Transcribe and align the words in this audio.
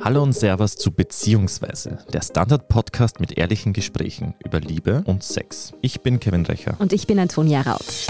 Hallo 0.00 0.22
und 0.22 0.32
Servus 0.32 0.76
zu 0.76 0.92
Beziehungsweise, 0.92 1.98
der 2.12 2.22
Standard-Podcast 2.22 3.18
mit 3.18 3.36
ehrlichen 3.36 3.72
Gesprächen 3.72 4.34
über 4.44 4.60
Liebe 4.60 5.02
und 5.06 5.24
Sex. 5.24 5.72
Ich 5.82 6.02
bin 6.02 6.20
Kevin 6.20 6.46
Recher. 6.46 6.76
Und 6.78 6.92
ich 6.92 7.08
bin 7.08 7.18
Antonia 7.18 7.62
Raut. 7.62 8.06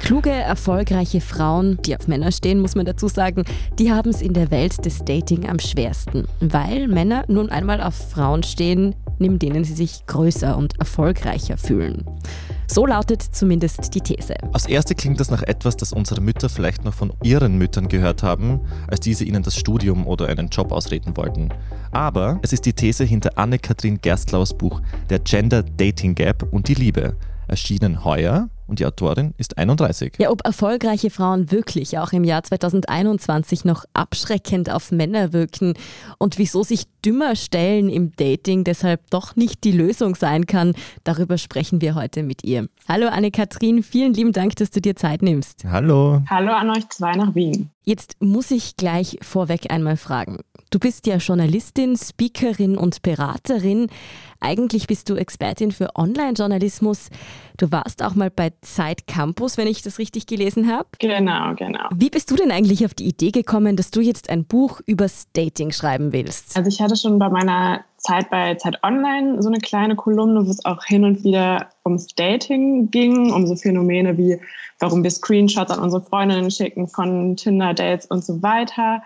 Kluge, 0.00 0.30
erfolgreiche 0.30 1.20
Frauen, 1.20 1.78
die 1.84 1.94
auf 1.94 2.08
Männer 2.08 2.32
stehen, 2.32 2.60
muss 2.60 2.74
man 2.74 2.86
dazu 2.86 3.08
sagen, 3.08 3.44
die 3.78 3.92
haben 3.92 4.08
es 4.08 4.22
in 4.22 4.32
der 4.32 4.50
Welt 4.50 4.82
des 4.86 5.04
Dating 5.04 5.46
am 5.46 5.58
schwersten, 5.58 6.26
weil 6.40 6.88
Männer 6.88 7.24
nun 7.28 7.50
einmal 7.50 7.82
auf 7.82 7.94
Frauen 7.94 8.42
stehen, 8.42 8.94
neben 9.18 9.38
denen 9.38 9.64
sie 9.64 9.74
sich 9.74 10.06
größer 10.06 10.56
und 10.56 10.78
erfolgreicher 10.78 11.56
fühlen. 11.56 12.04
So 12.66 12.84
lautet 12.84 13.22
zumindest 13.22 13.94
die 13.94 14.00
These. 14.00 14.34
Aus 14.52 14.66
Erste 14.66 14.94
klingt 14.94 15.18
das 15.20 15.30
nach 15.30 15.42
etwas, 15.42 15.76
das 15.76 15.92
unsere 15.92 16.20
Mütter 16.20 16.48
vielleicht 16.48 16.84
noch 16.84 16.92
von 16.92 17.12
ihren 17.22 17.56
Müttern 17.56 17.88
gehört 17.88 18.22
haben, 18.22 18.60
als 18.88 19.00
diese 19.00 19.24
ihnen 19.24 19.42
das 19.42 19.56
Studium 19.56 20.06
oder 20.06 20.26
einen 20.26 20.48
Job 20.48 20.70
ausreden 20.72 21.16
wollten. 21.16 21.48
Aber 21.92 22.38
es 22.42 22.52
ist 22.52 22.66
die 22.66 22.74
These 22.74 23.04
hinter 23.04 23.38
Anne-Kathrin 23.38 24.00
Gerstlauers 24.02 24.52
Buch 24.52 24.82
Der 25.08 25.18
Gender 25.20 25.62
Dating 25.62 26.14
Gap 26.14 26.46
und 26.52 26.68
die 26.68 26.74
Liebe, 26.74 27.16
erschienen 27.48 28.04
heuer 28.04 28.48
und 28.68 28.78
die 28.78 28.86
Autorin 28.86 29.34
ist 29.38 29.58
31. 29.58 30.14
Ja, 30.18 30.30
ob 30.30 30.44
erfolgreiche 30.44 31.10
Frauen 31.10 31.50
wirklich 31.50 31.98
auch 31.98 32.12
im 32.12 32.22
Jahr 32.22 32.42
2021 32.42 33.64
noch 33.64 33.84
abschreckend 33.94 34.70
auf 34.70 34.92
Männer 34.92 35.32
wirken 35.32 35.74
und 36.18 36.38
wieso 36.38 36.62
sich 36.62 36.84
dümmer 37.04 37.34
stellen 37.34 37.88
im 37.88 38.12
Dating 38.14 38.64
deshalb 38.64 39.10
doch 39.10 39.36
nicht 39.36 39.64
die 39.64 39.72
Lösung 39.72 40.14
sein 40.14 40.46
kann, 40.46 40.74
darüber 41.04 41.38
sprechen 41.38 41.80
wir 41.80 41.94
heute 41.94 42.22
mit 42.22 42.44
ihr. 42.44 42.68
Hallo 42.88 43.08
Anne-Kathrin, 43.08 43.82
vielen 43.82 44.12
lieben 44.12 44.32
Dank, 44.32 44.56
dass 44.56 44.70
du 44.70 44.80
dir 44.80 44.94
Zeit 44.96 45.22
nimmst. 45.22 45.64
Hallo. 45.64 46.22
Hallo 46.28 46.52
an 46.52 46.70
euch 46.70 46.88
zwei 46.90 47.12
nach 47.12 47.34
Wien. 47.34 47.70
Jetzt 47.84 48.16
muss 48.20 48.50
ich 48.50 48.76
gleich 48.76 49.18
vorweg 49.22 49.70
einmal 49.70 49.96
fragen. 49.96 50.40
Du 50.70 50.78
bist 50.78 51.06
ja 51.06 51.16
Journalistin, 51.16 51.96
Speakerin 51.96 52.76
und 52.76 53.00
Beraterin. 53.00 53.88
Eigentlich 54.38 54.86
bist 54.86 55.08
du 55.08 55.14
Expertin 55.14 55.72
für 55.72 55.96
Online-Journalismus. 55.96 57.08
Du 57.56 57.72
warst 57.72 58.02
auch 58.02 58.14
mal 58.14 58.30
bei 58.30 58.52
Zeit 58.60 59.06
Campus, 59.06 59.56
wenn 59.56 59.66
ich 59.66 59.80
das 59.80 59.98
richtig 59.98 60.26
gelesen 60.26 60.70
habe. 60.70 60.86
Genau, 60.98 61.54
genau. 61.56 61.88
Wie 61.94 62.10
bist 62.10 62.30
du 62.30 62.36
denn 62.36 62.50
eigentlich 62.50 62.84
auf 62.84 62.92
die 62.92 63.06
Idee 63.06 63.30
gekommen, 63.30 63.76
dass 63.76 63.90
du 63.90 64.02
jetzt 64.02 64.28
ein 64.28 64.44
Buch 64.44 64.80
übers 64.84 65.28
Dating 65.32 65.72
schreiben 65.72 66.12
willst? 66.12 66.54
Also 66.54 66.68
ich 66.68 66.82
hatte 66.82 66.96
schon 66.96 67.18
bei 67.18 67.30
meiner 67.30 67.82
Zeit 67.96 68.28
bei 68.28 68.54
Zeit 68.56 68.78
Online 68.84 69.40
so 69.42 69.48
eine 69.48 69.58
kleine 69.58 69.96
Kolumne, 69.96 70.46
wo 70.46 70.50
es 70.50 70.62
auch 70.66 70.84
hin 70.84 71.04
und 71.04 71.24
wieder 71.24 71.70
ums 71.86 72.08
Dating 72.08 72.90
ging, 72.90 73.32
um 73.32 73.46
so 73.46 73.56
Phänomene 73.56 74.18
wie, 74.18 74.38
warum 74.80 75.02
wir 75.02 75.10
Screenshots 75.10 75.70
an 75.70 75.80
unsere 75.80 76.02
Freundinnen 76.02 76.50
schicken 76.50 76.88
von 76.88 77.36
Tinder-Dates 77.36 78.06
und 78.06 78.22
so 78.22 78.42
weiter. 78.42 79.02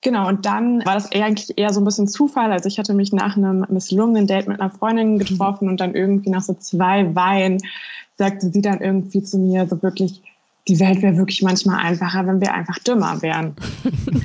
Genau, 0.00 0.28
und 0.28 0.46
dann 0.46 0.84
war 0.84 0.94
das 0.94 1.10
eigentlich 1.12 1.58
eher 1.58 1.72
so 1.72 1.80
ein 1.80 1.84
bisschen 1.84 2.06
Zufall. 2.06 2.52
Also 2.52 2.68
ich 2.68 2.78
hatte 2.78 2.94
mich 2.94 3.12
nach 3.12 3.36
einem 3.36 3.66
misslungenen 3.68 4.26
Date 4.26 4.46
mit 4.46 4.60
einer 4.60 4.70
Freundin 4.70 5.14
mhm. 5.14 5.18
getroffen 5.18 5.68
und 5.68 5.80
dann 5.80 5.94
irgendwie 5.94 6.30
nach 6.30 6.42
so 6.42 6.54
zwei 6.54 7.14
Weinen 7.14 7.60
sagte 8.16 8.50
sie 8.50 8.62
dann 8.62 8.80
irgendwie 8.80 9.22
zu 9.22 9.38
mir 9.38 9.66
so 9.66 9.82
wirklich, 9.82 10.22
die 10.68 10.78
Welt 10.80 11.02
wäre 11.02 11.16
wirklich 11.16 11.42
manchmal 11.42 11.80
einfacher, 11.80 12.26
wenn 12.26 12.40
wir 12.40 12.52
einfach 12.52 12.78
dümmer 12.80 13.22
wären. 13.22 13.56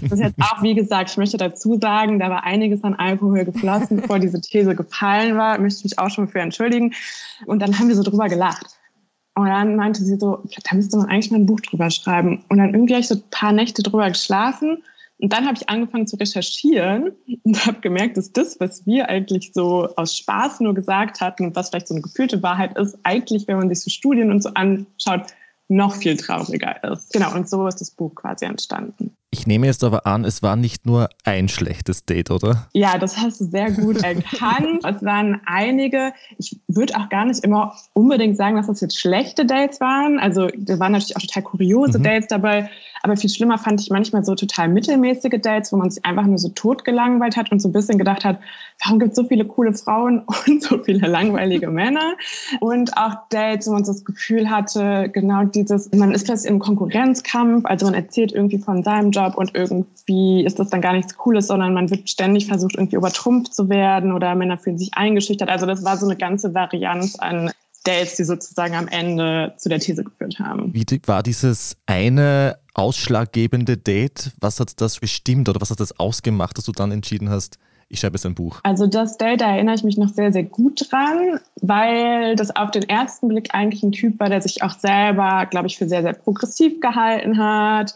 Das 0.03 0.19
ist 0.19 0.25
jetzt 0.25 0.41
auch, 0.41 0.61
wie 0.61 0.75
gesagt, 0.75 1.09
ich 1.09 1.17
möchte 1.17 1.37
dazu 1.37 1.79
sagen, 1.79 2.19
da 2.19 2.29
war 2.29 2.43
einiges 2.43 2.83
an 2.83 2.93
Alkohol 2.93 3.45
geflossen, 3.45 4.01
bevor 4.01 4.19
diese 4.19 4.39
These 4.41 4.75
gefallen 4.75 5.37
war, 5.37 5.57
möchte 5.57 5.79
ich 5.79 5.83
mich 5.85 5.99
auch 5.99 6.09
schon 6.09 6.27
für 6.27 6.39
entschuldigen. 6.39 6.93
Und 7.45 7.61
dann 7.61 7.79
haben 7.79 7.87
wir 7.87 7.95
so 7.95 8.03
drüber 8.03 8.27
gelacht. 8.27 8.77
Und 9.33 9.47
dann 9.47 9.75
meinte 9.75 10.03
sie 10.03 10.17
so, 10.17 10.43
da 10.69 10.75
müsste 10.75 10.97
man 10.97 11.07
eigentlich 11.07 11.31
mal 11.31 11.39
ein 11.39 11.45
Buch 11.45 11.61
drüber 11.61 11.89
schreiben. 11.89 12.43
Und 12.49 12.59
dann 12.59 12.73
irgendwie 12.73 12.93
habe 12.93 13.01
ich 13.01 13.07
so 13.07 13.15
ein 13.15 13.23
paar 13.31 13.53
Nächte 13.53 13.81
drüber 13.81 14.09
geschlafen 14.09 14.83
und 15.19 15.31
dann 15.31 15.45
habe 15.45 15.57
ich 15.57 15.69
angefangen 15.69 16.07
zu 16.07 16.17
recherchieren 16.17 17.11
und 17.43 17.65
habe 17.65 17.79
gemerkt, 17.79 18.17
dass 18.17 18.31
das, 18.31 18.59
was 18.59 18.85
wir 18.85 19.09
eigentlich 19.09 19.51
so 19.53 19.87
aus 19.95 20.17
Spaß 20.17 20.59
nur 20.59 20.73
gesagt 20.73 21.21
hatten 21.21 21.45
und 21.45 21.55
was 21.55 21.69
vielleicht 21.69 21.87
so 21.87 21.93
eine 21.93 22.01
gefühlte 22.01 22.43
Wahrheit 22.43 22.77
ist, 22.77 22.97
eigentlich, 23.03 23.47
wenn 23.47 23.57
man 23.57 23.69
sich 23.69 23.81
so 23.81 23.89
Studien 23.89 24.31
und 24.31 24.43
so 24.43 24.49
anschaut, 24.49 25.27
noch 25.69 25.95
viel 25.95 26.17
trauriger 26.17 26.83
ist. 26.91 27.13
Genau, 27.13 27.33
und 27.33 27.49
so 27.49 27.67
ist 27.67 27.79
das 27.79 27.91
Buch 27.91 28.13
quasi 28.15 28.45
entstanden. 28.45 29.15
Ich 29.31 29.47
nehme 29.47 29.65
jetzt 29.65 29.83
aber 29.83 30.05
an, 30.05 30.25
es 30.25 30.43
war 30.43 30.55
nicht 30.55 30.85
nur 30.85 31.09
ein 31.23 31.49
schlechtes 31.49 32.05
Date, 32.05 32.29
oder? 32.29 32.67
Ja, 32.73 32.97
das 32.97 33.17
hast 33.17 33.41
du 33.41 33.45
sehr 33.45 33.71
gut 33.71 33.97
erkannt. 34.03 34.83
es 34.83 35.03
waren 35.03 35.41
einige. 35.45 36.13
Ich 36.37 36.59
würde 36.67 36.95
auch 36.97 37.09
gar 37.09 37.25
nicht 37.25 37.43
immer 37.43 37.75
unbedingt 37.93 38.37
sagen, 38.37 38.57
dass 38.57 38.67
das 38.67 38.81
jetzt 38.81 38.99
schlechte 38.99 39.45
Dates 39.45 39.79
waren. 39.79 40.19
Also 40.19 40.49
da 40.55 40.77
waren 40.77 40.91
natürlich 40.91 41.17
auch 41.17 41.21
total 41.21 41.43
kuriose 41.43 41.97
mhm. 41.97 42.03
Dates 42.03 42.27
dabei. 42.27 42.69
Aber 43.03 43.17
viel 43.17 43.29
schlimmer 43.29 43.57
fand 43.57 43.81
ich 43.81 43.89
manchmal 43.89 44.23
so 44.23 44.35
total 44.35 44.69
mittelmäßige 44.69 45.41
Dates, 45.41 45.73
wo 45.73 45.77
man 45.77 45.89
sich 45.89 46.05
einfach 46.05 46.25
nur 46.25 46.37
so 46.37 46.49
totgelangweilt 46.49 47.35
hat 47.35 47.51
und 47.51 47.61
so 47.61 47.69
ein 47.69 47.73
bisschen 47.73 47.97
gedacht 47.97 48.23
hat, 48.23 48.39
warum 48.83 48.99
gibt 48.99 49.11
es 49.11 49.17
so 49.17 49.25
viele 49.25 49.45
coole 49.45 49.73
Frauen 49.73 50.23
und 50.47 50.63
so 50.63 50.77
viele 50.77 51.07
langweilige 51.07 51.69
Männer? 51.69 52.13
Und 52.59 52.97
auch 52.97 53.15
Dates, 53.29 53.67
wo 53.67 53.73
man 53.73 53.83
so 53.83 53.91
das 53.91 54.05
Gefühl 54.05 54.49
hatte, 54.49 55.09
genau 55.11 55.43
dieses, 55.43 55.91
man 55.93 56.11
ist 56.11 56.25
plötzlich 56.25 56.51
im 56.51 56.59
Konkurrenzkampf, 56.59 57.65
also 57.65 57.85
man 57.85 57.95
erzählt 57.95 58.31
irgendwie 58.31 58.59
von 58.59 58.83
seinem 58.83 59.11
Job 59.11 59.23
Job 59.23 59.37
und 59.37 59.55
irgendwie 59.55 60.43
ist 60.43 60.59
das 60.59 60.69
dann 60.69 60.81
gar 60.81 60.93
nichts 60.93 61.17
Cooles, 61.17 61.47
sondern 61.47 61.73
man 61.73 61.89
wird 61.89 62.09
ständig 62.09 62.47
versucht, 62.47 62.75
irgendwie 62.75 62.95
übertrumpft 62.95 63.53
zu 63.53 63.69
werden 63.69 64.11
oder 64.11 64.35
Männer 64.35 64.57
fühlen 64.57 64.77
sich 64.77 64.91
eingeschüchtert. 64.93 65.49
Also 65.49 65.65
das 65.65 65.83
war 65.83 65.97
so 65.97 66.05
eine 66.05 66.17
ganze 66.17 66.53
Varianz 66.53 67.15
an 67.15 67.51
Dates, 67.83 68.15
die 68.15 68.23
sozusagen 68.23 68.75
am 68.75 68.87
Ende 68.87 69.53
zu 69.57 69.69
der 69.69 69.79
These 69.79 70.03
geführt 70.03 70.39
haben. 70.39 70.73
Wie 70.73 70.85
war 71.05 71.23
dieses 71.23 71.77
eine 71.85 72.57
ausschlaggebende 72.73 73.77
Date? 73.77 74.31
Was 74.39 74.59
hat 74.59 74.79
das 74.81 74.99
bestimmt 74.99 75.49
oder 75.49 75.61
was 75.61 75.69
hat 75.69 75.79
das 75.79 75.99
ausgemacht, 75.99 76.57
dass 76.57 76.65
du 76.65 76.71
dann 76.71 76.91
entschieden 76.91 77.29
hast, 77.29 77.59
ich 77.89 77.99
schreibe 77.99 78.15
jetzt 78.15 78.25
ein 78.25 78.35
Buch? 78.35 78.59
Also 78.63 78.87
das 78.87 79.17
Date, 79.17 79.41
da 79.41 79.53
erinnere 79.53 79.75
ich 79.75 79.83
mich 79.83 79.97
noch 79.97 80.09
sehr, 80.09 80.31
sehr 80.33 80.43
gut 80.43 80.91
dran, 80.91 81.39
weil 81.61 82.35
das 82.35 82.55
auf 82.55 82.71
den 82.71 82.83
ersten 82.89 83.27
Blick 83.27 83.53
eigentlich 83.53 83.83
ein 83.83 83.91
Typ 83.91 84.19
war, 84.19 84.29
der 84.29 84.41
sich 84.41 84.63
auch 84.63 84.77
selber, 84.77 85.45
glaube 85.45 85.67
ich, 85.67 85.77
für 85.77 85.87
sehr, 85.87 86.01
sehr 86.01 86.13
progressiv 86.13 86.79
gehalten 86.79 87.37
hat 87.37 87.93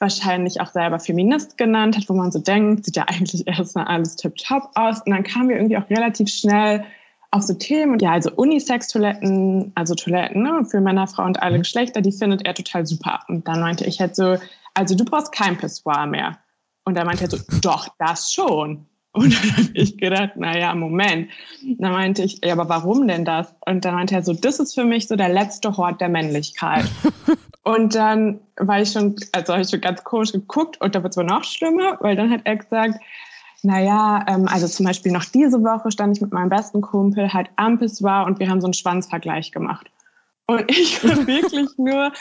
wahrscheinlich 0.00 0.60
auch 0.60 0.68
selber 0.68 0.98
Feminist 0.98 1.58
genannt 1.58 1.96
hat, 1.96 2.08
wo 2.08 2.14
man 2.14 2.32
so 2.32 2.38
denkt, 2.38 2.86
sieht 2.86 2.96
ja 2.96 3.04
eigentlich 3.06 3.46
erstmal 3.46 3.84
alles 3.84 4.16
tipptopp 4.16 4.70
aus. 4.74 5.02
Und 5.02 5.12
dann 5.12 5.22
kamen 5.22 5.50
wir 5.50 5.56
irgendwie 5.56 5.76
auch 5.76 5.88
relativ 5.90 6.30
schnell 6.30 6.84
auf 7.30 7.42
so 7.42 7.54
Themen. 7.54 7.98
Ja, 7.98 8.12
also 8.12 8.30
Unisex-Toiletten, 8.32 9.72
also 9.74 9.94
Toiletten 9.94 10.42
ne, 10.42 10.64
für 10.64 10.80
Männer, 10.80 11.06
Frauen 11.06 11.28
und 11.28 11.42
alle 11.42 11.58
mhm. 11.58 11.62
Geschlechter, 11.62 12.00
die 12.00 12.12
findet 12.12 12.44
er 12.46 12.54
total 12.54 12.86
super. 12.86 13.20
Und 13.28 13.46
dann 13.46 13.60
meinte 13.60 13.84
ich 13.86 14.00
halt 14.00 14.16
so, 14.16 14.36
also 14.74 14.96
du 14.96 15.04
brauchst 15.04 15.32
kein 15.32 15.56
Pissoir 15.56 16.06
mehr. 16.06 16.38
Und 16.84 16.96
dann 16.96 17.06
meinte 17.06 17.24
er 17.24 17.30
so, 17.30 17.38
doch, 17.62 17.88
das 17.98 18.32
schon. 18.32 18.86
Und 19.12 19.34
dann 19.34 19.56
habe 19.56 19.70
ich 19.74 19.98
gedacht, 19.98 20.36
naja, 20.36 20.74
Moment. 20.74 21.30
Und 21.62 21.80
dann 21.80 21.92
meinte 21.92 22.22
ich, 22.22 22.44
ja, 22.44 22.52
aber 22.52 22.68
warum 22.68 23.08
denn 23.08 23.24
das? 23.24 23.52
Und 23.66 23.84
dann 23.84 23.94
meinte 23.94 24.14
er 24.14 24.22
so, 24.22 24.32
das 24.32 24.60
ist 24.60 24.74
für 24.74 24.84
mich 24.84 25.08
so 25.08 25.16
der 25.16 25.28
letzte 25.28 25.76
Hort 25.76 26.00
der 26.00 26.08
Männlichkeit. 26.08 26.84
Und 27.62 27.94
dann 27.94 28.40
war 28.56 28.80
ich 28.80 28.92
schon, 28.92 29.16
also 29.32 29.52
habe 29.52 29.62
ich 29.62 29.68
schon 29.68 29.82
ganz 29.82 30.02
komisch 30.02 30.32
geguckt 30.32 30.80
und 30.80 30.94
da 30.94 31.02
wird 31.02 31.12
es 31.12 31.16
wohl 31.18 31.24
noch 31.24 31.44
schlimmer, 31.44 31.98
weil 32.00 32.16
dann 32.16 32.30
hat 32.30 32.40
er 32.44 32.56
gesagt, 32.56 32.98
naja, 33.62 34.24
ähm, 34.28 34.48
also 34.48 34.66
zum 34.66 34.86
Beispiel 34.86 35.12
noch 35.12 35.24
diese 35.24 35.62
Woche 35.62 35.90
stand 35.90 36.16
ich 36.16 36.22
mit 36.22 36.32
meinem 36.32 36.48
besten 36.48 36.80
Kumpel 36.80 37.32
halt 37.32 37.50
am 37.56 37.78
Pissoir 37.78 38.24
und 38.26 38.38
wir 38.38 38.48
haben 38.48 38.60
so 38.60 38.66
einen 38.66 38.74
Schwanzvergleich 38.74 39.52
gemacht. 39.52 39.90
Und 40.46 40.64
ich 40.70 41.02
war 41.04 41.26
wirklich 41.26 41.68
nur, 41.76 42.12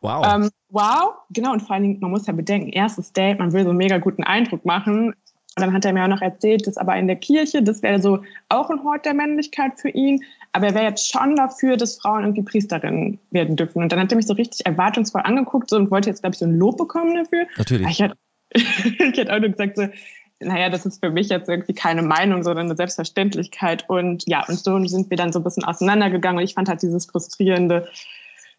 wow. 0.00 0.26
Ähm, 0.34 0.50
wow, 0.70 1.14
genau. 1.30 1.52
Und 1.52 1.60
vor 1.60 1.74
allen 1.74 1.84
Dingen, 1.84 2.00
man 2.00 2.10
muss 2.10 2.26
ja 2.26 2.32
bedenken, 2.32 2.68
erstes 2.70 3.12
Date, 3.12 3.38
man 3.38 3.52
will 3.52 3.64
so 3.64 3.70
einen 3.70 3.78
mega 3.78 3.98
guten 3.98 4.24
Eindruck 4.24 4.64
machen. 4.64 5.14
Und 5.58 5.62
dann 5.62 5.72
hat 5.72 5.84
er 5.84 5.92
mir 5.92 6.04
auch 6.04 6.08
noch 6.08 6.22
erzählt, 6.22 6.66
dass 6.66 6.76
aber 6.76 6.94
in 6.96 7.08
der 7.08 7.16
Kirche, 7.16 7.62
das 7.62 7.82
wäre 7.82 8.00
so 8.00 8.20
auch 8.48 8.70
ein 8.70 8.84
Hort 8.84 9.06
der 9.06 9.14
Männlichkeit 9.14 9.80
für 9.80 9.88
ihn. 9.88 10.22
Aber 10.52 10.68
er 10.68 10.74
wäre 10.74 10.84
jetzt 10.84 11.10
schon 11.10 11.34
dafür, 11.36 11.76
dass 11.76 11.96
Frauen 11.96 12.22
irgendwie 12.22 12.42
Priesterinnen 12.42 13.18
werden 13.30 13.56
dürfen. 13.56 13.82
Und 13.82 13.90
dann 13.90 14.00
hat 14.00 14.12
er 14.12 14.16
mich 14.16 14.26
so 14.26 14.34
richtig 14.34 14.66
erwartungsvoll 14.66 15.22
angeguckt 15.24 15.70
so, 15.70 15.76
und 15.76 15.90
wollte 15.90 16.10
jetzt, 16.10 16.22
glaube 16.22 16.34
ich, 16.34 16.38
so 16.38 16.46
ein 16.46 16.56
Lob 16.56 16.76
bekommen 16.76 17.14
dafür. 17.14 17.46
Natürlich. 17.56 17.88
Ich 17.88 18.00
hätte, 18.00 18.16
ich 18.54 18.98
hätte 18.98 19.34
auch 19.34 19.40
nur 19.40 19.50
gesagt, 19.50 19.76
so, 19.76 19.88
naja, 20.40 20.70
das 20.70 20.86
ist 20.86 21.00
für 21.00 21.10
mich 21.10 21.28
jetzt 21.28 21.48
irgendwie 21.48 21.74
keine 21.74 22.02
Meinung, 22.02 22.42
sondern 22.44 22.66
eine 22.66 22.76
Selbstverständlichkeit. 22.76 23.84
Und 23.88 24.24
ja, 24.26 24.44
und 24.46 24.58
so 24.58 24.78
sind 24.86 25.10
wir 25.10 25.16
dann 25.16 25.32
so 25.32 25.40
ein 25.40 25.44
bisschen 25.44 25.64
auseinandergegangen. 25.64 26.38
Und 26.38 26.44
ich 26.44 26.54
fand 26.54 26.68
halt 26.68 26.82
dieses 26.82 27.06
frustrierende, 27.06 27.88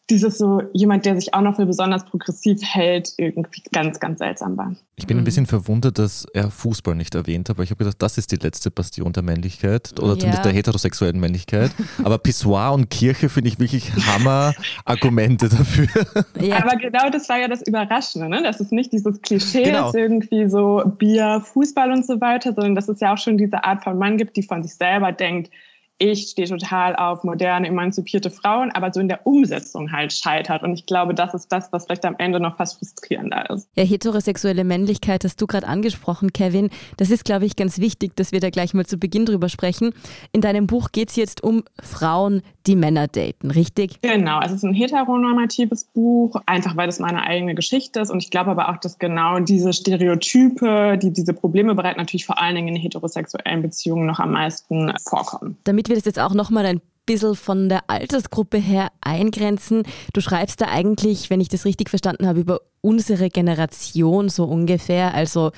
dieses 0.10 0.38
so 0.38 0.62
jemand, 0.74 1.06
der 1.06 1.16
sich 1.16 1.34
auch 1.34 1.42
noch 1.42 1.56
für 1.56 1.66
besonders 1.66 2.04
progressiv 2.06 2.62
hält, 2.64 3.14
irgendwie 3.18 3.62
ganz, 3.72 4.00
ganz 4.00 4.20
seltsam 4.20 4.58
war. 4.58 4.74
Ich 4.96 5.08
bin 5.08 5.18
ein 5.18 5.22
mhm. 5.22 5.26
bisschen 5.26 5.46
verwundert, 5.46 6.00
dass 6.00 6.26
er 6.34 6.50
Fußball 6.50 6.96
nicht 6.96 7.16
erwähnt 7.16 7.50
hat, 7.50 7.58
weil 7.58 7.66
ich 7.66 7.72
habe 7.72 7.80
gedacht, 7.80 8.02
das 8.02 8.18
ist 8.18 8.32
die 8.32 8.38
letzte 8.38 8.72
Bastion 8.72 9.14
der 9.14 9.24
Männlichkeit 9.24 10.00
oder 10.00 10.14
ja. 10.14 10.20
zumindest 10.20 10.46
der 10.46 10.52
heterosexuellen 10.52 11.20
Männlichkeit. 11.20 11.72
Aber 12.04 12.18
Pissoir 12.18 12.74
und 12.74 12.90
Kirche 12.90 13.30
finde 13.30 13.50
ich 13.50 13.60
wirklich 13.60 13.92
Hammer-Argumente 13.96 15.50
dafür. 15.50 15.88
Ja. 16.40 16.64
Aber 16.64 16.76
genau 16.78 17.10
das 17.10 17.28
war 17.28 17.38
ja 17.38 17.48
das 17.48 17.62
Überraschende, 17.62 18.30
ne? 18.30 18.42
dass 18.44 18.60
es 18.60 18.72
nicht 18.72 18.94
dieses 18.94 19.22
Klischee 19.22 19.64
genau. 19.64 19.90
ist, 19.90 19.96
irgendwie 19.96 20.50
so 20.50 20.84
Bier, 20.98 21.42
Fußball 21.44 21.92
und 21.92 22.06
so 22.06 22.22
weiter, 22.22 22.54
sondern 22.54 22.76
dass 22.76 22.88
es 22.88 23.00
ja 23.00 23.14
auch 23.14 23.18
schon 23.18 23.38
diese 23.38 23.64
Art 23.64 23.84
von 23.84 23.98
Mann 23.98 24.18
gibt, 24.18 24.38
die 24.38 24.44
von 24.44 24.64
sich 24.64 24.76
selber 24.76 25.12
denkt, 25.12 25.52
ich 26.00 26.30
stehe 26.30 26.48
total 26.48 26.96
auf 26.96 27.24
moderne, 27.24 27.68
emanzipierte 27.68 28.32
Frauen, 28.32 28.72
aber 28.72 28.92
so 28.94 29.02
in 29.02 29.10
der 29.10 29.28
Umsetzung 29.28 29.92
halt 29.92 30.14
scheitert. 30.14 30.64
Und 30.64 30.74
ich 30.74 30.86
glaube, 30.86 31.14
das 31.14 31.34
ist 31.34 31.52
das, 31.52 31.72
was 31.72 31.86
vielleicht 31.86 32.06
am 32.06 32.16
Ende 32.18 32.40
noch 32.40 32.56
fast 32.56 32.80
frustrierender 32.80 33.50
ist. 33.50 33.68
Ja, 33.76 33.84
heterosexuelle 33.84 34.64
Männlichkeit 34.64 35.26
hast 35.26 35.42
du 35.42 35.46
gerade 35.46 35.68
angesprochen, 35.68 36.32
Kevin. 36.32 36.70
Das 36.98 37.12
ist, 37.12 37.26
glaube 37.26 37.46
ich, 37.46 37.58
ganz 37.58 37.80
wichtig, 37.80 38.16
dass 38.16 38.32
wir 38.32 38.40
da 38.40 38.50
gleich 38.50 38.74
mal 38.74 38.86
zu 38.86 38.98
Beginn 38.98 39.26
drüber 39.26 39.50
sprechen. 39.50 39.94
In 40.32 40.40
deinem 40.40 40.68
Buch 40.68 40.92
geht 40.94 41.10
es 41.10 41.18
jetzt 41.18 41.44
um 41.44 41.64
Frauen, 41.82 42.44
die 42.66 42.78
Männer 42.78 43.08
daten, 43.08 43.52
richtig? 43.52 44.00
Genau, 44.02 44.40
es 44.42 44.54
ist 44.54 44.64
ein 44.64 44.74
heteronormatives 44.74 45.84
Buch, 45.84 46.36
einfach 46.46 46.78
weil 46.78 46.88
das 46.88 47.00
meine 47.00 47.24
eigene 47.24 47.56
Geschichte 47.56 48.00
ist. 48.00 48.10
Und 48.10 48.24
ich 48.24 48.32
glaube 48.32 48.52
aber 48.52 48.70
auch, 48.70 48.78
dass 48.78 49.00
genau 49.00 49.40
diese 49.40 49.74
Stereotype, 49.74 50.98
die 50.98 51.12
diese 51.12 51.34
Probleme 51.34 51.76
bereiten, 51.76 52.00
natürlich 52.00 52.26
vor 52.26 52.42
allen 52.42 52.56
Dingen 52.56 52.70
in 52.70 52.76
heterosexuellen 52.78 53.62
Beziehungen 53.62 54.06
noch 54.06 54.20
am 54.20 54.32
meisten 54.32 54.94
vorkommen. 55.06 55.58
Damit 55.66 55.89
wir 55.90 55.96
das 55.96 56.06
jetzt 56.06 56.20
auch 56.20 56.34
nochmal 56.34 56.66
ein 56.66 56.82
bisschen 57.06 57.36
von 57.36 57.70
der 57.70 57.90
Altersgruppe 57.90 58.58
her 58.58 58.90
eingrenzen. 59.02 59.84
Du 60.14 60.22
schreibst 60.22 60.62
da 60.62 60.68
eigentlich, 60.68 61.30
wenn 61.30 61.42
ich 61.42 61.50
das 61.50 61.66
richtig 61.66 61.90
verstanden 61.90 62.28
habe, 62.28 62.40
über 62.40 62.62
unsere 62.82 63.30
Generation 63.30 64.30
so 64.30 64.46
ungefähr. 64.46 65.14
Also 65.14 65.52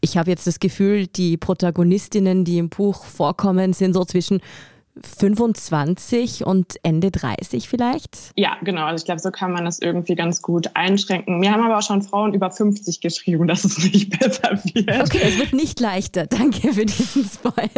ich 0.00 0.16
habe 0.16 0.30
jetzt 0.30 0.46
das 0.46 0.60
Gefühl, 0.60 1.06
die 1.06 1.36
Protagonistinnen, 1.36 2.44
die 2.44 2.58
im 2.58 2.68
Buch 2.68 3.04
vorkommen, 3.04 3.72
sind 3.72 3.94
so 3.94 4.04
zwischen 4.04 4.40
25 5.02 6.44
und 6.46 6.76
Ende 6.82 7.10
30 7.10 7.68
vielleicht? 7.68 8.32
Ja, 8.36 8.56
genau. 8.62 8.84
Also 8.84 9.02
ich 9.02 9.04
glaube, 9.04 9.20
so 9.20 9.30
kann 9.30 9.52
man 9.52 9.64
das 9.64 9.78
irgendwie 9.78 10.14
ganz 10.14 10.42
gut 10.42 10.70
einschränken. 10.74 11.38
Mir 11.38 11.52
haben 11.52 11.62
aber 11.62 11.78
auch 11.78 11.82
schon 11.82 12.02
Frauen 12.02 12.34
über 12.34 12.50
50 12.50 13.00
geschrieben, 13.00 13.46
dass 13.46 13.64
es 13.64 13.78
nicht 13.78 14.10
besser 14.18 14.58
wird. 14.74 14.90
Okay, 15.02 15.22
es 15.22 15.38
wird 15.38 15.52
nicht 15.52 15.80
leichter. 15.80 16.26
Danke 16.26 16.72
für 16.72 16.86
diesen 16.86 17.24
Spoiler. 17.24 17.68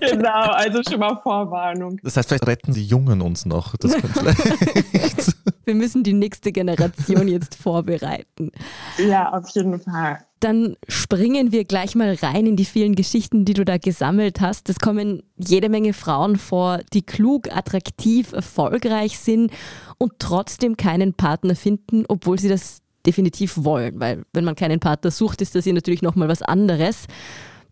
genau, 0.00 0.50
also 0.52 0.82
schon 0.88 1.00
mal 1.00 1.18
Vorwarnung. 1.22 1.98
Das 2.02 2.16
heißt, 2.16 2.28
vielleicht 2.28 2.46
retten 2.46 2.72
die 2.72 2.84
Jungen 2.84 3.20
uns 3.20 3.44
noch. 3.46 3.76
Das 3.76 3.94
vielleicht. 3.94 5.36
Wir 5.64 5.74
müssen 5.74 6.02
die 6.02 6.12
nächste 6.12 6.52
Generation 6.52 7.28
jetzt 7.28 7.54
vorbereiten. 7.54 8.50
Ja, 8.98 9.32
auf 9.32 9.48
jeden 9.50 9.80
Fall. 9.80 10.18
Dann 10.40 10.76
springen 10.88 11.52
wir 11.52 11.64
gleich 11.64 11.94
mal 11.94 12.14
rein 12.14 12.46
in 12.46 12.56
die 12.56 12.64
vielen 12.64 12.96
Geschichten, 12.96 13.44
die 13.44 13.54
du 13.54 13.64
da 13.64 13.78
gesammelt 13.78 14.40
hast. 14.40 14.68
Es 14.68 14.80
kommen 14.80 15.22
jede 15.36 15.68
Menge 15.68 15.92
Frauen 15.92 16.36
vor, 16.36 16.80
die 16.92 17.02
klug, 17.02 17.54
attraktiv, 17.54 18.32
erfolgreich 18.32 19.18
sind 19.18 19.52
und 19.98 20.14
trotzdem 20.18 20.76
keinen 20.76 21.14
Partner 21.14 21.54
finden, 21.54 22.04
obwohl 22.08 22.40
sie 22.40 22.48
das 22.48 22.82
definitiv 23.06 23.64
wollen. 23.64 24.00
Weil 24.00 24.24
wenn 24.32 24.44
man 24.44 24.56
keinen 24.56 24.80
Partner 24.80 25.12
sucht, 25.12 25.42
ist 25.42 25.54
das 25.54 25.64
hier 25.64 25.74
natürlich 25.74 26.02
nochmal 26.02 26.28
was 26.28 26.42
anderes. 26.42 27.06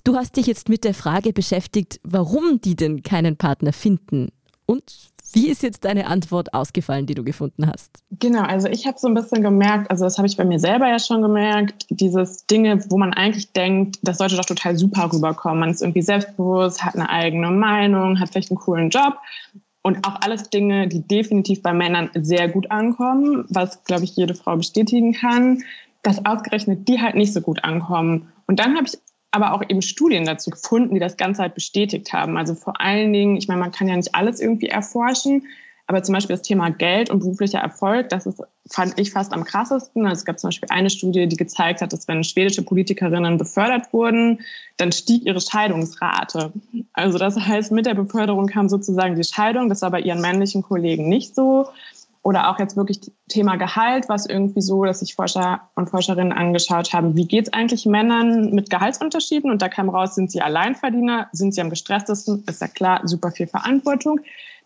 Du 0.05 0.15
hast 0.15 0.37
dich 0.37 0.47
jetzt 0.47 0.69
mit 0.69 0.85
der 0.85 0.95
Frage 0.95 1.33
beschäftigt, 1.33 2.01
warum 2.03 2.61
die 2.61 2.77
denn 2.77 3.03
keinen 3.03 3.37
Partner 3.37 3.73
finden. 3.73 4.29
Und 4.67 5.11
wie 5.33 5.49
ist 5.49 5.63
jetzt 5.63 5.85
deine 5.85 6.07
Antwort 6.07 6.55
ausgefallen, 6.55 7.07
die 7.07 7.15
du 7.15 7.25
gefunden 7.25 7.67
hast? 7.67 7.91
Genau, 8.19 8.43
also 8.43 8.69
ich 8.69 8.87
habe 8.87 8.99
so 8.99 9.09
ein 9.09 9.15
bisschen 9.15 9.43
gemerkt, 9.43 9.91
also 9.91 10.05
das 10.05 10.19
habe 10.19 10.27
ich 10.27 10.37
bei 10.37 10.45
mir 10.45 10.59
selber 10.59 10.89
ja 10.89 10.99
schon 10.99 11.23
gemerkt, 11.23 11.87
dieses 11.91 12.47
Dinge, 12.47 12.85
wo 12.91 12.99
man 12.99 13.13
eigentlich 13.13 13.53
denkt, 13.53 13.99
das 14.03 14.19
sollte 14.19 14.37
doch 14.37 14.45
total 14.45 14.77
super 14.77 15.13
rüberkommen. 15.13 15.61
Man 15.61 15.71
ist 15.71 15.83
irgendwie 15.83 16.03
selbstbewusst, 16.03 16.85
hat 16.85 16.95
eine 16.95 17.09
eigene 17.09 17.51
Meinung, 17.51 18.19
hat 18.19 18.31
vielleicht 18.31 18.51
einen 18.51 18.59
coolen 18.59 18.91
Job 18.91 19.15
und 19.83 20.07
auch 20.07 20.21
alles 20.21 20.51
Dinge, 20.51 20.89
die 20.89 21.07
definitiv 21.07 21.63
bei 21.63 21.73
Männern 21.73 22.11
sehr 22.15 22.49
gut 22.49 22.71
ankommen, 22.71 23.45
was, 23.49 23.83
glaube 23.85 24.05
ich, 24.05 24.17
jede 24.17 24.35
Frau 24.35 24.57
bestätigen 24.57 25.13
kann, 25.13 25.63
dass 26.03 26.25
ausgerechnet 26.25 26.89
die 26.89 27.01
halt 27.01 27.15
nicht 27.15 27.33
so 27.33 27.41
gut 27.41 27.65
ankommen. 27.65 28.29
Und 28.47 28.59
dann 28.61 28.77
habe 28.77 28.87
ich 28.87 28.99
aber 29.31 29.55
auch 29.55 29.63
eben 29.69 29.83
Studien 29.83 30.25
dazu 30.25 30.51
gefunden, 30.51 30.95
die 30.95 31.01
das 31.01 31.17
Ganze 31.17 31.43
halt 31.43 31.55
bestätigt 31.55 32.13
haben. 32.13 32.37
Also 32.37 32.55
vor 32.55 32.81
allen 32.81 33.13
Dingen, 33.13 33.37
ich 33.37 33.49
meine, 33.49 33.61
man 33.61 33.73
kann 33.73 33.89
ja 33.89 33.97
nicht 33.97 34.15
alles 34.15 34.41
irgendwie 34.41 34.69
erforschen, 34.69 35.47
aber 35.91 36.05
zum 36.05 36.13
Beispiel 36.13 36.37
das 36.37 36.47
Thema 36.47 36.71
Geld 36.71 37.11
und 37.11 37.19
beruflicher 37.19 37.59
Erfolg, 37.59 38.11
das 38.11 38.25
ist, 38.25 38.41
fand 38.71 38.97
ich 39.01 39.11
fast 39.11 39.33
am 39.33 39.43
krassesten. 39.43 40.07
Also 40.07 40.21
es 40.21 40.25
gab 40.25 40.39
zum 40.39 40.49
Beispiel 40.49 40.69
eine 40.71 40.89
Studie, 40.89 41.27
die 41.27 41.37
gezeigt 41.37 41.81
hat, 41.81 41.93
dass 41.93 42.07
wenn 42.07 42.23
schwedische 42.23 42.63
Politikerinnen 42.63 43.39
befördert 43.39 43.93
wurden, 43.93 44.39
dann 44.77 44.93
stieg 44.93 45.27
ihre 45.27 45.41
Scheidungsrate. 45.41 46.53
Also 46.93 47.19
das 47.19 47.37
heißt, 47.37 47.73
mit 47.73 47.87
der 47.87 47.95
Beförderung 47.95 48.47
kam 48.47 48.69
sozusagen 48.69 49.17
die 49.17 49.25
Scheidung. 49.25 49.69
Das 49.69 49.83
war 49.83 49.91
bei 49.91 50.01
ihren 50.01 50.21
männlichen 50.21 50.63
Kollegen 50.63 51.09
nicht 51.09 51.35
so. 51.35 51.67
Oder 52.23 52.51
auch 52.51 52.59
jetzt 52.59 52.77
wirklich 52.77 53.01
Thema 53.29 53.57
Gehalt, 53.57 54.09
was 54.09 54.27
irgendwie 54.27 54.61
so, 54.61 54.85
dass 54.85 55.01
sich 55.01 55.15
Forscher 55.15 55.71
und 55.75 55.89
Forscherinnen 55.89 56.33
angeschaut 56.33 56.93
haben, 56.93 57.17
wie 57.17 57.27
geht 57.27 57.47
es 57.47 57.53
eigentlich 57.53 57.87
Männern 57.87 58.51
mit 58.51 58.69
Gehaltsunterschieden? 58.69 59.51
Und 59.51 59.63
da 59.63 59.71
kam 59.71 59.89
raus, 59.89 60.15
sind 60.15 60.31
sie 60.31 60.43
Alleinverdiener, 60.43 61.29
sind 61.33 61.55
sie 61.55 61.63
am 61.63 61.71
gestresstesten, 61.71 62.45
ist 62.47 62.61
ja 62.61 62.69
klar, 62.69 63.01
super 63.05 63.31
viel 63.31 63.47
Verantwortung. 63.47 64.21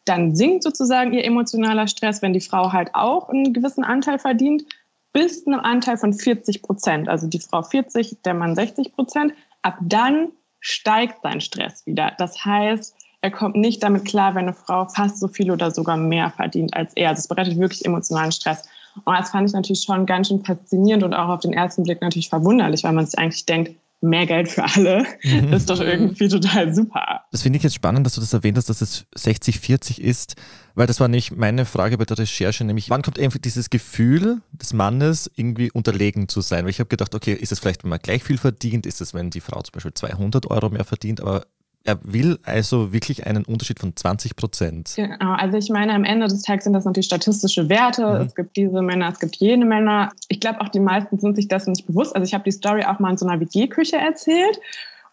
Dann 0.05 0.35
sinkt 0.35 0.65
sozusagen 0.65 1.13
ihr 1.13 1.25
emotionaler 1.25 1.87
Stress, 1.87 2.23
wenn 2.23 2.33
die 2.33 2.41
Frau 2.41 2.73
halt 2.73 2.91
auch 2.95 3.29
einen 3.29 3.53
gewissen 3.53 3.85
Anteil 3.85 4.19
verdient, 4.19 4.65
bis 5.13 5.47
einem 5.47 5.61
Anteil 5.61 5.97
von 5.97 6.13
40 6.13 6.61
Prozent. 6.61 7.09
Also 7.09 7.29
die 7.29 7.39
Frau 7.39 7.63
40, 7.63 8.19
der 8.25 8.35
Mann 8.35 8.57
60 8.57 8.93
Prozent. 8.93 9.33
Ab 9.63 9.79
dann 9.81 10.33
steigt 10.59 11.23
sein 11.23 11.41
Stress 11.41 11.87
wieder. 11.87 12.13
Das 12.19 12.45
heißt, 12.45 12.97
er 13.25 13.31
kommt 13.31 13.57
nicht 13.57 13.83
damit 13.83 14.05
klar, 14.05 14.35
wenn 14.35 14.43
eine 14.43 14.53
Frau 14.53 14.87
fast 14.87 15.19
so 15.19 15.29
viel 15.29 15.51
oder 15.51 15.71
sogar 15.71 15.97
mehr 15.97 16.31
verdient 16.31 16.75
als 16.75 16.93
er. 16.95 17.09
Also 17.09 17.21
es 17.21 17.29
bereitet 17.29 17.59
wirklich 17.59 17.83
emotionalen 17.87 18.33
Stress. 18.33 18.69
Und 19.03 19.17
das 19.19 19.31
fand 19.31 19.49
ich 19.49 19.55
natürlich 19.55 19.81
schon 19.83 20.05
ganz 20.05 20.29
schön 20.29 20.45
faszinierend 20.45 21.05
und 21.05 21.15
auch 21.15 21.31
auf 21.31 21.41
den 21.41 21.55
ersten 21.55 21.85
Blick 21.85 22.03
natürlich 22.03 22.29
verwunderlich, 22.29 22.85
weil 22.85 22.93
man 22.93 23.07
sich 23.07 23.19
eigentlich 23.19 23.47
denkt, 23.47 23.77
mehr 24.03 24.27
Geld 24.27 24.51
für 24.51 24.63
alle 24.63 25.07
mhm. 25.23 25.53
ist 25.55 25.71
doch 25.71 25.81
irgendwie 25.81 26.29
total 26.29 26.75
super. 26.75 27.23
Das 27.33 27.41
finde 27.41 27.57
ich 27.57 27.63
jetzt 27.63 27.75
spannend, 27.75 28.05
dass 28.05 28.15
du 28.15 28.21
das 28.21 28.35
erwähnt 28.35 28.59
hast, 28.59 28.69
dass 28.69 28.83
es 28.83 29.07
60-40 29.17 29.99
ist, 30.01 30.37
weil 30.75 30.87
das 30.87 31.01
war 31.01 31.09
nicht 31.09 31.35
meine 31.35 31.65
Frage 31.65 31.97
bei 31.97 32.05
der 32.05 32.19
Recherche, 32.19 32.63
nämlich 32.65 32.91
wann 32.91 33.01
kommt 33.01 33.17
irgendwie 33.17 33.39
dieses 33.39 33.71
Gefühl 33.71 34.43
des 34.53 34.75
Mannes 34.75 35.31
irgendwie 35.35 35.71
unterlegen 35.71 36.29
zu 36.29 36.43
sein? 36.43 36.65
Weil 36.65 36.71
ich 36.71 36.81
habe 36.81 36.89
gedacht, 36.89 37.15
okay, 37.15 37.33
ist 37.33 37.53
es 37.53 37.61
vielleicht, 37.61 37.85
wenn 37.85 37.91
man 37.91 38.01
gleich 38.01 38.23
viel 38.23 38.37
verdient, 38.37 38.85
ist 38.85 39.01
es, 39.01 39.15
wenn 39.15 39.31
die 39.31 39.41
Frau 39.41 39.63
zum 39.63 39.73
Beispiel 39.73 39.95
200 39.95 40.51
Euro 40.51 40.69
mehr 40.69 40.85
verdient, 40.85 41.23
aber 41.23 41.47
er 41.85 41.99
will 42.03 42.39
also 42.45 42.93
wirklich 42.93 43.27
einen 43.27 43.45
Unterschied 43.45 43.79
von 43.79 43.95
20 43.95 44.37
Prozent. 44.37 44.93
Genau, 44.97 45.35
also 45.35 45.59
ich 45.59 45.69
meine, 45.69 45.93
am 45.93 46.05
Ende 46.05 46.27
des 46.27 46.43
Tages 46.43 46.65
sind 46.65 46.73
das 46.73 46.87
natürlich 46.87 47.07
statistische 47.07 47.69
Werte. 47.69 48.07
Mhm. 48.07 48.27
Es 48.27 48.35
gibt 48.35 48.57
diese 48.57 48.81
Männer, 48.81 49.11
es 49.11 49.21
gibt 49.21 49.37
jene 49.37 49.67
Männer. 49.67 50.11
Ich 50.29 50.41
glaube 50.41 50.63
auch, 50.63 50.71
die 50.71 50.81
meisten 50.81 51.19
sind 51.19 51.37
sich 51.37 51.47
dessen 51.47 51.73
nicht 51.73 51.87
bewusst. 51.87 52.17
Also 52.17 52.25
ich 52.27 52.33
habe 52.33 52.45
die 52.45 52.53
Story 52.53 52.85
auch 52.85 52.99
mal 53.01 53.11
in 53.11 53.19
so 53.19 53.27
einer 53.27 53.39
WG-Küche 53.39 53.97
erzählt. 53.97 54.59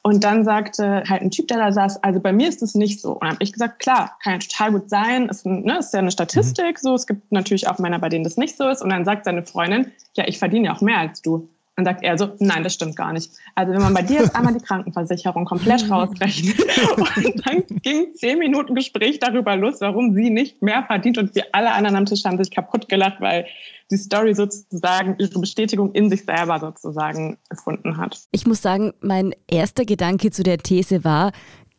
Und 0.04 0.24
dann 0.24 0.44
sagte 0.44 1.04
halt 1.08 1.22
ein 1.22 1.30
Typ, 1.30 1.48
der 1.48 1.58
da 1.58 1.72
saß, 1.72 2.04
also 2.04 2.20
bei 2.20 2.34
mir 2.34 2.50
ist 2.50 2.64
es 2.64 2.74
nicht 2.74 3.02
so. 3.02 3.14
Und 3.14 3.24
dann 3.24 3.34
habe 3.34 3.44
ich 3.44 3.54
gesagt, 3.54 3.80
klar, 3.80 4.18
kann 4.24 4.34
ja 4.34 4.40
total 4.40 4.72
gut 4.72 4.90
sein. 4.90 5.30
Ist, 5.30 5.46
ne, 5.46 5.78
ist 5.78 5.94
ja 5.94 6.00
eine 6.00 6.10
Statistik. 6.10 6.78
Mhm. 6.78 6.82
So, 6.82 6.96
es 6.96 7.06
gibt 7.06 7.32
natürlich 7.32 7.68
auch 7.68 7.78
Männer, 7.78 8.00
bei 8.00 8.10
denen 8.10 8.24
das 8.24 8.38
nicht 8.38 8.58
so 8.58 8.68
ist. 8.68 8.82
Und 8.82 8.90
dann 8.90 9.06
sagt 9.06 9.26
seine 9.26 9.46
Freundin, 9.46 9.92
ja, 10.16 10.28
ich 10.28 10.40
verdiene 10.40 10.68
ja 10.68 10.74
auch 10.74 10.82
mehr 10.82 10.98
als 10.98 11.22
du. 11.22 11.50
Dann 11.84 11.96
sagt 11.96 12.04
er 12.04 12.18
so, 12.18 12.36
nein, 12.40 12.64
das 12.64 12.76
stimmt 12.76 12.96
gar 12.96 13.12
nicht. 13.12 13.32
Also 13.56 13.74
wenn 13.74 13.82
man 13.82 13.94
bei 13.94 14.04
dir 14.04 14.20
jetzt 14.20 14.36
einmal 14.36 14.54
die 14.54 14.64
Krankenversicherung 14.64 15.46
komplett 15.46 15.90
rausrechnet 15.90 16.60
und 16.98 17.48
dann 17.48 17.64
ging 17.82 18.14
zehn 18.14 18.38
Minuten 18.38 18.76
Gespräch 18.76 19.18
darüber 19.18 19.56
los, 19.56 19.82
warum 19.82 20.14
sie 20.14 20.30
nicht 20.30 20.62
mehr 20.62 20.84
verdient 20.84 21.18
und 21.18 21.34
wir 21.34 21.46
alle 21.54 21.72
anderen 21.72 21.96
am 21.96 22.06
Tisch 22.06 22.24
haben 22.24 22.38
sich 22.38 22.52
kaputt 22.52 22.88
gelacht, 22.88 23.20
weil 23.20 23.48
die 23.90 23.98
Story 23.98 24.36
sozusagen 24.36 25.16
ihre 25.18 25.40
Bestätigung 25.40 25.92
in 25.94 26.10
sich 26.10 26.24
selber 26.24 26.60
sozusagen 26.60 27.38
gefunden 27.50 27.98
hat. 27.98 28.20
Ich 28.32 28.46
muss 28.46 28.62
sagen, 28.62 28.94
mein 29.02 29.34
erster 29.50 29.86
Gedanke 29.86 30.30
zu 30.30 30.44
der 30.44 30.60
These 30.60 31.04
war, 31.04 31.32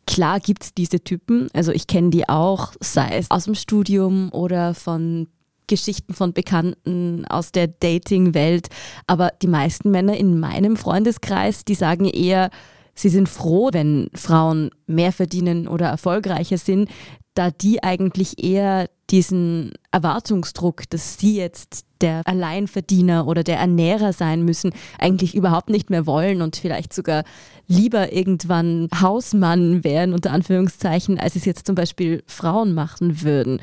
Klar 0.05 0.41
gibt 0.41 0.63
es 0.63 0.73
diese 0.73 1.01
Typen, 1.01 1.47
also 1.53 1.71
ich 1.71 1.87
kenne 1.87 2.09
die 2.09 2.27
auch, 2.27 2.73
sei 2.81 3.15
es 3.17 3.31
aus 3.31 3.45
dem 3.45 3.55
Studium 3.55 4.33
oder 4.33 4.73
von 4.73 5.29
Geschichten 5.73 6.13
von 6.13 6.33
Bekannten 6.33 7.25
aus 7.25 7.51
der 7.51 7.67
Dating-Welt. 7.67 8.67
Aber 9.07 9.31
die 9.41 9.47
meisten 9.47 9.91
Männer 9.91 10.15
in 10.15 10.39
meinem 10.39 10.77
Freundeskreis, 10.77 11.65
die 11.65 11.75
sagen 11.75 12.05
eher, 12.05 12.49
sie 12.95 13.09
sind 13.09 13.27
froh, 13.27 13.69
wenn 13.73 14.09
Frauen 14.13 14.69
mehr 14.85 15.11
verdienen 15.11 15.67
oder 15.67 15.87
erfolgreicher 15.87 16.57
sind, 16.57 16.89
da 17.33 17.49
die 17.49 17.81
eigentlich 17.83 18.43
eher 18.43 18.89
diesen 19.09 19.71
Erwartungsdruck, 19.91 20.89
dass 20.89 21.17
sie 21.17 21.37
jetzt 21.37 21.85
der 22.01 22.21
Alleinverdiener 22.25 23.27
oder 23.27 23.43
der 23.43 23.57
Ernährer 23.57 24.13
sein 24.13 24.43
müssen, 24.43 24.71
eigentlich 24.99 25.35
überhaupt 25.35 25.69
nicht 25.69 25.89
mehr 25.89 26.05
wollen 26.05 26.41
und 26.41 26.55
vielleicht 26.55 26.93
sogar 26.93 27.23
lieber 27.67 28.13
irgendwann 28.13 28.89
Hausmann 28.99 29.83
wären, 29.83 30.13
unter 30.13 30.31
Anführungszeichen, 30.31 31.19
als 31.19 31.35
es 31.35 31.45
jetzt 31.45 31.65
zum 31.65 31.75
Beispiel 31.75 32.23
Frauen 32.27 32.73
machen 32.73 33.21
würden. 33.21 33.61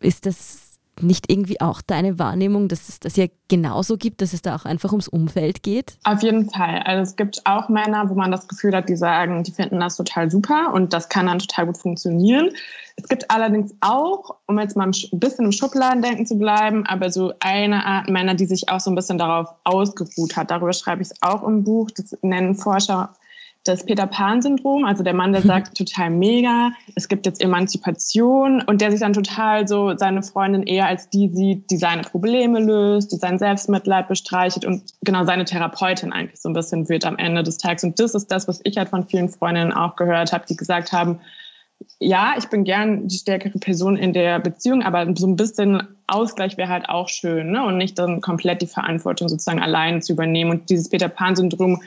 Ist 0.00 0.26
das 0.26 0.65
nicht 1.00 1.30
irgendwie 1.30 1.60
auch 1.60 1.82
deine 1.82 2.18
Wahrnehmung, 2.18 2.68
dass 2.68 2.88
es 2.88 3.00
das 3.00 3.16
ja 3.16 3.26
genauso 3.48 3.96
gibt, 3.96 4.22
dass 4.22 4.32
es 4.32 4.42
da 4.42 4.56
auch 4.56 4.64
einfach 4.64 4.92
ums 4.92 5.08
Umfeld 5.08 5.62
geht? 5.62 5.98
Auf 6.04 6.22
jeden 6.22 6.50
Fall. 6.50 6.82
Also 6.84 7.02
es 7.02 7.16
gibt 7.16 7.42
auch 7.44 7.68
Männer, 7.68 8.08
wo 8.08 8.14
man 8.14 8.30
das 8.30 8.48
Gefühl 8.48 8.74
hat, 8.74 8.88
die 8.88 8.96
sagen, 8.96 9.42
die 9.42 9.52
finden 9.52 9.80
das 9.80 9.96
total 9.96 10.30
super 10.30 10.72
und 10.72 10.92
das 10.92 11.08
kann 11.08 11.26
dann 11.26 11.38
total 11.38 11.66
gut 11.66 11.78
funktionieren. 11.78 12.50
Es 12.96 13.08
gibt 13.08 13.30
allerdings 13.30 13.74
auch, 13.80 14.36
um 14.46 14.58
jetzt 14.58 14.76
mal 14.76 14.88
ein 14.88 15.20
bisschen 15.20 15.44
im 15.44 15.52
Schubladendenken 15.52 16.26
zu 16.26 16.38
bleiben, 16.38 16.86
aber 16.86 17.10
so 17.10 17.32
eine 17.40 17.84
Art 17.84 18.08
Männer, 18.08 18.34
die 18.34 18.46
sich 18.46 18.68
auch 18.70 18.80
so 18.80 18.90
ein 18.90 18.94
bisschen 18.96 19.18
darauf 19.18 19.48
ausgeruht 19.64 20.36
hat. 20.36 20.50
Darüber 20.50 20.72
schreibe 20.72 21.02
ich 21.02 21.10
es 21.10 21.22
auch 21.22 21.46
im 21.46 21.62
Buch. 21.62 21.90
Das 21.90 22.16
nennen 22.22 22.54
Forscher 22.54 23.12
das 23.68 23.84
Peter 23.84 24.06
Pan-Syndrom, 24.06 24.84
also 24.84 25.02
der 25.02 25.14
Mann, 25.14 25.32
der 25.32 25.42
sagt 25.42 25.76
total 25.76 26.10
mega, 26.10 26.72
es 26.94 27.08
gibt 27.08 27.26
jetzt 27.26 27.42
Emanzipation 27.42 28.62
und 28.62 28.80
der 28.80 28.90
sich 28.90 29.00
dann 29.00 29.12
total 29.12 29.66
so 29.68 29.96
seine 29.96 30.22
Freundin 30.22 30.62
eher 30.62 30.86
als 30.86 31.10
die 31.10 31.28
sieht, 31.28 31.70
die 31.70 31.76
seine 31.76 32.02
Probleme 32.02 32.60
löst, 32.60 33.12
die 33.12 33.16
sein 33.16 33.38
Selbstmitleid 33.38 34.08
bestreichelt 34.08 34.64
und 34.64 34.82
genau 35.02 35.24
seine 35.24 35.44
Therapeutin 35.44 36.12
eigentlich 36.12 36.40
so 36.40 36.48
ein 36.48 36.54
bisschen 36.54 36.88
wird 36.88 37.04
am 37.04 37.18
Ende 37.18 37.42
des 37.42 37.58
Tages. 37.58 37.84
Und 37.84 38.00
das 38.00 38.14
ist 38.14 38.30
das, 38.30 38.48
was 38.48 38.60
ich 38.64 38.76
halt 38.78 38.88
von 38.88 39.06
vielen 39.06 39.28
Freundinnen 39.28 39.72
auch 39.72 39.96
gehört 39.96 40.32
habe, 40.32 40.44
die 40.48 40.56
gesagt 40.56 40.92
haben, 40.92 41.20
ja, 41.98 42.34
ich 42.38 42.46
bin 42.46 42.64
gern 42.64 43.08
die 43.08 43.16
stärkere 43.16 43.58
Person 43.58 43.96
in 43.96 44.12
der 44.12 44.38
Beziehung, 44.38 44.82
aber 44.82 45.06
so 45.14 45.26
ein 45.26 45.36
bisschen 45.36 45.82
Ausgleich 46.06 46.56
wäre 46.56 46.68
halt 46.68 46.88
auch 46.88 47.08
schön, 47.08 47.50
ne? 47.50 47.64
Und 47.64 47.78
nicht 47.78 47.98
dann 47.98 48.20
komplett 48.20 48.62
die 48.62 48.66
Verantwortung 48.66 49.28
sozusagen 49.28 49.60
allein 49.60 50.02
zu 50.02 50.12
übernehmen. 50.12 50.50
Und 50.52 50.70
dieses 50.70 50.88
Peter 50.88 51.08
Pan-Syndrom 51.08 51.82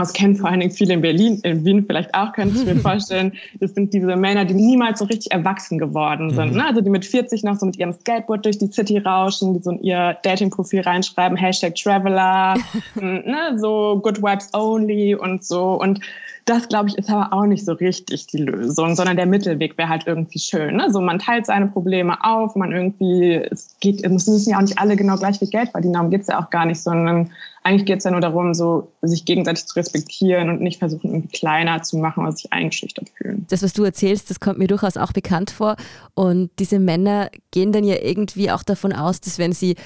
das 0.00 0.12
kennen 0.12 0.34
vor 0.34 0.50
allen 0.50 0.60
Dingen 0.60 0.72
viele 0.72 0.94
in 0.94 1.00
Berlin, 1.00 1.40
in 1.44 1.64
Wien 1.64 1.84
vielleicht 1.86 2.14
auch, 2.14 2.32
könnte 2.32 2.58
ich 2.58 2.64
mir 2.64 2.76
vorstellen. 2.80 3.32
Das 3.60 3.74
sind 3.74 3.94
diese 3.94 4.16
Männer, 4.16 4.44
die 4.44 4.54
niemals 4.54 4.98
so 4.98 5.04
richtig 5.04 5.32
erwachsen 5.32 5.78
geworden 5.78 6.30
sind. 6.30 6.50
Mhm. 6.50 6.56
Ne? 6.56 6.66
Also 6.66 6.80
die 6.80 6.90
mit 6.90 7.04
40 7.04 7.44
noch 7.44 7.56
so 7.56 7.66
mit 7.66 7.76
ihrem 7.78 7.92
Skateboard 7.92 8.44
durch 8.44 8.58
die 8.58 8.66
City 8.66 8.98
rauschen, 8.98 9.54
die 9.54 9.62
so 9.62 9.70
in 9.70 9.82
ihr 9.82 10.16
Dating-Profil 10.22 10.80
reinschreiben, 10.80 11.36
Hashtag 11.36 11.76
Traveler, 11.76 12.56
ne? 13.00 13.56
so 13.56 14.00
Good 14.02 14.20
Vibes 14.20 14.48
Only 14.52 15.14
und 15.14 15.44
so. 15.44 15.80
Und 15.80 16.00
das, 16.44 16.68
glaube 16.68 16.88
ich, 16.88 16.98
ist 16.98 17.10
aber 17.10 17.32
auch 17.32 17.46
nicht 17.46 17.64
so 17.64 17.72
richtig 17.72 18.26
die 18.26 18.38
Lösung, 18.38 18.94
sondern 18.94 19.16
der 19.16 19.26
Mittelweg 19.26 19.78
wäre 19.78 19.88
halt 19.88 20.06
irgendwie 20.06 20.38
schön. 20.38 20.76
Ne? 20.76 20.90
So 20.90 21.00
man 21.00 21.18
teilt 21.18 21.46
seine 21.46 21.68
Probleme 21.68 22.22
auf, 22.22 22.54
man 22.54 22.72
irgendwie, 22.72 23.36
es 23.50 23.76
geht, 23.80 24.04
es 24.04 24.26
müssen 24.26 24.50
ja 24.50 24.58
auch 24.58 24.62
nicht 24.62 24.78
alle 24.78 24.96
genau 24.96 25.16
gleich 25.16 25.38
viel 25.38 25.48
Geld 25.48 25.70
verdienen, 25.70 25.94
darum 25.94 26.10
geht 26.10 26.22
es 26.22 26.26
ja 26.26 26.42
auch 26.42 26.50
gar 26.50 26.66
nicht, 26.66 26.80
sondern 26.80 27.30
eigentlich 27.62 27.86
geht 27.86 27.98
es 27.98 28.04
ja 28.04 28.10
nur 28.10 28.20
darum, 28.20 28.52
so 28.52 28.92
sich 29.00 29.24
gegenseitig 29.24 29.64
zu 29.64 29.76
respektieren 29.76 30.50
und 30.50 30.60
nicht 30.60 30.78
versuchen, 30.78 31.10
irgendwie 31.10 31.28
kleiner 31.28 31.82
zu 31.82 31.96
machen 31.96 32.22
oder 32.22 32.32
sich 32.32 32.52
eingeschüchtert 32.52 33.08
fühlen. 33.08 33.46
Das, 33.48 33.62
was 33.62 33.72
du 33.72 33.84
erzählst, 33.84 34.28
das 34.28 34.38
kommt 34.38 34.58
mir 34.58 34.66
durchaus 34.66 34.98
auch 34.98 35.12
bekannt 35.12 35.50
vor. 35.50 35.76
Und 36.12 36.50
diese 36.58 36.78
Männer 36.78 37.30
gehen 37.52 37.72
dann 37.72 37.84
ja 37.84 37.96
irgendwie 38.02 38.50
auch 38.50 38.62
davon 38.62 38.92
aus, 38.92 39.22
dass 39.22 39.38
wenn 39.38 39.52
sie 39.52 39.76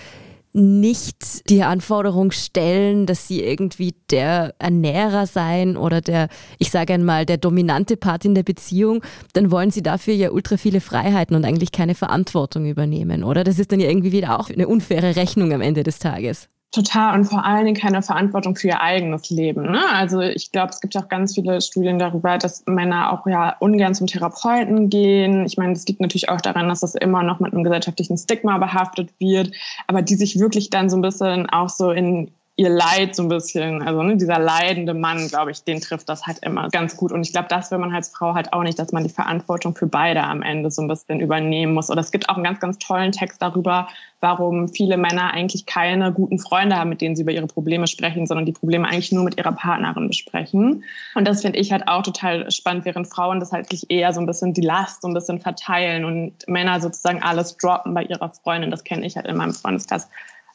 nicht 0.53 1.49
die 1.51 1.63
Anforderung 1.63 2.31
stellen, 2.31 3.07
dass 3.07 3.29
sie 3.29 3.43
irgendwie 3.43 3.95
der 4.11 4.55
Ernährer 4.59 5.27
sein 5.27 5.77
oder 5.77 6.01
der, 6.01 6.29
ich 6.59 6.71
sage 6.71 6.95
einmal, 6.95 7.27
der 7.27 7.37
dominante 7.37 7.97
Part 7.97 8.25
in 8.25 8.35
der 8.35 8.43
Beziehung, 8.43 9.03
dann 9.33 9.51
wollen 9.51 9.71
sie 9.71 9.83
dafür 9.83 10.15
ja 10.15 10.31
ultra 10.31 10.57
viele 10.57 10.81
Freiheiten 10.81 11.37
und 11.37 11.45
eigentlich 11.45 11.73
keine 11.73 11.95
Verantwortung 11.95 12.67
übernehmen, 12.67 13.25
oder? 13.25 13.45
Das 13.45 13.59
ist 13.59 13.73
dann 13.73 13.81
ja 13.81 13.89
irgendwie 13.89 14.13
wieder 14.13 14.39
auch 14.39 14.51
eine 14.51 14.69
unfaire 14.69 15.17
Rechnung 15.17 15.53
am 15.53 15.61
Ende 15.61 15.83
des 15.83 15.99
Tages. 15.99 16.49
Total 16.71 17.15
und 17.15 17.25
vor 17.25 17.47
allen 17.47 17.65
Dingen 17.65 17.81
keine 17.81 18.03
Verantwortung 18.03 18.55
für 18.55 18.69
ihr 18.69 18.83
eigenes 18.83 19.31
Leben. 19.31 19.71
Ne? 19.71 19.81
Also 19.91 20.21
ich 20.21 20.53
glaube, 20.53 20.69
es 20.69 20.83
gibt 20.83 20.95
auch 20.99 21.09
ganz 21.09 21.35
viele 21.35 21.63
Studien 21.63 21.99
darüber, 21.99 22.37
dass 22.37 22.63
Männer 22.67 23.11
auch 23.11 23.27
ja 23.27 23.57
ungern 23.59 23.95
zum 23.95 24.07
Therapeuten 24.07 24.91
gehen. 24.91 25.47
Ich 25.47 25.57
meine, 25.57 25.73
das 25.73 25.87
liegt 25.87 26.01
natürlich 26.01 26.29
auch 26.29 26.43
daran, 26.43 26.69
dass 26.69 26.81
das 26.81 26.95
immer 26.95 27.23
noch 27.23 27.41
mit 27.41 27.55
einem 27.55 27.65
gesellschaftlichen 27.65 28.19
Stigma 28.19 28.59
behaftet 28.59 29.09
wird, 29.19 29.51
aber 29.87 30.03
die 30.03 30.15
sich 30.15 30.39
wirklich 30.39 30.69
dann 30.69 30.91
so 30.91 30.99
ein 30.99 31.03
bisschen 31.03 31.49
auch 31.49 31.71
so 31.71 31.91
in 31.91 32.31
ihr 32.59 32.71
Leid 32.71 33.15
so 33.15 33.23
ein 33.23 33.29
bisschen, 33.29 33.83
also 33.83 34.03
ne, 34.03 34.17
dieser 34.17 34.41
leidende 34.41 34.93
Mann, 34.93 35.29
glaube 35.29 35.53
ich, 35.53 35.63
den 35.63 35.81
trifft 35.81 36.09
das 36.09 36.27
halt 36.27 36.41
immer 36.41 36.69
ganz 36.71 36.97
gut. 36.97 37.13
Und 37.13 37.23
ich 37.23 37.31
glaube, 37.31 37.47
das 37.49 37.71
will 37.71 37.79
man 37.79 37.95
als 37.95 38.09
Frau 38.09 38.35
halt 38.35 38.53
auch 38.53 38.65
nicht, 38.65 38.81
dass 38.81 38.91
man 38.91 39.05
die 39.05 39.11
Verantwortung 39.11 39.77
für 39.77 39.87
beide 39.87 40.25
am 40.25 40.43
Ende 40.43 40.69
so 40.73 40.83
ein 40.83 40.89
bisschen 40.89 41.21
übernehmen 41.21 41.73
muss. 41.73 41.89
Oder 41.89 42.01
es 42.01 42.11
gibt 42.11 42.29
auch 42.29 42.35
einen 42.35 42.43
ganz, 42.43 42.59
ganz 42.59 42.77
tollen 42.79 43.13
Text 43.13 43.41
darüber, 43.41 43.87
warum 44.19 44.67
viele 44.67 44.97
Männer 44.97 45.33
eigentlich 45.33 45.67
keine 45.67 46.13
guten 46.13 46.41
Freunde 46.41 46.75
haben, 46.75 46.91
mit 46.91 47.01
denen 47.01 47.15
sie 47.15 47.23
über 47.23 47.31
ihre 47.31 47.47
Probleme 47.47 47.87
sprechen, 47.87 48.27
sondern 48.27 48.45
die 48.45 48.53
Probleme 48.53 48.89
eigentlich 48.89 49.13
nur 49.13 49.23
mit 49.23 49.39
ihrer 49.39 49.53
Partnerin 49.53 50.09
besprechen. 50.09 50.83
Und 51.15 51.29
das 51.29 51.43
finde 51.43 51.61
ich 51.61 51.71
halt 51.71 51.87
auch 51.87 52.03
total 52.03 52.51
spannend, 52.51 52.85
während 52.85 53.07
Frauen 53.07 53.39
das 53.39 53.53
halt 53.53 53.71
sich 53.71 53.89
eher 53.89 54.13
so 54.13 54.19
ein 54.19 54.27
bisschen 54.27 54.53
die 54.53 54.63
Last 54.63 55.03
so 55.03 55.07
ein 55.07 55.15
bisschen 55.15 55.39
verteilen 55.39 56.05
und 56.05 56.33
Männer 56.49 56.81
sozusagen 56.81 57.23
alles 57.23 57.57
droppen 57.57 57.95
bei 57.95 58.03
ihrer 58.03 58.31
Freundin. 58.31 58.73
Das 58.73 58.83
kenne 58.83 59.07
ich 59.07 59.15
halt 59.15 59.27
in 59.27 59.37
meinem 59.37 59.55
Freundeskreis 59.55 60.09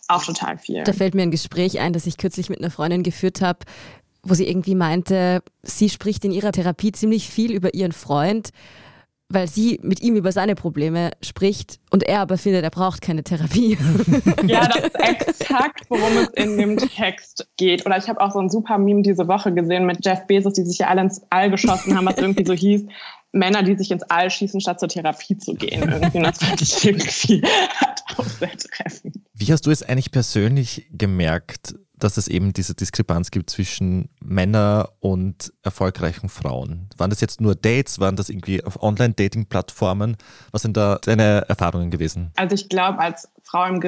auch 0.07 0.23
total 0.23 0.57
viel. 0.57 0.83
Da 0.83 0.93
fällt 0.93 1.15
mir 1.15 1.23
ein 1.23 1.31
Gespräch 1.31 1.79
ein, 1.79 1.93
das 1.93 2.05
ich 2.05 2.17
kürzlich 2.17 2.49
mit 2.49 2.59
einer 2.59 2.71
Freundin 2.71 3.03
geführt 3.03 3.41
habe, 3.41 3.59
wo 4.23 4.33
sie 4.33 4.47
irgendwie 4.47 4.75
meinte, 4.75 5.43
sie 5.63 5.89
spricht 5.89 6.23
in 6.25 6.31
ihrer 6.31 6.51
Therapie 6.51 6.91
ziemlich 6.91 7.29
viel 7.29 7.51
über 7.51 7.73
ihren 7.73 7.91
Freund, 7.91 8.49
weil 9.29 9.47
sie 9.47 9.79
mit 9.81 10.01
ihm 10.01 10.15
über 10.15 10.31
seine 10.31 10.55
Probleme 10.55 11.11
spricht 11.21 11.79
und 11.89 12.03
er 12.03 12.19
aber 12.19 12.37
findet, 12.37 12.63
er 12.63 12.69
braucht 12.69 13.01
keine 13.01 13.23
Therapie. 13.23 13.77
Ja, 14.45 14.67
das 14.67 14.83
ist 14.85 14.95
exakt, 14.99 15.85
worum 15.89 16.17
es 16.17 16.27
in 16.29 16.57
dem 16.57 16.77
Text 16.77 17.47
geht. 17.57 17.85
Oder 17.85 17.97
ich 17.97 18.09
habe 18.09 18.19
auch 18.19 18.31
so 18.31 18.39
ein 18.39 18.49
super 18.49 18.77
Meme 18.77 19.01
diese 19.01 19.27
Woche 19.27 19.53
gesehen 19.53 19.85
mit 19.85 20.05
Jeff 20.05 20.27
Bezos, 20.27 20.53
die 20.53 20.63
sich 20.63 20.79
ja 20.79 20.87
alle 20.87 21.01
ins 21.01 21.21
All 21.29 21.49
geschossen 21.49 21.95
haben, 21.95 22.05
was 22.05 22.17
irgendwie 22.17 22.45
so 22.45 22.53
hieß, 22.53 22.85
Männer, 23.31 23.63
die 23.63 23.75
sich 23.75 23.89
ins 23.91 24.03
All 24.03 24.29
schießen, 24.29 24.61
statt 24.61 24.79
zur 24.79 24.89
Therapie 24.89 25.37
zu 25.37 25.55
gehen. 25.55 25.89
Irgendwie. 25.89 26.21
das 26.21 26.37
fand 26.37 26.61
ich 26.61 26.85
irgendwie 26.85 27.41
halt 27.79 28.03
auch 28.17 28.25
sehr 28.25 28.57
treffend. 28.57 29.15
Wie 29.33 29.51
hast 29.51 29.65
du 29.65 29.71
es 29.71 29.83
eigentlich 29.83 30.11
persönlich 30.11 30.87
gemerkt, 30.91 31.75
dass 32.03 32.17
es 32.17 32.27
eben 32.27 32.53
diese 32.53 32.75
Diskrepanz 32.75 33.31
gibt 33.31 33.49
zwischen 33.49 34.09
Männern 34.19 34.87
und 34.99 35.53
erfolgreichen 35.63 36.27
Frauen. 36.27 36.89
Waren 36.97 37.09
das 37.09 37.21
jetzt 37.21 37.39
nur 37.39 37.55
Dates? 37.55 37.99
Waren 37.99 38.17
das 38.17 38.29
irgendwie 38.29 38.63
auf 38.63 38.81
Online-Dating-Plattformen? 38.81 40.17
Was 40.51 40.63
sind 40.63 40.75
da 40.75 40.99
deine 41.01 41.45
Erfahrungen 41.47 41.91
gewesen? 41.91 42.31
Also 42.35 42.55
ich 42.55 42.67
glaube, 42.67 42.99
als 42.99 43.29
Frau 43.45 43.65
im 43.65 43.81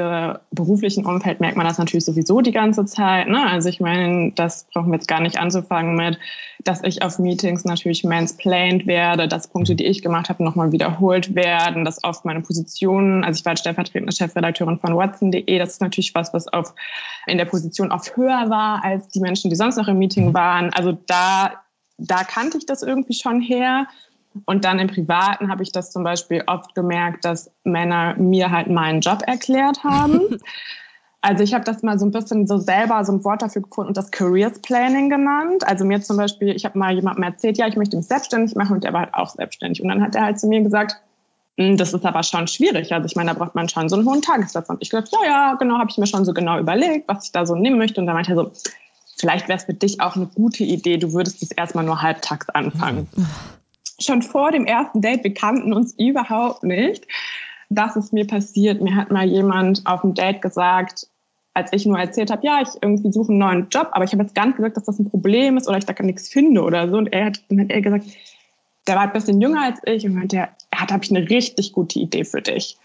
beruflichen 0.51 1.05
Umfeld 1.05 1.39
merkt 1.39 1.55
man 1.55 1.65
das 1.65 1.77
natürlich 1.77 2.03
sowieso 2.03 2.41
die 2.41 2.51
ganze 2.51 2.85
Zeit. 2.85 3.29
Ne? 3.29 3.41
Also 3.49 3.69
ich 3.69 3.79
meine, 3.79 4.33
das 4.35 4.67
brauchen 4.71 4.91
wir 4.91 4.95
jetzt 4.95 5.07
gar 5.07 5.21
nicht 5.21 5.39
anzufangen 5.39 5.95
mit, 5.95 6.19
dass 6.65 6.83
ich 6.83 7.01
auf 7.01 7.19
Meetings 7.19 7.63
natürlich 7.63 8.03
mansplained 8.03 8.85
werde, 8.85 9.29
dass 9.29 9.47
Punkte, 9.47 9.75
die 9.75 9.85
ich 9.85 10.01
gemacht 10.01 10.27
habe, 10.27 10.43
nochmal 10.43 10.73
wiederholt 10.73 11.35
werden, 11.35 11.85
dass 11.85 12.03
oft 12.03 12.25
meine 12.25 12.41
Positionen, 12.41 13.23
also 13.23 13.39
ich 13.39 13.45
war 13.45 13.55
stellvertretende 13.55 14.11
Chefredakteurin 14.11 14.77
von 14.77 14.95
Watson.de, 14.95 15.57
das 15.57 15.73
ist 15.73 15.81
natürlich 15.81 16.13
was, 16.13 16.33
was 16.33 16.49
auf, 16.49 16.75
in 17.25 17.37
der 17.37 17.45
Position 17.45 17.93
oft 17.93 18.15
höher 18.17 18.49
war 18.49 18.83
als 18.83 19.07
die 19.07 19.21
Menschen, 19.21 19.49
die 19.49 19.55
sonst 19.55 19.77
noch 19.77 19.87
im 19.87 19.97
Meeting 19.97 20.33
waren. 20.33 20.69
Also 20.73 20.91
da, 21.07 21.53
da 21.97 22.25
kannte 22.25 22.57
ich 22.57 22.65
das 22.65 22.83
irgendwie 22.83 23.13
schon 23.13 23.39
her. 23.39 23.87
Und 24.45 24.65
dann 24.65 24.79
im 24.79 24.87
Privaten 24.87 25.49
habe 25.49 25.63
ich 25.63 25.71
das 25.71 25.91
zum 25.91 26.03
Beispiel 26.03 26.43
oft 26.47 26.75
gemerkt, 26.75 27.23
dass 27.23 27.51
Männer 27.63 28.15
mir 28.17 28.51
halt 28.51 28.67
meinen 28.67 29.01
Job 29.01 29.23
erklärt 29.25 29.83
haben. 29.83 30.21
Also 31.27 31.43
ich 31.43 31.55
habe 31.55 31.65
das 31.65 31.81
mal 31.81 31.97
so 31.97 32.05
ein 32.05 32.11
bisschen 32.11 32.45
so 32.45 32.59
selber 32.59 33.03
so 33.03 33.11
ein 33.11 33.23
Wort 33.23 33.41
dafür 33.41 33.63
gefunden 33.63 33.87
und 33.87 33.97
das 33.97 34.11
Careers 34.11 34.59
Planning 34.59 35.09
genannt. 35.09 35.67
Also 35.67 35.83
mir 35.83 35.99
zum 35.99 36.17
Beispiel, 36.17 36.55
ich 36.55 36.65
habe 36.65 36.77
mal 36.77 36.93
jemandem 36.93 37.23
erzählt, 37.23 37.57
ja, 37.57 37.65
ich 37.65 37.75
möchte 37.75 37.97
mich 37.97 38.05
selbstständig 38.05 38.55
machen 38.55 38.75
und 38.75 38.83
der 38.83 38.93
war 38.93 39.01
halt 39.01 39.13
auch 39.15 39.29
selbstständig. 39.29 39.81
Und 39.81 39.87
dann 39.89 40.03
hat 40.03 40.13
er 40.13 40.21
halt 40.21 40.39
zu 40.39 40.45
mir 40.45 40.61
gesagt, 40.61 41.01
hm, 41.57 41.77
das 41.77 41.95
ist 41.95 42.05
aber 42.05 42.21
schon 42.21 42.47
schwierig. 42.47 42.93
Also 42.93 43.07
ich 43.07 43.15
meine, 43.15 43.33
da 43.33 43.39
braucht 43.39 43.55
man 43.55 43.67
schon 43.67 43.89
so 43.89 43.95
einen 43.95 44.05
hohen 44.05 44.21
Tagessatz. 44.21 44.69
Und 44.69 44.77
ich 44.81 44.91
gesagt, 44.91 45.09
ja, 45.13 45.27
ja, 45.27 45.53
genau, 45.55 45.79
habe 45.79 45.89
ich 45.89 45.97
mir 45.97 46.05
schon 46.05 46.25
so 46.25 46.33
genau 46.33 46.59
überlegt, 46.59 47.07
was 47.07 47.25
ich 47.25 47.31
da 47.31 47.47
so 47.47 47.55
nehmen 47.55 47.79
möchte. 47.79 47.99
Und 47.99 48.05
dann 48.05 48.15
meinte 48.15 48.33
er 48.33 48.35
so, 48.35 48.51
vielleicht 49.17 49.47
wäre 49.47 49.57
es 49.57 49.65
für 49.65 49.73
dich 49.73 50.01
auch 50.01 50.15
eine 50.15 50.27
gute 50.27 50.63
Idee, 50.63 50.97
du 50.97 51.13
würdest 51.13 51.41
es 51.41 51.49
erstmal 51.51 51.85
nur 51.85 52.03
halbtags 52.03 52.49
anfangen. 52.49 53.07
Schon 53.99 54.21
vor 54.21 54.51
dem 54.51 54.65
ersten 54.65 55.01
Date, 55.01 55.23
wir 55.23 55.33
kannten 55.33 55.73
uns 55.73 55.93
überhaupt 55.97 56.63
nicht. 56.63 57.07
Das 57.69 57.95
ist 57.95 58.13
mir 58.13 58.27
passiert. 58.27 58.81
Mir 58.81 58.95
hat 58.95 59.11
mal 59.11 59.25
jemand 59.25 59.85
auf 59.85 60.01
dem 60.01 60.13
Date 60.13 60.41
gesagt, 60.41 61.07
als 61.53 61.71
ich 61.71 61.85
nur 61.85 61.97
erzählt 61.97 62.31
habe, 62.31 62.45
ja, 62.45 62.61
ich 62.61 62.69
irgendwie 62.81 63.11
suche 63.11 63.31
einen 63.31 63.39
neuen 63.39 63.69
Job, 63.69 63.87
aber 63.91 64.03
ich 64.03 64.11
habe 64.11 64.23
jetzt 64.23 64.35
gar 64.35 64.45
nicht 64.45 64.57
gesagt, 64.57 64.75
dass 64.75 64.83
das 64.83 64.99
ein 64.99 65.09
Problem 65.09 65.57
ist 65.57 65.67
oder 65.67 65.77
ich 65.77 65.85
da 65.85 65.93
gar 65.93 66.05
nichts 66.05 66.27
finde 66.27 66.61
oder 66.61 66.89
so. 66.89 66.97
Und 66.97 67.07
er 67.13 67.25
hat, 67.25 67.41
dann 67.49 67.61
hat 67.61 67.71
er 67.71 67.81
gesagt, 67.81 68.05
der 68.87 68.95
war 68.95 69.03
ein 69.03 69.13
bisschen 69.13 69.41
jünger 69.41 69.63
als 69.63 69.79
ich 69.85 70.05
und 70.05 70.15
meinte, 70.15 70.37
er 70.37 70.49
hat, 70.75 70.91
habe 70.91 71.03
ich 71.03 71.15
eine 71.15 71.29
richtig 71.29 71.71
gute 71.71 71.99
Idee 71.99 72.25
für 72.25 72.41
dich. 72.41 72.77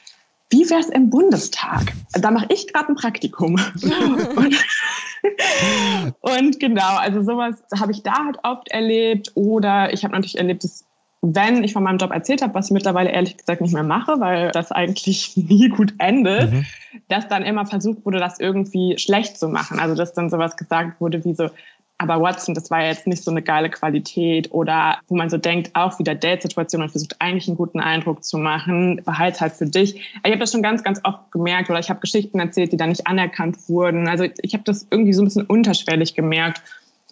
Wie 0.50 0.68
wäre 0.68 0.80
es 0.80 0.88
im 0.88 1.10
Bundestag? 1.10 1.92
Da 2.12 2.30
mache 2.30 2.46
ich 2.48 2.72
gerade 2.72 2.88
ein 2.88 2.96
Praktikum. 2.96 3.54
und, 4.36 4.58
und, 6.20 6.60
genau, 6.60 6.96
also 6.96 7.22
sowas 7.22 7.56
habe 7.78 7.92
ich 7.92 8.02
da 8.02 8.24
halt 8.24 8.38
oft 8.42 8.68
erlebt. 8.68 9.32
Oder 9.34 9.92
ich 9.92 10.04
habe 10.04 10.14
natürlich 10.14 10.38
erlebt, 10.38 10.64
dass 10.64 10.84
wenn 11.22 11.62
ich 11.64 11.74
von 11.74 11.82
meinem 11.82 11.98
Job 11.98 12.12
erzählt 12.12 12.42
habe, 12.42 12.54
was 12.54 12.66
ich 12.66 12.72
mittlerweile 12.72 13.10
ehrlich 13.10 13.36
gesagt 13.36 13.60
nicht 13.60 13.74
mehr 13.74 13.82
mache, 13.82 14.20
weil 14.20 14.50
das 14.52 14.72
eigentlich 14.72 15.32
nie 15.36 15.68
gut 15.68 15.94
endet, 15.98 16.52
mhm. 16.52 16.66
dass 17.08 17.28
dann 17.28 17.42
immer 17.42 17.66
versucht 17.66 18.04
wurde, 18.06 18.18
das 18.18 18.40
irgendwie 18.40 18.98
schlecht 18.98 19.38
zu 19.38 19.48
machen. 19.48 19.78
Also 19.78 19.94
dass 19.94 20.12
dann 20.12 20.30
sowas 20.30 20.56
gesagt 20.56 21.00
wurde 21.00 21.24
wie 21.24 21.34
so, 21.34 21.50
aber 22.00 22.22
Watson, 22.22 22.54
das 22.54 22.70
war 22.70 22.82
jetzt 22.82 23.06
nicht 23.06 23.22
so 23.22 23.30
eine 23.30 23.42
geile 23.42 23.68
Qualität 23.68 24.50
oder 24.52 24.96
wo 25.08 25.16
man 25.16 25.28
so 25.28 25.36
denkt, 25.36 25.72
auch 25.74 25.98
wieder 25.98 26.14
Date-Situation 26.14 26.80
und 26.80 26.88
versucht 26.88 27.16
eigentlich 27.18 27.46
einen 27.46 27.58
guten 27.58 27.78
Eindruck 27.78 28.24
zu 28.24 28.38
machen, 28.38 29.02
behalte 29.04 29.40
halt 29.40 29.52
für 29.52 29.66
dich. 29.66 29.96
Ich 29.96 30.30
habe 30.30 30.38
das 30.38 30.50
schon 30.50 30.62
ganz, 30.62 30.82
ganz 30.82 30.98
oft 31.04 31.30
gemerkt 31.30 31.68
oder 31.68 31.78
ich 31.78 31.90
habe 31.90 32.00
Geschichten 32.00 32.40
erzählt, 32.40 32.72
die 32.72 32.78
da 32.78 32.86
nicht 32.86 33.06
anerkannt 33.06 33.68
wurden. 33.68 34.08
Also 34.08 34.24
ich 34.40 34.54
habe 34.54 34.64
das 34.64 34.86
irgendwie 34.90 35.12
so 35.12 35.20
ein 35.20 35.26
bisschen 35.26 35.44
unterschwellig 35.44 36.14
gemerkt 36.14 36.62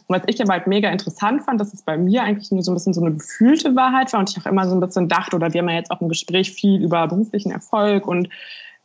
und 0.08 0.16
was 0.16 0.22
ich 0.26 0.40
aber 0.42 0.54
halt 0.54 0.66
mega 0.66 0.90
interessant 0.90 1.42
fand, 1.42 1.60
dass 1.60 1.74
es 1.74 1.82
bei 1.82 1.98
mir 1.98 2.22
eigentlich 2.22 2.50
nur 2.50 2.62
so 2.62 2.72
ein 2.72 2.74
bisschen 2.74 2.94
so 2.94 3.02
eine 3.02 3.14
gefühlte 3.14 3.76
Wahrheit 3.76 4.12
war 4.12 4.20
und 4.20 4.30
ich 4.30 4.38
auch 4.38 4.50
immer 4.50 4.66
so 4.66 4.74
ein 4.74 4.80
bisschen 4.80 5.06
dachte, 5.08 5.36
oder 5.36 5.52
wir 5.52 5.60
haben 5.60 5.68
ja 5.68 5.76
jetzt 5.76 5.90
auch 5.90 6.00
im 6.00 6.08
Gespräch 6.08 6.50
viel 6.50 6.82
über 6.82 7.06
beruflichen 7.06 7.52
Erfolg 7.52 8.08
und 8.08 8.30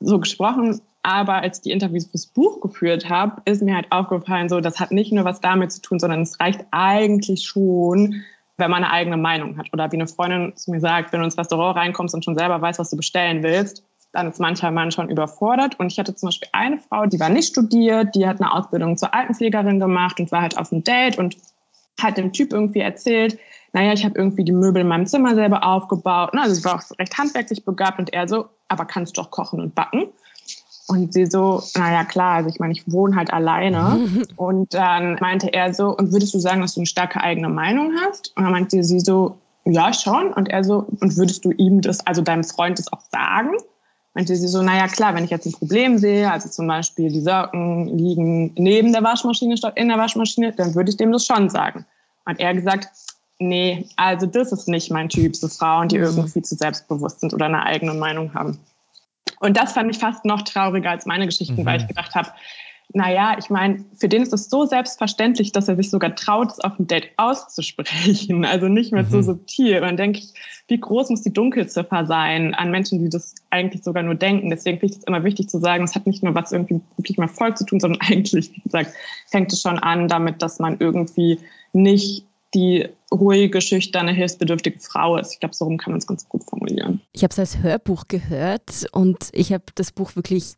so 0.02 0.20
gesprochen, 0.20 0.82
Aber 1.04 1.36
als 1.36 1.58
ich 1.58 1.64
die 1.64 1.72
Interviews 1.72 2.08
fürs 2.08 2.26
Buch 2.28 2.62
geführt 2.62 3.10
habe, 3.10 3.42
ist 3.44 3.62
mir 3.62 3.76
halt 3.76 3.92
aufgefallen, 3.92 4.48
so, 4.48 4.62
das 4.62 4.80
hat 4.80 4.92
nicht 4.92 5.12
nur 5.12 5.26
was 5.26 5.42
damit 5.42 5.74
zu 5.74 5.82
tun, 5.82 6.00
sondern 6.00 6.22
es 6.22 6.40
reicht 6.40 6.66
eigentlich 6.72 7.46
schon, 7.46 8.24
wenn 8.58 8.72
man 8.72 8.84
eine 8.84 8.94
eigene 8.94 9.18
Meinung 9.18 9.58
hat. 9.58 9.68
Oder 9.74 9.92
wie 9.92 9.98
eine 9.98 10.08
Freundin 10.08 10.56
zu 10.56 10.72
mir 10.72 10.80
sagt, 10.80 11.12
wenn 11.12 11.20
du 11.20 11.26
ins 11.26 11.38
Restaurant 11.38 11.76
reinkommst 11.76 12.16
und 12.16 12.24
schon 12.24 12.36
selber 12.36 12.62
weißt, 12.62 12.80
was 12.80 12.90
du 12.90 12.96
bestellen 12.96 13.44
willst, 13.44 13.84
dann 14.14 14.30
ist 14.30 14.40
mancher 14.40 14.72
Mann 14.72 14.92
schon 14.92 15.10
überfordert. 15.10 15.80
Und 15.80 15.92
ich 15.92 16.00
hatte 16.00 16.16
zum 16.16 16.28
Beispiel 16.28 16.48
eine 16.54 16.78
Frau, 16.78 17.08
die 17.08 17.20
war 17.20 17.30
nicht 17.30 17.50
studiert, 17.50 18.16
die 18.16 18.28
hat 18.28 18.40
eine 18.40 18.54
Ausbildung 18.54 18.96
zur 18.96 19.14
Altenpflegerin 19.14 19.80
gemacht 19.80 20.20
und 20.20 20.32
war 20.32 20.44
halt 20.44 20.58
auf 20.58 20.72
einem 20.72 20.84
Date 20.84 21.18
und 21.18 21.36
hat 22.00 22.18
dem 22.18 22.32
Typ 22.32 22.54
irgendwie 22.54 22.80
erzählt, 22.80 23.38
naja, 23.74 23.92
ich 23.94 24.06
habe 24.06 24.16
irgendwie 24.16 24.44
die 24.44 24.52
Möbel 24.52 24.84
in 24.84 24.88
meinem 24.88 25.08
Zimmer 25.08 25.34
selber 25.34 25.64
aufgebaut. 25.66 26.30
Also 26.34 26.54
sie 26.54 26.64
war 26.64 26.76
auch 26.76 27.00
recht 27.00 27.18
handwerklich 27.18 27.66
begabt 27.66 28.00
und 28.00 28.14
er 28.14 28.28
so, 28.28 28.46
aber 28.68 28.86
kannst 28.86 29.18
doch 29.18 29.32
kochen 29.32 29.60
und 29.60 29.74
backen. 29.74 30.06
Und 30.88 31.14
sie 31.14 31.26
so, 31.26 31.64
naja, 31.76 32.04
klar, 32.04 32.36
also 32.36 32.50
ich 32.50 32.60
meine, 32.60 32.74
ich 32.74 32.92
wohne 32.92 33.16
halt 33.16 33.34
alleine. 33.34 34.10
und 34.36 34.76
dann 34.76 35.18
meinte 35.22 35.52
er 35.52 35.74
so, 35.74 35.96
und 35.96 36.12
würdest 36.12 36.36
du 36.36 36.40
sagen, 36.40 36.62
dass 36.62 36.76
du 36.76 36.82
eine 36.82 36.86
starke 36.88 37.20
eigene 37.20 37.50
Meinung 37.50 37.94
hast? 38.06 38.34
Und 38.36 38.44
dann 38.44 38.52
meinte 38.52 38.84
sie 38.84 39.00
so, 39.00 39.38
ja, 39.66 39.92
schon. 39.92 40.34
Und 40.34 40.50
er 40.50 40.64
so, 40.64 40.86
und 41.00 41.18
würdest 41.18 41.46
du 41.46 41.52
ihm 41.52 41.82
das, 41.82 42.06
also 42.06 42.22
deinem 42.22 42.44
Freund 42.44 42.78
das 42.78 42.92
auch 42.94 43.02
sagen? 43.12 43.54
Meinte 44.14 44.36
sie 44.36 44.48
so, 44.48 44.62
naja, 44.62 44.88
klar, 44.88 45.16
wenn 45.16 45.24
ich 45.24 45.32
jetzt 45.32 45.48
ein 45.48 45.54
Problem 45.54 45.98
sehe, 45.98 46.32
also 46.32 46.48
zum 46.48 46.68
Beispiel 46.68 47.10
die 47.10 47.22
Socken 47.22 47.98
liegen 47.98 48.54
neben 48.56 48.94
der 48.94 49.04
Waschmaschine 49.04 49.58
statt 49.58 49.74
in 49.76 49.88
der 49.88 49.98
Waschmaschine, 49.98 50.54
dann 50.54 50.76
würde 50.76 50.92
ich 50.92 50.98
dem 50.98 51.12
das 51.12 51.26
schon 51.26 51.50
sagen. 51.50 51.86
Und 52.26 52.40
er 52.40 52.54
gesagt, 52.54 52.90
nee, 53.40 53.88
also 53.96 54.28
das 54.28 54.52
ist 54.52 54.68
nicht 54.68 54.92
mein 54.92 55.10
Typ, 55.10 55.36
so 55.36 55.48
Frauen, 55.48 55.88
die 55.90 55.98
mhm. 55.98 56.04
irgendwie 56.04 56.42
zu 56.44 56.56
selbstbewusst 56.56 57.22
sind 57.22 57.34
oder 57.34 57.46
eine 57.46 57.64
eigene 57.64 57.94
Meinung 57.94 58.34
haben. 58.34 58.60
Und 59.40 59.58
das 59.58 59.74
fand 59.74 59.92
ich 59.92 60.00
fast 60.00 60.26
noch 60.26 60.44
trauriger 60.44 60.92
als 60.92 61.06
meine 61.06 61.26
Geschichten, 61.26 61.62
mhm. 61.62 61.66
weil 61.66 61.82
ich 61.82 61.88
gedacht 61.88 62.14
habe, 62.14 62.30
naja, 62.94 63.36
ich 63.40 63.50
meine, 63.50 63.84
für 63.96 64.08
den 64.08 64.22
ist 64.22 64.34
es 64.34 64.50
so 64.50 64.66
selbstverständlich, 64.66 65.52
dass 65.52 65.68
er 65.68 65.76
sich 65.76 65.90
sogar 65.90 66.16
traut, 66.16 66.52
es 66.52 66.60
auf 66.60 66.76
dem 66.78 66.88
Date 66.88 67.10
auszusprechen. 67.18 68.46
Also 68.54 68.68
nicht 68.68 68.92
mehr 68.92 69.04
mhm. 69.04 69.10
so 69.10 69.22
subtil. 69.22 69.78
Und 69.78 69.84
dann 69.84 69.98
denke 69.98 70.20
ich, 70.20 70.34
wie 70.68 70.80
groß 70.80 71.10
muss 71.10 71.24
die 71.24 71.34
Dunkelziffer 71.34 72.06
sein 72.06 72.54
an 72.54 72.70
Menschen, 72.70 73.00
die 73.00 73.10
das 73.10 73.34
eigentlich 73.50 73.84
sogar 73.84 74.04
nur 74.04 74.16
denken. 74.16 74.50
Deswegen 74.50 74.80
finde 74.80 74.94
ich 74.94 75.00
es 75.00 75.06
immer 75.06 75.24
wichtig 75.24 75.50
zu 75.50 75.60
sagen, 75.60 75.84
es 75.84 75.96
hat 75.96 76.06
nicht 76.06 76.22
nur 76.22 76.36
was 76.36 76.52
irgendwie 76.52 76.82
wirklich 76.98 77.18
mit 77.18 77.30
Erfolg 77.30 77.58
zu 77.58 77.66
tun, 77.66 77.80
sondern 77.80 78.02
eigentlich, 78.08 78.56
wie 78.56 78.62
gesagt, 78.62 78.94
fängt 79.28 79.52
es 79.52 79.62
schon 79.62 79.80
an 79.80 80.08
damit, 80.08 80.42
dass 80.42 80.60
man 80.60 80.78
irgendwie 80.80 81.40
nicht 81.72 82.26
die 82.54 82.88
ruhige, 83.12 83.62
schüchterne, 83.62 84.12
hilfsbedürftige 84.12 84.80
Frau 84.80 85.18
ist. 85.18 85.34
Ich 85.34 85.40
glaube, 85.40 85.56
so 85.56 85.66
rum 85.66 85.78
kann 85.78 85.94
man 85.94 86.00
es 86.00 86.08
ganz 86.08 86.28
gut 86.30 86.44
formulieren. 86.44 87.02
Ich 87.12 87.24
habe 87.24 87.32
es 87.32 87.40
als 87.40 87.60
Hörbuch 87.60 88.08
gehört 88.08 88.86
und 88.92 89.30
ich 89.32 89.52
habe 89.52 89.64
das 89.74 89.92
Buch 89.92 90.16
wirklich 90.16 90.54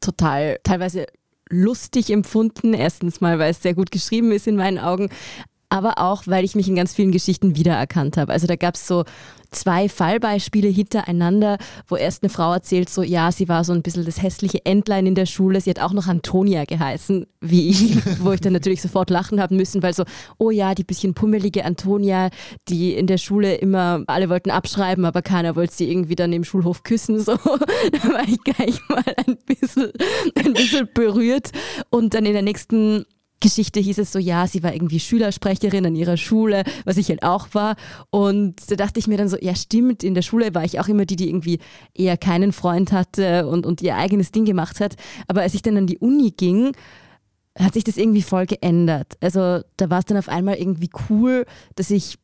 total 0.00 0.60
teilweise 0.62 1.06
lustig 1.54 2.10
empfunden. 2.10 2.74
Erstens 2.74 3.20
mal, 3.20 3.38
weil 3.38 3.50
es 3.50 3.62
sehr 3.62 3.74
gut 3.74 3.90
geschrieben 3.90 4.32
ist 4.32 4.46
in 4.46 4.56
meinen 4.56 4.78
Augen, 4.78 5.10
aber 5.74 5.98
auch, 5.98 6.22
weil 6.26 6.44
ich 6.44 6.54
mich 6.54 6.68
in 6.68 6.76
ganz 6.76 6.94
vielen 6.94 7.10
Geschichten 7.10 7.56
wiedererkannt 7.56 8.16
habe. 8.16 8.32
Also 8.32 8.46
da 8.46 8.54
gab 8.54 8.76
es 8.76 8.86
so 8.86 9.04
zwei 9.50 9.88
Fallbeispiele 9.88 10.68
hintereinander, 10.68 11.58
wo 11.88 11.96
erst 11.96 12.22
eine 12.22 12.30
Frau 12.30 12.52
erzählt, 12.52 12.88
so 12.88 13.02
ja, 13.02 13.32
sie 13.32 13.48
war 13.48 13.64
so 13.64 13.72
ein 13.72 13.82
bisschen 13.82 14.04
das 14.04 14.22
hässliche 14.22 14.64
Entlein 14.64 15.06
in 15.06 15.16
der 15.16 15.26
Schule. 15.26 15.60
Sie 15.60 15.70
hat 15.70 15.80
auch 15.80 15.92
noch 15.92 16.06
Antonia 16.06 16.64
geheißen, 16.64 17.26
wie 17.40 17.68
ich, 17.70 17.96
wo 18.20 18.32
ich 18.32 18.40
dann 18.40 18.52
natürlich 18.52 18.82
sofort 18.82 19.10
lachen 19.10 19.40
haben 19.40 19.56
müssen, 19.56 19.82
weil 19.82 19.94
so, 19.94 20.04
oh 20.38 20.50
ja, 20.50 20.74
die 20.76 20.84
bisschen 20.84 21.14
pummelige 21.14 21.64
Antonia, 21.64 22.30
die 22.68 22.94
in 22.94 23.08
der 23.08 23.18
Schule 23.18 23.56
immer, 23.56 24.02
alle 24.06 24.28
wollten 24.28 24.50
abschreiben, 24.50 25.04
aber 25.04 25.22
keiner 25.22 25.56
wollte 25.56 25.74
sie 25.74 25.90
irgendwie 25.90 26.16
dann 26.16 26.32
im 26.32 26.44
Schulhof 26.44 26.82
küssen. 26.82 27.14
So, 27.24 27.36
da 27.36 28.12
war 28.12 28.28
ich 28.28 28.38
gleich 28.44 28.80
mal 28.88 29.02
ein 29.26 29.38
bisschen, 29.46 29.92
ein 30.36 30.52
bisschen 30.52 30.88
berührt. 30.92 31.52
Und 31.88 32.12
dann 32.12 32.26
in 32.26 32.34
der 32.34 32.42
nächsten 32.42 33.06
Geschichte 33.44 33.78
hieß 33.78 33.98
es 33.98 34.10
so, 34.10 34.18
ja, 34.18 34.46
sie 34.46 34.62
war 34.62 34.72
irgendwie 34.72 34.98
Schülersprecherin 34.98 35.84
an 35.84 35.94
ihrer 35.94 36.16
Schule, 36.16 36.64
was 36.86 36.96
ich 36.96 37.10
halt 37.10 37.22
auch 37.22 37.48
war. 37.52 37.76
Und 38.08 38.70
da 38.70 38.74
dachte 38.74 38.98
ich 38.98 39.06
mir 39.06 39.18
dann 39.18 39.28
so, 39.28 39.36
ja, 39.38 39.54
stimmt, 39.54 40.02
in 40.02 40.14
der 40.14 40.22
Schule 40.22 40.54
war 40.54 40.64
ich 40.64 40.80
auch 40.80 40.88
immer 40.88 41.04
die, 41.04 41.16
die 41.16 41.28
irgendwie 41.28 41.58
eher 41.92 42.16
keinen 42.16 42.52
Freund 42.52 42.90
hatte 42.90 43.46
und, 43.46 43.66
und 43.66 43.82
ihr 43.82 43.96
eigenes 43.96 44.32
Ding 44.32 44.46
gemacht 44.46 44.80
hat. 44.80 44.96
Aber 45.28 45.42
als 45.42 45.52
ich 45.52 45.60
dann 45.60 45.76
an 45.76 45.86
die 45.86 45.98
Uni 45.98 46.30
ging, 46.30 46.72
hat 47.58 47.74
sich 47.74 47.84
das 47.84 47.98
irgendwie 47.98 48.22
voll 48.22 48.46
geändert. 48.46 49.18
Also 49.20 49.60
da 49.76 49.90
war 49.90 49.98
es 49.98 50.06
dann 50.06 50.16
auf 50.16 50.30
einmal 50.30 50.54
irgendwie 50.54 50.88
cool, 51.10 51.44
dass 51.76 51.90
ich 51.90 52.16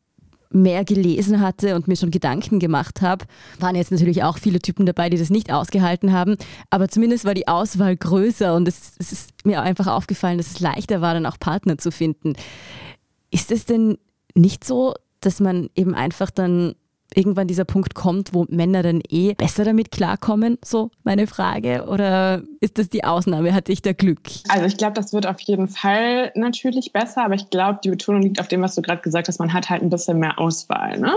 mehr 0.52 0.84
gelesen 0.84 1.40
hatte 1.40 1.76
und 1.76 1.88
mir 1.88 1.96
schon 1.96 2.10
Gedanken 2.10 2.58
gemacht 2.58 3.02
habe, 3.02 3.24
waren 3.58 3.76
jetzt 3.76 3.92
natürlich 3.92 4.24
auch 4.24 4.38
viele 4.38 4.58
Typen 4.58 4.84
dabei, 4.84 5.08
die 5.08 5.16
das 5.16 5.30
nicht 5.30 5.52
ausgehalten 5.52 6.12
haben. 6.12 6.36
Aber 6.70 6.88
zumindest 6.88 7.24
war 7.24 7.34
die 7.34 7.48
Auswahl 7.48 7.96
größer 7.96 8.54
und 8.54 8.66
es, 8.66 8.92
es 8.98 9.12
ist 9.12 9.30
mir 9.44 9.62
einfach 9.62 9.86
aufgefallen, 9.86 10.38
dass 10.38 10.48
es 10.48 10.60
leichter 10.60 11.00
war, 11.00 11.14
dann 11.14 11.26
auch 11.26 11.38
Partner 11.38 11.78
zu 11.78 11.92
finden. 11.92 12.34
Ist 13.30 13.52
es 13.52 13.64
denn 13.64 13.96
nicht 14.34 14.64
so, 14.64 14.94
dass 15.20 15.38
man 15.38 15.70
eben 15.74 15.94
einfach 15.94 16.30
dann 16.30 16.74
irgendwann 17.14 17.48
dieser 17.48 17.64
Punkt 17.64 17.94
kommt, 17.94 18.34
wo 18.34 18.46
Männer 18.48 18.82
dann 18.82 19.00
eh 19.08 19.34
besser 19.34 19.64
damit 19.64 19.90
klarkommen? 19.90 20.58
So 20.64 20.90
meine 21.04 21.26
Frage. 21.26 21.86
Oder 21.88 22.42
ist 22.60 22.78
das 22.78 22.88
die 22.88 23.04
Ausnahme? 23.04 23.54
Hatte 23.54 23.72
ich 23.72 23.82
da 23.82 23.92
Glück? 23.92 24.20
Also 24.48 24.66
ich 24.66 24.76
glaube, 24.76 24.94
das 24.94 25.12
wird 25.12 25.26
auf 25.26 25.40
jeden 25.40 25.68
Fall 25.68 26.32
natürlich 26.34 26.92
besser, 26.92 27.24
aber 27.24 27.34
ich 27.34 27.50
glaube, 27.50 27.80
die 27.82 27.90
Betonung 27.90 28.22
liegt 28.22 28.40
auf 28.40 28.48
dem, 28.48 28.62
was 28.62 28.74
du 28.74 28.82
gerade 28.82 29.02
gesagt 29.02 29.28
hast. 29.28 29.38
Man 29.38 29.52
hat 29.52 29.70
halt 29.70 29.82
ein 29.82 29.90
bisschen 29.90 30.18
mehr 30.18 30.38
Auswahl. 30.38 30.98
Ne? 30.98 31.12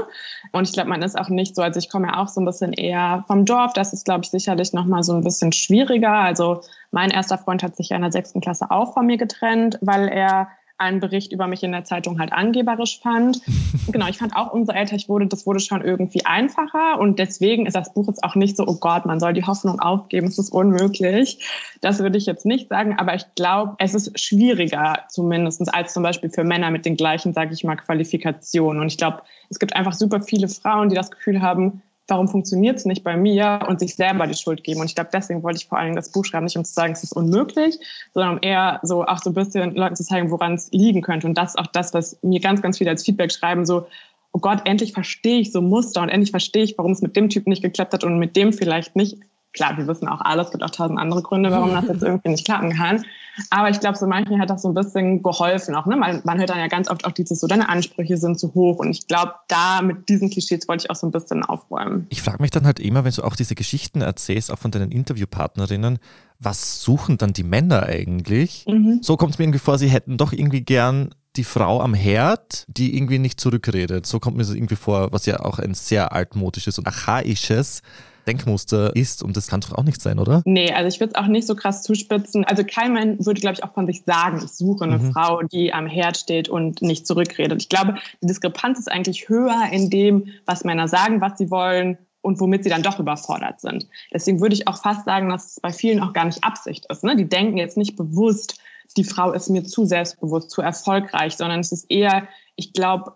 Und 0.51 0.67
ich 0.67 0.73
glaube, 0.73 0.89
man 0.89 1.01
ist 1.01 1.17
auch 1.17 1.29
nicht 1.29 1.55
so, 1.55 1.61
also 1.61 1.79
ich 1.79 1.89
komme 1.89 2.07
ja 2.07 2.17
auch 2.17 2.27
so 2.27 2.41
ein 2.41 2.45
bisschen 2.45 2.73
eher 2.73 3.23
vom 3.27 3.45
Dorf. 3.45 3.73
Das 3.73 3.93
ist, 3.93 4.05
glaube 4.05 4.21
ich, 4.23 4.31
sicherlich 4.31 4.73
nochmal 4.73 5.03
so 5.03 5.13
ein 5.13 5.23
bisschen 5.23 5.51
schwieriger. 5.51 6.13
Also 6.13 6.61
mein 6.91 7.09
erster 7.11 7.37
Freund 7.37 7.63
hat 7.63 7.75
sich 7.75 7.89
ja 7.89 7.95
in 7.95 8.03
der 8.03 8.11
sechsten 8.11 8.41
Klasse 8.41 8.71
auch 8.71 8.93
von 8.93 9.05
mir 9.05 9.17
getrennt, 9.17 9.77
weil 9.81 10.07
er 10.07 10.47
einen 10.83 10.99
Bericht 10.99 11.31
über 11.31 11.47
mich 11.47 11.63
in 11.63 11.71
der 11.71 11.83
Zeitung 11.83 12.19
halt 12.19 12.31
angeberisch 12.33 12.99
fand. 13.01 13.41
genau, 13.91 14.07
ich 14.07 14.17
fand 14.17 14.35
auch, 14.35 14.53
umso 14.53 14.71
älter 14.71 14.95
ich 14.95 15.09
wurde, 15.09 15.27
das 15.27 15.45
wurde 15.45 15.59
schon 15.59 15.81
irgendwie 15.81 16.25
einfacher 16.25 16.99
und 16.99 17.19
deswegen 17.19 17.65
ist 17.65 17.75
das 17.75 17.93
Buch 17.93 18.07
jetzt 18.07 18.23
auch 18.23 18.35
nicht 18.35 18.57
so, 18.57 18.67
oh 18.67 18.75
Gott, 18.75 19.05
man 19.05 19.19
soll 19.19 19.33
die 19.33 19.45
Hoffnung 19.45 19.79
aufgeben, 19.79 20.27
es 20.27 20.37
ist 20.37 20.51
unmöglich. 20.51 21.39
Das 21.81 21.99
würde 21.99 22.17
ich 22.17 22.25
jetzt 22.25 22.45
nicht 22.45 22.69
sagen, 22.69 22.97
aber 22.97 23.15
ich 23.15 23.25
glaube, 23.35 23.75
es 23.79 23.93
ist 23.93 24.19
schwieriger 24.19 24.99
zumindest 25.09 25.73
als 25.73 25.93
zum 25.93 26.03
Beispiel 26.03 26.29
für 26.29 26.43
Männer 26.43 26.71
mit 26.71 26.85
den 26.85 26.95
gleichen, 26.95 27.33
sage 27.33 27.53
ich 27.53 27.63
mal, 27.63 27.75
Qualifikationen. 27.75 28.81
Und 28.81 28.87
ich 28.87 28.97
glaube, 28.97 29.21
es 29.49 29.59
gibt 29.59 29.75
einfach 29.75 29.93
super 29.93 30.21
viele 30.21 30.47
Frauen, 30.47 30.89
die 30.89 30.95
das 30.95 31.11
Gefühl 31.11 31.41
haben, 31.41 31.81
warum 32.07 32.27
funktioniert 32.27 32.77
es 32.77 32.85
nicht 32.85 33.03
bei 33.03 33.15
mir 33.15 33.59
und 33.67 33.79
sich 33.79 33.95
selber 33.95 34.27
die 34.27 34.33
Schuld 34.33 34.63
geben. 34.63 34.81
Und 34.81 34.87
ich 34.87 34.95
glaube, 34.95 35.09
deswegen 35.13 35.41
wollte 35.43 35.57
ich 35.57 35.67
vor 35.67 35.77
allem 35.77 35.95
das 35.95 36.11
Buch 36.11 36.25
schreiben, 36.25 36.45
nicht 36.45 36.57
um 36.57 36.65
zu 36.65 36.73
sagen, 36.73 36.93
es 36.93 37.03
ist 37.03 37.13
unmöglich, 37.13 37.79
sondern 38.13 38.35
um 38.35 38.39
eher 38.41 38.79
so 38.83 39.05
auch 39.05 39.19
so 39.19 39.29
ein 39.29 39.33
bisschen 39.33 39.75
Leuten 39.75 39.95
zu 39.95 40.03
zeigen, 40.03 40.29
woran 40.31 40.55
es 40.55 40.69
liegen 40.71 41.01
könnte. 41.01 41.27
Und 41.27 41.37
das 41.37 41.51
ist 41.51 41.59
auch 41.59 41.67
das, 41.67 41.93
was 41.93 42.17
mir 42.21 42.39
ganz, 42.39 42.61
ganz 42.61 42.77
viele 42.77 42.89
als 42.89 43.03
Feedback 43.03 43.31
schreiben, 43.31 43.65
so, 43.65 43.87
oh 44.33 44.39
Gott, 44.39 44.61
endlich 44.65 44.93
verstehe 44.93 45.39
ich 45.39 45.51
so 45.51 45.61
Muster 45.61 46.01
und 46.01 46.09
endlich 46.09 46.31
verstehe 46.31 46.63
ich, 46.63 46.77
warum 46.77 46.91
es 46.91 47.01
mit 47.01 47.15
dem 47.15 47.29
Typ 47.29 47.47
nicht 47.47 47.61
geklappt 47.61 47.93
hat 47.93 48.03
und 48.03 48.19
mit 48.19 48.35
dem 48.35 48.51
vielleicht 48.51 48.95
nicht. 48.95 49.17
Klar, 49.53 49.77
wir 49.77 49.87
wissen 49.87 50.07
auch 50.07 50.21
alles, 50.21 50.47
es 50.47 50.51
gibt 50.51 50.63
auch 50.63 50.71
tausend 50.71 50.99
andere 50.99 51.21
Gründe, 51.21 51.51
warum 51.51 51.71
das 51.71 51.87
jetzt 51.87 52.03
irgendwie 52.03 52.29
nicht 52.29 52.45
klappen 52.45 52.71
kann. 52.71 53.05
Aber 53.49 53.69
ich 53.69 53.79
glaube, 53.79 53.97
so 53.97 54.05
manchen 54.07 54.39
hat 54.39 54.49
das 54.49 54.61
so 54.61 54.67
ein 54.67 54.73
bisschen 54.73 55.23
geholfen 55.23 55.75
auch. 55.75 55.85
Ne? 55.85 55.95
Man, 55.95 56.21
man 56.23 56.37
hört 56.37 56.49
dann 56.49 56.59
ja 56.59 56.67
ganz 56.67 56.89
oft 56.89 57.05
auch 57.05 57.11
dieses 57.11 57.39
so, 57.39 57.47
deine 57.47 57.69
Ansprüche 57.69 58.17
sind 58.17 58.39
zu 58.39 58.53
hoch. 58.53 58.77
Und 58.77 58.91
ich 58.91 59.07
glaube, 59.07 59.33
da 59.47 59.81
mit 59.81 60.09
diesen 60.09 60.29
Klischees 60.29 60.67
wollte 60.67 60.85
ich 60.85 60.91
auch 60.91 60.95
so 60.95 61.07
ein 61.07 61.11
bisschen 61.11 61.43
aufräumen. 61.43 62.05
Ich 62.09 62.21
frage 62.21 62.41
mich 62.41 62.51
dann 62.51 62.65
halt 62.65 62.79
immer, 62.79 63.03
wenn 63.03 63.11
du 63.11 63.23
auch 63.23 63.35
diese 63.35 63.55
Geschichten 63.55 64.01
erzählst, 64.01 64.51
auch 64.51 64.59
von 64.59 64.71
deinen 64.71 64.91
Interviewpartnerinnen, 64.91 65.99
was 66.39 66.83
suchen 66.83 67.17
dann 67.17 67.33
die 67.33 67.43
Männer 67.43 67.83
eigentlich? 67.83 68.65
Mhm. 68.67 68.99
So 69.01 69.17
kommt 69.17 69.33
es 69.33 69.39
mir 69.39 69.45
irgendwie 69.45 69.59
vor, 69.59 69.77
sie 69.77 69.87
hätten 69.87 70.17
doch 70.17 70.33
irgendwie 70.33 70.61
gern 70.61 71.13
die 71.35 71.43
Frau 71.43 71.81
am 71.81 71.93
Herd, 71.93 72.65
die 72.67 72.95
irgendwie 72.95 73.17
nicht 73.17 73.39
zurückredet. 73.39 74.05
So 74.05 74.19
kommt 74.19 74.37
mir 74.37 74.43
das 74.43 74.53
irgendwie 74.53 74.75
vor, 74.75 75.11
was 75.11 75.25
ja 75.25 75.39
auch 75.39 75.57
ein 75.57 75.73
sehr 75.73 76.13
altmodisches 76.13 76.77
und 76.77 76.85
archaisches 76.85 77.81
Denkmuster 78.25 78.95
ist 78.95 79.23
und 79.23 79.35
das 79.37 79.47
kann 79.47 79.61
doch 79.61 79.73
auch 79.73 79.83
nicht 79.83 80.01
sein, 80.01 80.19
oder? 80.19 80.41
Nee, 80.45 80.71
also 80.71 80.87
ich 80.87 80.99
würde 80.99 81.13
es 81.15 81.19
auch 81.19 81.27
nicht 81.27 81.47
so 81.47 81.55
krass 81.55 81.83
zuspitzen. 81.83 82.45
Also 82.45 82.63
kein 82.63 82.93
Mann 82.93 83.25
würde, 83.25 83.41
glaube 83.41 83.55
ich, 83.55 83.63
auch 83.63 83.73
von 83.73 83.85
sich 83.85 84.03
sagen, 84.05 84.41
ich 84.43 84.51
suche 84.51 84.85
eine 84.85 84.97
mhm. 84.97 85.11
Frau, 85.11 85.41
die 85.43 85.73
am 85.73 85.87
Herd 85.87 86.17
steht 86.17 86.49
und 86.49 86.81
nicht 86.81 87.05
zurückredet. 87.07 87.61
Ich 87.61 87.69
glaube, 87.69 87.95
die 88.21 88.27
Diskrepanz 88.27 88.79
ist 88.79 88.91
eigentlich 88.91 89.29
höher 89.29 89.69
in 89.71 89.89
dem, 89.89 90.27
was 90.45 90.63
Männer 90.63 90.87
sagen, 90.87 91.21
was 91.21 91.37
sie 91.37 91.51
wollen 91.51 91.97
und 92.21 92.39
womit 92.39 92.63
sie 92.63 92.69
dann 92.69 92.83
doch 92.83 92.99
überfordert 92.99 93.61
sind. 93.61 93.87
Deswegen 94.13 94.41
würde 94.41 94.55
ich 94.55 94.67
auch 94.67 94.77
fast 94.77 95.05
sagen, 95.05 95.29
dass 95.29 95.51
es 95.51 95.59
bei 95.59 95.71
vielen 95.71 96.01
auch 96.01 96.13
gar 96.13 96.25
nicht 96.25 96.43
Absicht 96.43 96.85
ist. 96.89 97.03
Ne? 97.03 97.15
Die 97.15 97.27
denken 97.27 97.57
jetzt 97.57 97.77
nicht 97.77 97.95
bewusst, 97.95 98.59
die 98.97 99.03
Frau 99.03 99.31
ist 99.31 99.49
mir 99.49 99.63
zu 99.63 99.85
selbstbewusst, 99.85 100.49
zu 100.49 100.61
erfolgreich, 100.61 101.35
sondern 101.35 101.59
es 101.59 101.71
ist 101.71 101.89
eher, 101.89 102.27
ich 102.55 102.73
glaube, 102.73 103.13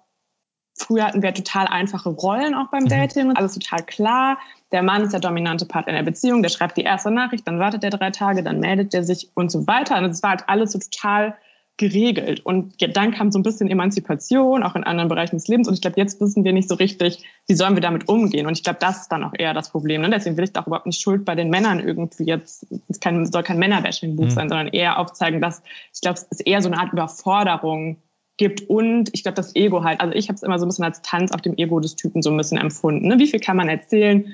Früher 0.77 1.05
hatten 1.05 1.21
wir 1.23 1.33
total 1.33 1.67
einfache 1.67 2.09
Rollen 2.09 2.53
auch 2.53 2.67
beim 2.67 2.83
mhm. 2.83 2.89
Dating, 2.89 3.31
alles 3.35 3.55
total 3.55 3.83
klar. 3.83 4.37
Der 4.71 4.83
Mann 4.83 5.03
ist 5.03 5.13
der 5.13 5.19
dominante 5.19 5.65
Part 5.65 5.87
in 5.87 5.95
der 5.95 6.03
Beziehung, 6.03 6.43
der 6.43 6.49
schreibt 6.49 6.77
die 6.77 6.83
erste 6.83 7.09
Nachricht, 7.09 7.47
dann 7.47 7.59
wartet 7.59 7.83
er 7.83 7.89
drei 7.89 8.11
Tage, 8.11 8.43
dann 8.43 8.59
meldet 8.59 8.93
er 8.93 9.03
sich 9.03 9.29
und 9.33 9.51
so 9.51 9.65
weiter. 9.65 9.97
Und 9.97 10.05
es 10.05 10.21
war 10.21 10.31
halt 10.31 10.43
alles 10.47 10.73
so 10.73 10.79
total 10.79 11.35
geregelt. 11.77 12.43
Und 12.43 12.73
dann 12.95 13.11
kam 13.11 13.31
so 13.31 13.37
ein 13.37 13.43
bisschen 13.43 13.69
Emanzipation, 13.69 14.63
auch 14.63 14.75
in 14.75 14.83
anderen 14.83 15.09
Bereichen 15.09 15.37
des 15.37 15.47
Lebens. 15.47 15.67
Und 15.67 15.75
ich 15.75 15.81
glaube, 15.81 15.99
jetzt 15.99 16.19
wissen 16.19 16.43
wir 16.43 16.51
nicht 16.51 16.67
so 16.67 16.75
richtig, 16.75 17.23
wie 17.47 17.53
sollen 17.53 17.75
wir 17.75 17.81
damit 17.81 18.09
umgehen. 18.09 18.47
Und 18.47 18.57
ich 18.57 18.63
glaube, 18.63 18.79
das 18.81 19.01
ist 19.01 19.11
dann 19.11 19.23
auch 19.23 19.33
eher 19.37 19.53
das 19.53 19.69
Problem. 19.69 20.01
Ne? 20.01 20.09
Deswegen 20.09 20.37
will 20.37 20.43
ich 20.43 20.53
da 20.53 20.61
auch 20.61 20.67
überhaupt 20.67 20.87
nicht 20.87 20.99
Schuld 20.99 21.23
bei 21.23 21.35
den 21.35 21.49
Männern 21.49 21.79
irgendwie 21.79 22.25
jetzt, 22.25 22.65
es 22.89 22.99
kann, 22.99 23.25
soll 23.31 23.43
kein 23.43 23.59
Männerbashing-Buch 23.59 24.25
mhm. 24.25 24.29
sein, 24.31 24.49
sondern 24.49 24.67
eher 24.69 24.97
aufzeigen, 24.97 25.39
dass 25.39 25.61
ich 25.93 26.01
glaube, 26.01 26.17
es 26.17 26.23
ist 26.23 26.47
eher 26.47 26.61
so 26.61 26.69
eine 26.69 26.79
Art 26.79 26.91
Überforderung 26.91 27.97
gibt 28.37 28.69
und 28.69 29.09
ich 29.13 29.23
glaube, 29.23 29.35
das 29.35 29.55
Ego 29.55 29.83
halt. 29.83 29.99
Also 29.99 30.13
ich 30.13 30.29
habe 30.29 30.35
es 30.35 30.43
immer 30.43 30.59
so 30.59 30.65
ein 30.65 30.69
bisschen 30.69 30.85
als 30.85 31.01
Tanz 31.01 31.31
auf 31.31 31.41
dem 31.41 31.57
Ego 31.57 31.79
des 31.79 31.95
Typen 31.95 32.21
so 32.21 32.29
ein 32.29 32.37
bisschen 32.37 32.57
empfunden. 32.57 33.07
Ne? 33.07 33.19
Wie 33.19 33.27
viel 33.27 33.39
kann 33.39 33.57
man 33.57 33.67
erzählen? 33.67 34.25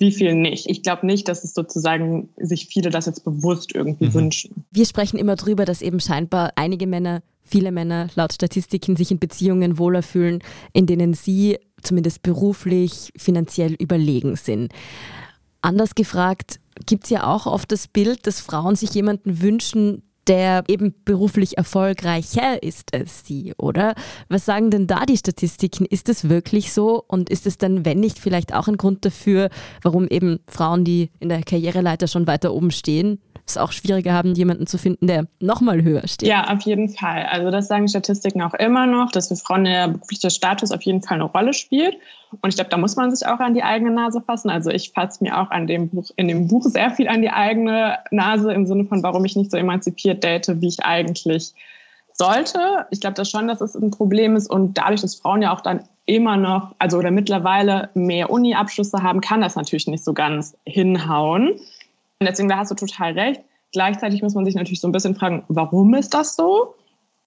wie 0.00 0.10
viel 0.10 0.34
nicht. 0.34 0.68
Ich 0.68 0.82
glaube 0.82 1.06
nicht, 1.06 1.28
dass 1.28 1.44
es 1.44 1.52
sozusagen 1.52 2.30
sich 2.38 2.66
viele 2.66 2.88
das 2.90 3.04
jetzt 3.06 3.22
bewusst 3.22 3.74
irgendwie 3.74 4.06
mhm. 4.06 4.14
wünschen. 4.14 4.64
Wir 4.70 4.86
sprechen 4.86 5.18
immer 5.18 5.36
drüber, 5.36 5.66
dass 5.66 5.82
eben 5.82 6.00
scheinbar 6.00 6.52
einige 6.56 6.86
Männer, 6.86 7.22
viele 7.42 7.70
Männer 7.70 8.08
laut 8.14 8.32
Statistiken 8.32 8.96
sich 8.96 9.10
in 9.10 9.18
Beziehungen 9.18 9.78
wohler 9.78 10.02
fühlen, 10.02 10.42
in 10.72 10.86
denen 10.86 11.12
sie 11.12 11.58
zumindest 11.82 12.22
beruflich, 12.22 13.12
finanziell 13.16 13.74
überlegen 13.74 14.36
sind. 14.36 14.72
Anders 15.60 15.94
gefragt, 15.94 16.60
gibt 16.86 17.04
es 17.04 17.10
ja 17.10 17.26
auch 17.26 17.46
oft 17.46 17.70
das 17.70 17.86
Bild, 17.86 18.26
dass 18.26 18.40
Frauen 18.40 18.76
sich 18.76 18.94
jemanden 18.94 19.42
wünschen, 19.42 20.02
der 20.30 20.62
eben 20.68 20.94
beruflich 21.04 21.58
erfolgreicher 21.58 22.62
ist 22.62 22.94
als 22.94 23.26
sie, 23.26 23.52
oder? 23.58 23.94
Was 24.28 24.44
sagen 24.44 24.70
denn 24.70 24.86
da 24.86 25.04
die 25.04 25.16
Statistiken? 25.16 25.84
Ist 25.84 26.08
es 26.08 26.28
wirklich 26.28 26.72
so? 26.72 27.02
Und 27.08 27.28
ist 27.28 27.46
es 27.46 27.58
dann, 27.58 27.84
wenn 27.84 27.98
nicht, 27.98 28.20
vielleicht 28.20 28.54
auch 28.54 28.68
ein 28.68 28.76
Grund 28.76 29.04
dafür, 29.04 29.50
warum 29.82 30.06
eben 30.06 30.38
Frauen, 30.46 30.84
die 30.84 31.10
in 31.18 31.30
der 31.30 31.42
Karriereleiter 31.42 32.06
schon 32.06 32.28
weiter 32.28 32.54
oben 32.54 32.70
stehen, 32.70 33.20
es 33.44 33.56
auch 33.56 33.72
schwieriger 33.72 34.12
haben, 34.12 34.34
jemanden 34.36 34.68
zu 34.68 34.78
finden, 34.78 35.08
der 35.08 35.26
nochmal 35.40 35.82
höher 35.82 36.06
steht. 36.06 36.28
Ja, 36.28 36.48
auf 36.54 36.62
jeden 36.62 36.90
Fall. 36.90 37.26
Also 37.28 37.50
das 37.50 37.66
sagen 37.66 37.88
Statistiken 37.88 38.40
auch 38.42 38.54
immer 38.54 38.86
noch, 38.86 39.10
dass 39.10 39.28
für 39.28 39.36
Frauen 39.36 39.64
der 39.64 39.88
berufliche 39.88 40.30
Status 40.30 40.70
auf 40.70 40.82
jeden 40.82 41.02
Fall 41.02 41.16
eine 41.16 41.24
Rolle 41.24 41.54
spielt. 41.54 41.96
Und 42.40 42.48
ich 42.48 42.54
glaube, 42.54 42.70
da 42.70 42.76
muss 42.76 42.96
man 42.96 43.14
sich 43.14 43.26
auch 43.26 43.40
an 43.40 43.54
die 43.54 43.62
eigene 43.62 43.90
Nase 43.90 44.20
fassen. 44.20 44.50
Also 44.50 44.70
ich 44.70 44.92
fasse 44.92 45.22
mir 45.22 45.40
auch 45.40 45.50
an 45.50 45.66
dem 45.66 45.88
Buch, 45.88 46.10
in 46.16 46.28
dem 46.28 46.48
Buch 46.48 46.64
sehr 46.64 46.90
viel 46.90 47.08
an 47.08 47.22
die 47.22 47.30
eigene 47.30 47.98
Nase 48.10 48.52
im 48.52 48.66
Sinne 48.66 48.84
von, 48.84 49.02
warum 49.02 49.24
ich 49.24 49.36
nicht 49.36 49.50
so 49.50 49.56
emanzipiert 49.56 50.22
date, 50.22 50.60
wie 50.60 50.68
ich 50.68 50.84
eigentlich 50.84 51.54
sollte. 52.12 52.86
Ich 52.90 53.00
glaube 53.00 53.14
das 53.14 53.30
schon, 53.30 53.48
dass 53.48 53.60
es 53.60 53.74
ein 53.74 53.90
Problem 53.90 54.36
ist. 54.36 54.48
Und 54.48 54.78
dadurch, 54.78 55.00
dass 55.00 55.16
Frauen 55.16 55.42
ja 55.42 55.52
auch 55.52 55.60
dann 55.60 55.82
immer 56.06 56.36
noch, 56.36 56.74
also 56.78 56.98
oder 56.98 57.10
mittlerweile 57.10 57.90
mehr 57.94 58.30
Uni-Abschlüsse 58.30 59.02
haben, 59.02 59.20
kann 59.20 59.40
das 59.40 59.56
natürlich 59.56 59.86
nicht 59.86 60.04
so 60.04 60.12
ganz 60.12 60.56
hinhauen. 60.64 61.52
Und 61.52 62.28
deswegen, 62.28 62.48
da 62.48 62.58
hast 62.58 62.70
du 62.70 62.74
total 62.74 63.12
recht. 63.12 63.40
Gleichzeitig 63.72 64.22
muss 64.22 64.34
man 64.34 64.44
sich 64.44 64.54
natürlich 64.54 64.80
so 64.80 64.88
ein 64.88 64.92
bisschen 64.92 65.14
fragen, 65.14 65.44
warum 65.48 65.94
ist 65.94 66.12
das 66.14 66.36
so? 66.36 66.74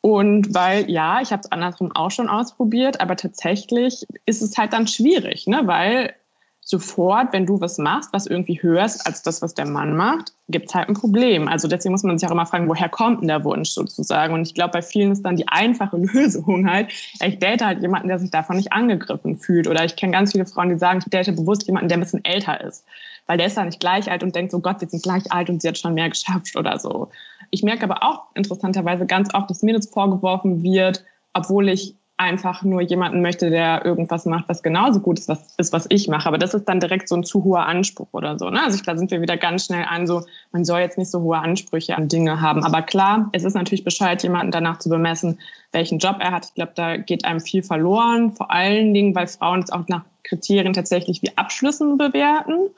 Und 0.06 0.54
weil, 0.54 0.92
ja, 0.92 1.22
ich 1.22 1.32
habe 1.32 1.44
es 1.46 1.52
andersrum 1.54 1.96
auch 1.96 2.12
schon 2.12 2.28
ausprobiert, 2.28 3.00
aber 3.00 3.16
tatsächlich 3.16 4.06
ist 4.26 4.42
es 4.42 4.58
halt 4.58 4.74
dann 4.74 4.86
schwierig, 4.86 5.48
ne? 5.48 5.62
weil 5.64 6.14
sofort, 6.60 7.32
wenn 7.32 7.46
du 7.46 7.62
was 7.62 7.78
machst, 7.78 8.12
was 8.12 8.28
irgendwie 8.28 8.62
höher 8.62 8.84
ist 8.84 9.08
als 9.08 9.22
das, 9.22 9.42
was 9.42 9.54
der 9.54 9.66
Mann 9.66 9.96
macht, 9.96 10.34
gibt 10.50 10.68
es 10.68 10.76
halt 10.76 10.90
ein 10.90 10.96
Problem. 10.96 11.48
Also 11.48 11.70
deswegen 11.70 11.94
muss 11.94 12.04
man 12.04 12.18
sich 12.18 12.28
auch 12.28 12.34
immer 12.34 12.46
fragen, 12.46 12.68
woher 12.68 12.90
kommt 12.90 13.22
denn 13.22 13.30
der 13.30 13.46
Wunsch 13.46 13.70
sozusagen? 13.70 14.34
Und 14.34 14.46
ich 14.46 14.54
glaube, 14.54 14.74
bei 14.74 14.82
vielen 14.82 15.14
ist 15.14 15.22
dann 15.24 15.38
die 15.38 15.48
einfache 15.48 15.96
Lösung 16.14 16.70
halt, 16.70 16.92
ich 17.26 17.40
date 17.40 17.64
halt 17.64 17.82
jemanden, 17.82 18.10
der 18.10 18.20
sich 18.20 18.30
davon 18.30 18.58
nicht 18.58 18.74
angegriffen 18.74 19.38
fühlt. 19.38 19.70
Oder 19.70 19.86
ich 19.86 19.96
kenne 19.96 20.12
ganz 20.12 20.34
viele 20.34 20.46
Frauen, 20.46 20.68
die 20.68 20.78
sagen, 20.78 21.00
ich 21.00 21.10
date 21.10 21.34
bewusst 21.34 21.66
jemanden, 21.66 21.88
der 21.88 21.98
ein 21.98 22.02
bisschen 22.02 22.26
älter 22.26 22.60
ist. 22.62 22.84
Weil 23.26 23.38
der 23.38 23.48
ist 23.48 23.56
ja 23.56 23.64
nicht 23.64 23.80
gleich 23.80 24.12
alt 24.12 24.22
und 24.22 24.36
denkt 24.36 24.52
so, 24.52 24.60
Gott, 24.60 24.82
sie 24.82 24.88
sind 24.88 25.02
gleich 25.02 25.32
alt 25.32 25.50
und 25.50 25.62
sie 25.62 25.70
hat 25.70 25.78
schon 25.78 25.94
mehr 25.94 26.10
geschafft 26.10 26.58
oder 26.58 26.78
so. 26.78 27.10
Ich 27.54 27.62
merke 27.62 27.84
aber 27.84 28.02
auch 28.02 28.24
interessanterweise 28.34 29.06
ganz 29.06 29.32
oft, 29.36 29.48
dass 29.48 29.62
mir 29.62 29.76
das 29.76 29.86
vorgeworfen 29.86 30.64
wird, 30.64 31.06
obwohl 31.34 31.70
ich 31.70 31.96
einfach 32.18 32.64
nur 32.64 32.82
jemanden 32.82 33.22
möchte, 33.22 33.52
der 33.52 33.86
irgendwas 33.86 34.26
macht, 34.26 34.50
was 34.50 34.64
genauso 34.64 35.02
gut 35.02 35.20
ist, 35.20 35.28
was, 35.28 35.54
ist, 35.58 35.72
was 35.72 35.86
ich 35.90 36.08
mache. 36.08 36.28
Aber 36.28 36.40
das 36.40 36.56
ist 36.56 36.66
dann 36.66 36.80
direkt 36.80 37.08
so 37.08 37.16
ein 37.16 37.24
zu 37.24 37.44
hoher 37.44 37.68
Anspruch 37.68 38.08
oder 38.12 38.40
so. 38.40 38.50
Ne? 38.50 38.60
Also 38.64 38.78
ich, 38.78 38.82
da 38.82 38.98
sind 38.98 39.12
wir 39.12 39.22
wieder 39.22 39.38
ganz 39.38 39.68
schnell 39.68 39.86
an, 39.88 40.08
so, 40.08 40.24
man 40.52 40.66
soll 40.66 40.80
jetzt 40.80 40.98
nicht 40.98 41.12
so 41.12 41.22
hohe 41.22 41.38
Ansprüche 41.38 41.96
an 41.96 42.08
Dinge 42.08 42.42
haben. 42.42 42.64
Aber 42.64 42.82
klar, 42.82 43.30
es 43.34 43.44
ist 43.44 43.54
natürlich 43.54 43.84
Bescheid, 43.84 44.24
jemanden 44.24 44.52
danach 44.52 44.80
zu 44.80 44.90
bemessen, 44.90 45.38
welchen 45.74 46.00
Job 46.00 46.16
er 46.22 46.32
hat. 46.32 46.46
Ich 46.46 46.54
glaube, 46.56 46.72
da 46.74 46.98
geht 46.98 47.24
einem 47.24 47.40
viel 47.40 47.62
verloren. 47.62 48.32
Vor 48.32 48.50
allen 48.50 48.96
Dingen, 48.96 49.14
weil 49.14 49.28
Frauen 49.28 49.60
es 49.60 49.72
auch 49.72 49.88
nach 49.90 50.06
Kriterien 50.24 50.74
tatsächlich 50.74 51.22
wie 51.22 51.38
Abschlüssen 51.38 52.00
bewerten. 52.00 52.72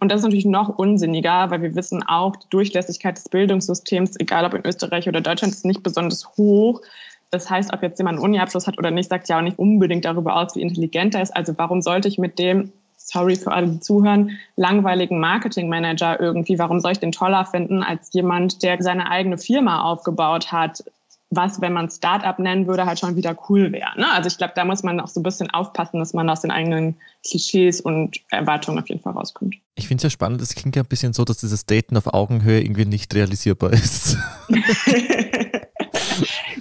Und 0.00 0.10
das 0.12 0.20
ist 0.20 0.24
natürlich 0.24 0.44
noch 0.44 0.68
unsinniger, 0.68 1.50
weil 1.50 1.62
wir 1.62 1.74
wissen 1.74 2.02
auch, 2.02 2.36
die 2.36 2.48
Durchlässigkeit 2.50 3.16
des 3.16 3.28
Bildungssystems, 3.28 4.16
egal 4.18 4.44
ob 4.44 4.54
in 4.54 4.66
Österreich 4.66 5.08
oder 5.08 5.20
Deutschland, 5.20 5.54
ist 5.54 5.64
nicht 5.64 5.82
besonders 5.82 6.28
hoch. 6.36 6.82
Das 7.30 7.48
heißt, 7.48 7.72
ob 7.72 7.82
jetzt 7.82 7.98
jemand 7.98 8.18
einen 8.18 8.24
Uni-Abschluss 8.24 8.66
hat 8.66 8.78
oder 8.78 8.90
nicht, 8.90 9.08
sagt 9.08 9.28
ja 9.28 9.38
auch 9.38 9.42
nicht 9.42 9.58
unbedingt 9.58 10.04
darüber 10.04 10.36
aus, 10.36 10.56
wie 10.56 10.62
intelligent 10.62 11.14
er 11.14 11.22
ist. 11.22 11.34
Also 11.34 11.54
warum 11.56 11.82
sollte 11.82 12.08
ich 12.08 12.18
mit 12.18 12.38
dem, 12.38 12.72
sorry 12.96 13.36
für 13.36 13.52
alle, 13.52 13.68
die 13.68 13.80
zuhören, 13.80 14.38
langweiligen 14.56 15.20
Marketingmanager 15.20 16.20
irgendwie, 16.20 16.58
warum 16.58 16.80
soll 16.80 16.92
ich 16.92 17.00
den 17.00 17.12
toller 17.12 17.44
finden 17.46 17.82
als 17.82 18.12
jemand, 18.12 18.62
der 18.62 18.82
seine 18.82 19.10
eigene 19.10 19.38
Firma 19.38 19.82
aufgebaut 19.82 20.52
hat, 20.52 20.84
was, 21.30 21.60
wenn 21.60 21.74
man 21.74 21.90
Startup 21.90 22.38
nennen 22.38 22.66
würde, 22.66 22.86
halt 22.86 22.98
schon 22.98 23.16
wieder 23.16 23.36
cool 23.48 23.70
wäre. 23.72 23.98
Ne? 23.98 24.10
Also 24.10 24.28
ich 24.28 24.38
glaube, 24.38 24.54
da 24.56 24.64
muss 24.64 24.82
man 24.82 24.98
auch 24.98 25.08
so 25.08 25.20
ein 25.20 25.22
bisschen 25.22 25.50
aufpassen, 25.50 25.98
dass 25.98 26.14
man 26.14 26.28
aus 26.30 26.40
den 26.40 26.50
eigenen 26.50 26.96
Klischees 27.26 27.80
und 27.80 28.20
Erwartungen 28.30 28.78
auf 28.78 28.88
jeden 28.88 29.02
Fall 29.02 29.12
rauskommt. 29.12 29.56
Ich 29.74 29.88
finde 29.88 29.98
es 29.98 30.04
ja 30.04 30.10
spannend, 30.10 30.40
es 30.40 30.54
klingt 30.54 30.74
ja 30.74 30.82
ein 30.82 30.88
bisschen 30.88 31.12
so, 31.12 31.24
dass 31.24 31.38
dieses 31.38 31.66
Daten 31.66 31.96
auf 31.96 32.06
Augenhöhe 32.06 32.62
irgendwie 32.62 32.86
nicht 32.86 33.14
realisierbar 33.14 33.72
ist. 33.72 34.16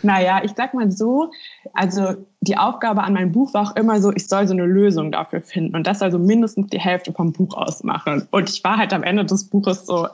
naja, 0.03 0.41
ich 0.43 0.51
sag 0.55 0.73
mal 0.73 0.91
so, 0.91 1.31
also 1.73 2.15
die 2.41 2.57
Aufgabe 2.57 3.03
an 3.03 3.13
meinem 3.13 3.31
Buch 3.31 3.53
war 3.53 3.69
auch 3.69 3.75
immer 3.77 4.01
so, 4.01 4.11
ich 4.13 4.27
soll 4.27 4.47
so 4.47 4.53
eine 4.53 4.65
Lösung 4.65 5.13
dafür 5.13 5.41
finden 5.41 5.75
und 5.75 5.87
das 5.87 5.99
soll 5.99 6.11
so 6.11 6.19
mindestens 6.19 6.67
die 6.67 6.79
Hälfte 6.79 7.13
vom 7.13 7.31
Buch 7.31 7.55
ausmachen. 7.55 8.27
Und 8.31 8.49
ich 8.49 8.63
war 8.65 8.77
halt 8.77 8.93
am 8.93 9.03
Ende 9.03 9.23
des 9.23 9.49
Buches 9.49 9.85
so, 9.85 10.07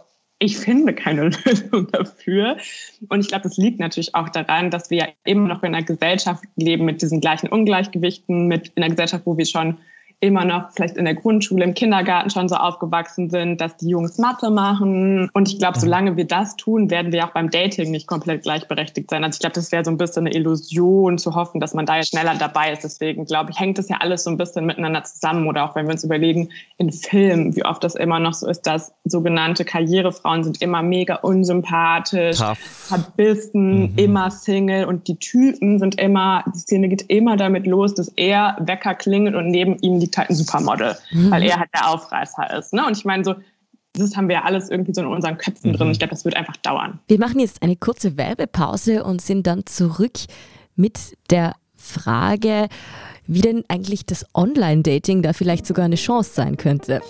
ich 0.43 0.58
finde 0.58 0.93
keine 0.93 1.29
Lösung 1.45 1.88
dafür. 1.91 2.58
Und 3.08 3.21
ich 3.21 3.29
glaube, 3.29 3.43
das 3.43 3.58
liegt 3.58 3.79
natürlich 3.79 4.13
auch 4.13 4.29
daran, 4.29 4.71
dass 4.71 4.89
wir 4.89 4.97
ja 4.97 5.08
immer 5.23 5.47
noch 5.47 5.63
in 5.63 5.73
einer 5.73 5.86
Gesellschaft 5.86 6.43
leben 6.58 6.86
mit 6.86 7.01
diesen 7.01 7.21
gleichen 7.21 7.47
Ungleichgewichten, 7.47 8.47
mit 8.47 8.71
in 8.75 8.84
einer 8.84 8.91
Gesellschaft, 8.91 9.25
wo 9.25 9.38
wir 9.38 9.45
schon 9.45 9.77
immer 10.23 10.45
noch 10.45 10.71
vielleicht 10.71 10.95
in 10.95 11.03
der 11.03 11.15
Grundschule, 11.15 11.65
im 11.65 11.73
Kindergarten 11.73 12.29
schon 12.29 12.47
so 12.47 12.55
aufgewachsen 12.55 13.29
sind, 13.29 13.59
dass 13.59 13.75
die 13.75 13.89
Jungs 13.89 14.17
Mathe 14.17 14.49
machen. 14.49 15.29
Und 15.33 15.49
ich 15.49 15.59
glaube, 15.59 15.77
solange 15.77 16.15
wir 16.15 16.25
das 16.25 16.55
tun, 16.55 16.89
werden 16.89 17.12
wir 17.12 17.25
auch 17.25 17.31
beim 17.31 17.49
Dating 17.49 17.91
nicht 17.91 18.07
komplett 18.07 18.43
gleichberechtigt 18.43 19.09
sein. 19.09 19.23
Also 19.25 19.36
ich 19.36 19.39
glaube, 19.41 19.55
das 19.55 19.73
wäre 19.73 19.83
so 19.83 19.91
ein 19.91 19.97
bisschen 19.97 20.25
eine 20.25 20.33
Illusion 20.33 21.17
zu 21.17 21.36
hoffen, 21.36 21.59
dass 21.59 21.73
man 21.73 21.86
da 21.86 21.97
jetzt 21.97 22.09
schneller 22.09 22.36
dabei 22.39 22.71
ist. 22.71 22.86
Deswegen 22.86 23.25
glaube 23.25 23.51
ich, 23.51 23.59
hängt 23.59 23.77
das 23.77 23.89
ja 23.89 23.97
alles 23.99 24.23
so 24.23 24.29
ein 24.29 24.38
bisschen 24.38 24.65
miteinander 24.65 25.03
zusammen. 25.03 25.45
Oder 25.47 25.65
auch 25.65 25.75
wenn 25.75 25.88
wir 25.88 25.91
uns 25.91 26.05
überlegen, 26.05 26.49
in 26.77 26.91
Filmen, 26.91 27.53
wie 27.57 27.65
oft 27.65 27.83
das 27.83 27.95
immer 27.95 28.19
noch 28.19 28.33
so 28.33 28.47
ist, 28.47 28.62
dass 28.62 28.93
sogenannte 29.03 29.65
Karrierefrauen 29.65 30.45
sind 30.45 30.62
immer 30.62 30.81
mega 30.81 31.15
unsympathisch, 31.15 32.38
Tough. 32.38 32.57
verbissen, 32.57 33.91
mhm. 33.91 33.93
immer 33.97 34.31
Single 34.31 34.86
und 34.86 35.09
die 35.09 35.17
Typen 35.17 35.79
sind 35.79 35.99
immer, 35.99 36.45
die 36.55 36.59
Szene 36.59 36.88
geht 36.88 37.09
immer 37.09 37.36
damit 37.36 37.67
los, 37.67 37.93
dass 37.93 38.07
er 38.15 38.55
Wecker 38.62 38.95
klingelt 38.95 39.36
und 39.36 39.49
neben 39.49 39.77
ihm 39.79 39.99
die 39.99 40.12
halt 40.17 40.30
ein 40.30 40.36
Supermodel, 40.36 40.95
mhm. 41.12 41.32
weil 41.32 41.43
er 41.43 41.60
halt 41.60 41.69
der 41.73 41.89
Aufreißer 41.89 42.58
ist. 42.58 42.73
Ne? 42.73 42.86
Und 42.86 42.97
ich 42.97 43.06
meine, 43.06 43.23
so, 43.23 43.36
das 43.93 44.15
haben 44.15 44.28
wir 44.28 44.36
ja 44.36 44.43
alles 44.43 44.69
irgendwie 44.69 44.93
so 44.93 45.02
in 45.02 45.08
unseren 45.08 45.38
Köpfen 45.38 45.71
mhm. 45.71 45.76
drin. 45.76 45.91
Ich 45.91 45.99
glaube, 45.99 46.12
das 46.12 46.26
wird 46.26 46.36
einfach 46.36 46.58
dauern. 46.58 46.99
Wir 47.08 47.19
machen 47.19 47.39
jetzt 47.39 47.62
eine 47.62 47.76
kurze 47.76 48.17
Werbepause 48.17 49.04
und 49.04 49.21
sind 49.21 49.45
dann 49.47 49.65
zurück 49.65 50.17
mit 50.76 51.17
der 51.30 51.56
Frage, 51.76 52.67
wie 53.28 53.41
denn 53.41 53.63
eigentlich 53.67 54.06
das 54.06 54.26
Online-Dating 54.34 55.21
da 55.21 55.34
vielleicht 55.34 55.65
sogar 55.65 55.86
eine 55.86 55.95
Chance 55.95 56.32
sein 56.34 56.58
könnte. 56.58 57.02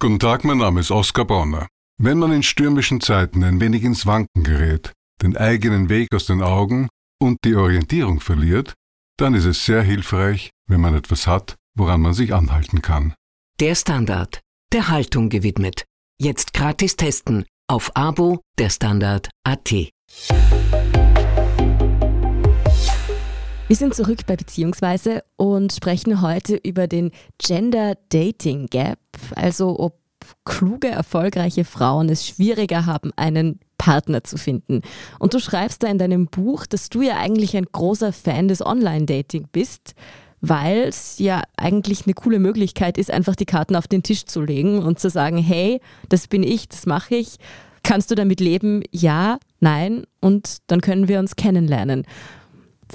Guten 0.00 0.18
Tag, 0.18 0.44
mein 0.44 0.58
Name 0.58 0.80
ist 0.80 0.90
Oskar 0.90 1.24
Bonner. 1.24 1.66
Wenn 1.96 2.18
man 2.18 2.32
in 2.32 2.42
stürmischen 2.42 3.00
Zeiten 3.00 3.44
ein 3.44 3.60
wenig 3.60 3.84
ins 3.84 4.04
Wanken 4.06 4.42
gerät, 4.42 4.92
den 5.22 5.36
eigenen 5.36 5.88
Weg 5.88 6.08
aus 6.14 6.26
den 6.26 6.42
Augen 6.42 6.88
und 7.24 7.38
die 7.44 7.56
Orientierung 7.56 8.20
verliert, 8.20 8.74
dann 9.16 9.34
ist 9.34 9.46
es 9.46 9.64
sehr 9.64 9.82
hilfreich, 9.82 10.50
wenn 10.66 10.80
man 10.80 10.94
etwas 10.94 11.26
hat, 11.26 11.56
woran 11.74 12.00
man 12.02 12.12
sich 12.12 12.34
anhalten 12.34 12.82
kann. 12.82 13.14
Der 13.60 13.74
Standard, 13.74 14.40
der 14.72 14.88
Haltung 14.88 15.30
gewidmet. 15.30 15.84
Jetzt 16.20 16.52
gratis 16.52 16.96
testen 16.96 17.46
auf 17.66 17.90
Abo 17.96 18.40
der 18.58 18.68
Standard.at. 18.68 19.70
Wir 23.66 23.76
sind 23.76 23.94
zurück 23.94 24.26
bei 24.26 24.36
Beziehungsweise 24.36 25.24
und 25.36 25.72
sprechen 25.72 26.20
heute 26.20 26.56
über 26.56 26.86
den 26.86 27.10
Gender 27.38 27.96
Dating 28.10 28.66
Gap, 28.66 28.98
also 29.34 29.78
ob 29.78 29.98
kluge, 30.44 30.88
erfolgreiche 30.88 31.64
Frauen 31.64 32.10
es 32.10 32.26
schwieriger 32.26 32.84
haben, 32.84 33.12
einen 33.16 33.60
Partner 33.84 34.24
zu 34.24 34.38
finden. 34.38 34.80
Und 35.18 35.34
du 35.34 35.40
schreibst 35.40 35.82
da 35.82 35.88
in 35.88 35.98
deinem 35.98 36.26
Buch, 36.26 36.64
dass 36.64 36.88
du 36.88 37.02
ja 37.02 37.18
eigentlich 37.18 37.54
ein 37.54 37.66
großer 37.70 38.14
Fan 38.14 38.48
des 38.48 38.64
Online-Dating 38.64 39.48
bist. 39.52 39.94
weil 40.46 40.80
es 40.80 41.18
ja 41.18 41.42
eigentlich 41.56 42.04
eine 42.04 42.12
coole 42.12 42.38
Möglichkeit 42.38 42.98
ist, 42.98 43.10
einfach 43.10 43.34
die 43.34 43.46
Karten 43.46 43.76
auf 43.76 43.88
den 43.88 44.02
Tisch 44.02 44.26
zu 44.26 44.42
legen 44.42 44.82
und 44.82 44.98
zu 44.98 45.08
sagen, 45.08 45.38
hey, 45.38 45.80
das 46.10 46.26
bin 46.28 46.42
ich, 46.42 46.68
das 46.68 46.84
mache 46.84 47.14
ich. 47.14 47.38
Kannst 47.82 48.10
du 48.10 48.14
damit 48.14 48.40
leben? 48.40 48.82
Ja, 48.90 49.38
nein. 49.60 50.04
Und 50.20 50.58
dann 50.66 50.82
können 50.82 51.08
wir 51.08 51.18
uns 51.18 51.36
kennenlernen 51.36 52.04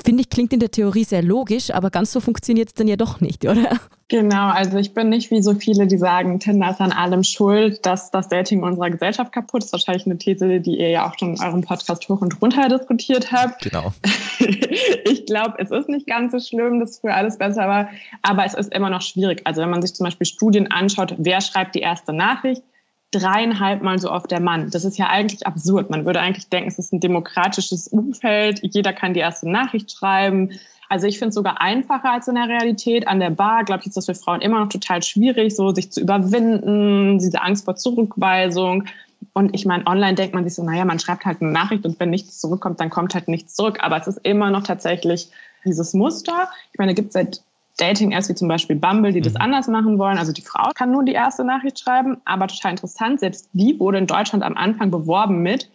finde 0.04 0.22
ich, 0.22 0.30
klingt 0.30 0.54
in 0.54 0.60
der 0.60 0.72
Theorie 0.72 1.04
sehr 1.04 1.22
logisch, 1.22 1.72
aber 1.72 1.90
ganz 1.90 2.12
so 2.12 2.20
funktioniert 2.20 2.70
es 2.70 2.74
dann 2.74 2.88
ja 2.88 2.96
doch 2.96 3.22
nicht, 3.22 3.46
oder? 3.46 3.80
Genau, 4.10 4.50
also 4.50 4.78
ich 4.78 4.96
bin 4.96 5.10
nicht 5.10 5.30
wie 5.30 5.44
so 5.44 5.54
viele, 5.54 5.86
die 5.86 5.98
sagen, 5.98 6.40
Tinder 6.40 6.72
ist 6.72 6.82
an 6.82 6.92
allem 6.92 7.24
schuld, 7.24 7.86
dass 7.86 8.10
das 8.10 8.28
Dating 8.28 8.64
unserer 8.64 8.90
Gesellschaft 8.90 9.32
kaputt 9.32 9.64
ist. 9.64 9.72
Wahrscheinlich 9.72 10.08
eine 10.08 10.18
These, 10.18 10.62
die 10.62 10.80
ihr 10.80 10.90
ja 10.90 11.08
auch 11.08 11.14
schon 11.20 11.36
in 11.36 11.42
eurem 11.42 11.62
Podcast 11.62 12.10
hoch 12.10 12.22
und 12.22 12.42
runter 12.42 12.68
diskutiert 12.70 13.32
habt. 13.32 13.62
Genau. 13.62 13.94
ich 14.40 15.28
glaube, 15.28 15.56
es 15.60 15.70
ist 15.70 15.90
nicht 15.90 16.08
ganz 16.08 16.32
so 16.32 16.40
schlimm, 16.40 16.80
dass 16.80 17.00
früher 17.00 17.14
alles 17.14 17.38
besser 17.38 17.68
war, 17.68 17.90
aber 18.24 18.46
es 18.46 18.56
ist 18.56 18.74
immer 18.74 18.90
noch 18.90 19.04
schwierig. 19.04 19.42
Also 19.44 19.62
wenn 19.62 19.70
man 19.70 19.84
sich 19.84 19.94
zum 19.94 20.06
Beispiel 20.06 20.26
Studien 20.26 20.72
anschaut, 20.72 21.14
wer 21.20 21.40
schreibt 21.40 21.76
die 21.76 21.82
erste 21.82 22.12
Nachricht, 22.12 22.64
dreieinhalb 23.12 23.82
Mal 23.82 24.00
so 24.00 24.12
oft 24.12 24.30
der 24.30 24.40
Mann. 24.40 24.70
Das 24.70 24.86
ist 24.86 24.98
ja 24.98 25.08
eigentlich 25.08 25.48
absurd. 25.48 25.90
Man 25.90 26.06
würde 26.06 26.22
eigentlich 26.22 26.50
denken, 26.50 26.70
es 26.70 26.80
ist 26.80 26.94
ein 26.94 27.00
demokratisches 27.00 27.88
Umfeld. 27.88 28.60
Jeder 28.62 28.94
kann 28.94 29.14
die 29.14 29.20
erste 29.20 29.50
Nachricht 29.50 29.92
schreiben. 29.92 30.52
Also 30.90 31.08
ich 31.08 31.20
finde 31.20 31.30
es 31.30 31.36
sogar 31.36 31.62
einfacher 31.62 32.12
als 32.12 32.28
in 32.28 32.36
der 32.36 32.48
Realität. 32.48 33.08
An 33.08 33.20
der 33.20 33.30
Bar, 33.30 33.64
glaube 33.64 33.82
ich, 33.82 33.88
ist 33.88 33.98
das 33.98 34.08
für 34.08 34.16
Frauen 34.16 34.42
immer 34.42 34.60
noch 34.60 34.70
total 34.70 35.04
schwierig, 35.04 35.56
so 35.56 35.74
sich 35.74 35.92
zu 35.92 36.02
überwinden, 36.02 37.20
diese 37.20 37.42
Angst 37.42 37.66
vor 37.66 37.76
Zurückweisung. 37.76 38.86
Und 39.34 39.54
ich 39.54 39.66
meine, 39.66 39.86
online 39.86 40.16
denkt 40.16 40.34
man 40.34 40.44
sich 40.44 40.56
so, 40.56 40.64
naja, 40.64 40.86
man 40.86 41.00
schreibt 41.00 41.26
halt 41.26 41.42
eine 41.42 41.52
Nachricht 41.52 41.86
und 41.86 42.00
wenn 42.00 42.10
nichts 42.10 42.40
zurückkommt, 42.40 42.80
dann 42.80 42.90
kommt 42.90 43.14
halt 43.14 43.28
nichts 43.28 43.54
zurück. 43.54 43.80
Aber 43.82 43.98
es 43.98 44.08
ist 44.08 44.20
immer 44.24 44.50
noch 44.50 44.64
tatsächlich 44.64 45.30
dieses 45.66 45.94
Muster. 45.94 46.50
Ich 46.72 46.80
meine, 46.80 46.94
gibt 46.94 47.10
es 47.10 47.14
seit 47.14 47.42
Dating-Apps 47.80 48.30
wie 48.30 48.36
zum 48.36 48.48
Beispiel 48.48 48.76
Bumble, 48.76 49.12
die 49.12 49.22
das 49.22 49.34
mhm. 49.34 49.42
anders 49.42 49.68
machen 49.68 49.98
wollen. 49.98 50.18
Also 50.18 50.32
die 50.32 50.42
Frau 50.42 50.72
kann 50.76 50.92
nur 50.92 51.04
die 51.04 51.14
erste 51.14 51.44
Nachricht 51.44 51.80
schreiben, 51.80 52.18
aber 52.26 52.48
total 52.48 52.72
interessant, 52.72 53.20
selbst 53.20 53.50
die 53.54 53.80
wurde 53.80 53.98
in 53.98 54.08
Deutschland 54.08 54.44
am 54.44 54.58
Anfang 54.58 54.92
beworben 54.92 55.42
mit 55.42 55.70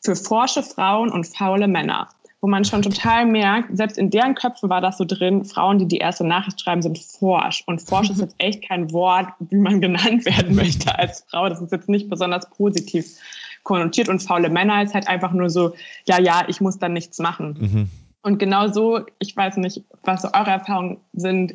für 0.00 0.16
forsche 0.16 0.62
Frauen 0.62 1.10
und 1.10 1.26
faule 1.26 1.68
Männer. 1.68 2.08
Wo 2.42 2.48
man 2.48 2.64
schon 2.64 2.80
total 2.80 3.26
merkt, 3.26 3.76
selbst 3.76 3.98
in 3.98 4.08
deren 4.08 4.34
Köpfen 4.34 4.70
war 4.70 4.80
das 4.80 4.96
so 4.96 5.04
drin, 5.04 5.44
Frauen, 5.44 5.78
die 5.78 5.86
die 5.86 5.98
erste 5.98 6.26
Nachricht 6.26 6.58
schreiben, 6.58 6.80
sind 6.80 6.98
forsch. 6.98 7.62
Und 7.66 7.82
forsch 7.82 8.08
ist 8.08 8.20
jetzt 8.20 8.34
echt 8.38 8.66
kein 8.66 8.92
Wort, 8.92 9.28
wie 9.40 9.56
man 9.56 9.82
genannt 9.82 10.24
werden 10.24 10.54
möchte 10.54 10.98
als 10.98 11.26
Frau. 11.28 11.50
Das 11.50 11.60
ist 11.60 11.70
jetzt 11.70 11.90
nicht 11.90 12.08
besonders 12.08 12.48
positiv 12.48 13.18
konnotiert. 13.62 14.08
Und 14.08 14.22
faule 14.22 14.48
Männer 14.48 14.82
ist 14.82 14.94
halt 14.94 15.06
einfach 15.06 15.32
nur 15.32 15.50
so, 15.50 15.74
ja, 16.06 16.18
ja, 16.18 16.44
ich 16.48 16.62
muss 16.62 16.78
dann 16.78 16.94
nichts 16.94 17.18
machen. 17.18 17.56
Mhm. 17.60 17.90
Und 18.22 18.38
genau 18.38 18.68
so, 18.68 19.00
ich 19.18 19.36
weiß 19.36 19.56
nicht, 19.58 19.82
was 20.04 20.22
so 20.22 20.28
eure 20.32 20.50
Erfahrungen 20.50 20.98
sind, 21.12 21.54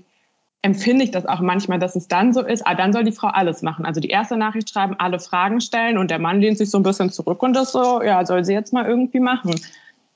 empfinde 0.65 1.03
ich 1.03 1.11
das 1.11 1.27
auch 1.27 1.41
manchmal, 1.41 1.77
dass 1.77 1.95
es 1.95 2.07
dann 2.07 2.33
so 2.33 2.41
ist, 2.41 2.65
ah, 2.65 2.73
dann 2.73 2.91
soll 2.91 3.03
die 3.03 3.11
Frau 3.11 3.27
alles 3.27 3.61
machen. 3.61 3.85
Also 3.85 4.01
die 4.01 4.09
erste 4.09 4.35
Nachricht 4.35 4.69
schreiben, 4.69 4.95
alle 4.97 5.19
Fragen 5.19 5.61
stellen 5.61 5.99
und 5.99 6.09
der 6.09 6.17
Mann 6.17 6.41
lehnt 6.41 6.57
sich 6.57 6.71
so 6.71 6.79
ein 6.79 6.83
bisschen 6.83 7.11
zurück 7.11 7.43
und 7.43 7.53
das 7.53 7.71
so, 7.71 8.01
ja, 8.01 8.25
soll 8.25 8.43
sie 8.43 8.53
jetzt 8.53 8.73
mal 8.73 8.85
irgendwie 8.85 9.19
machen. 9.19 9.53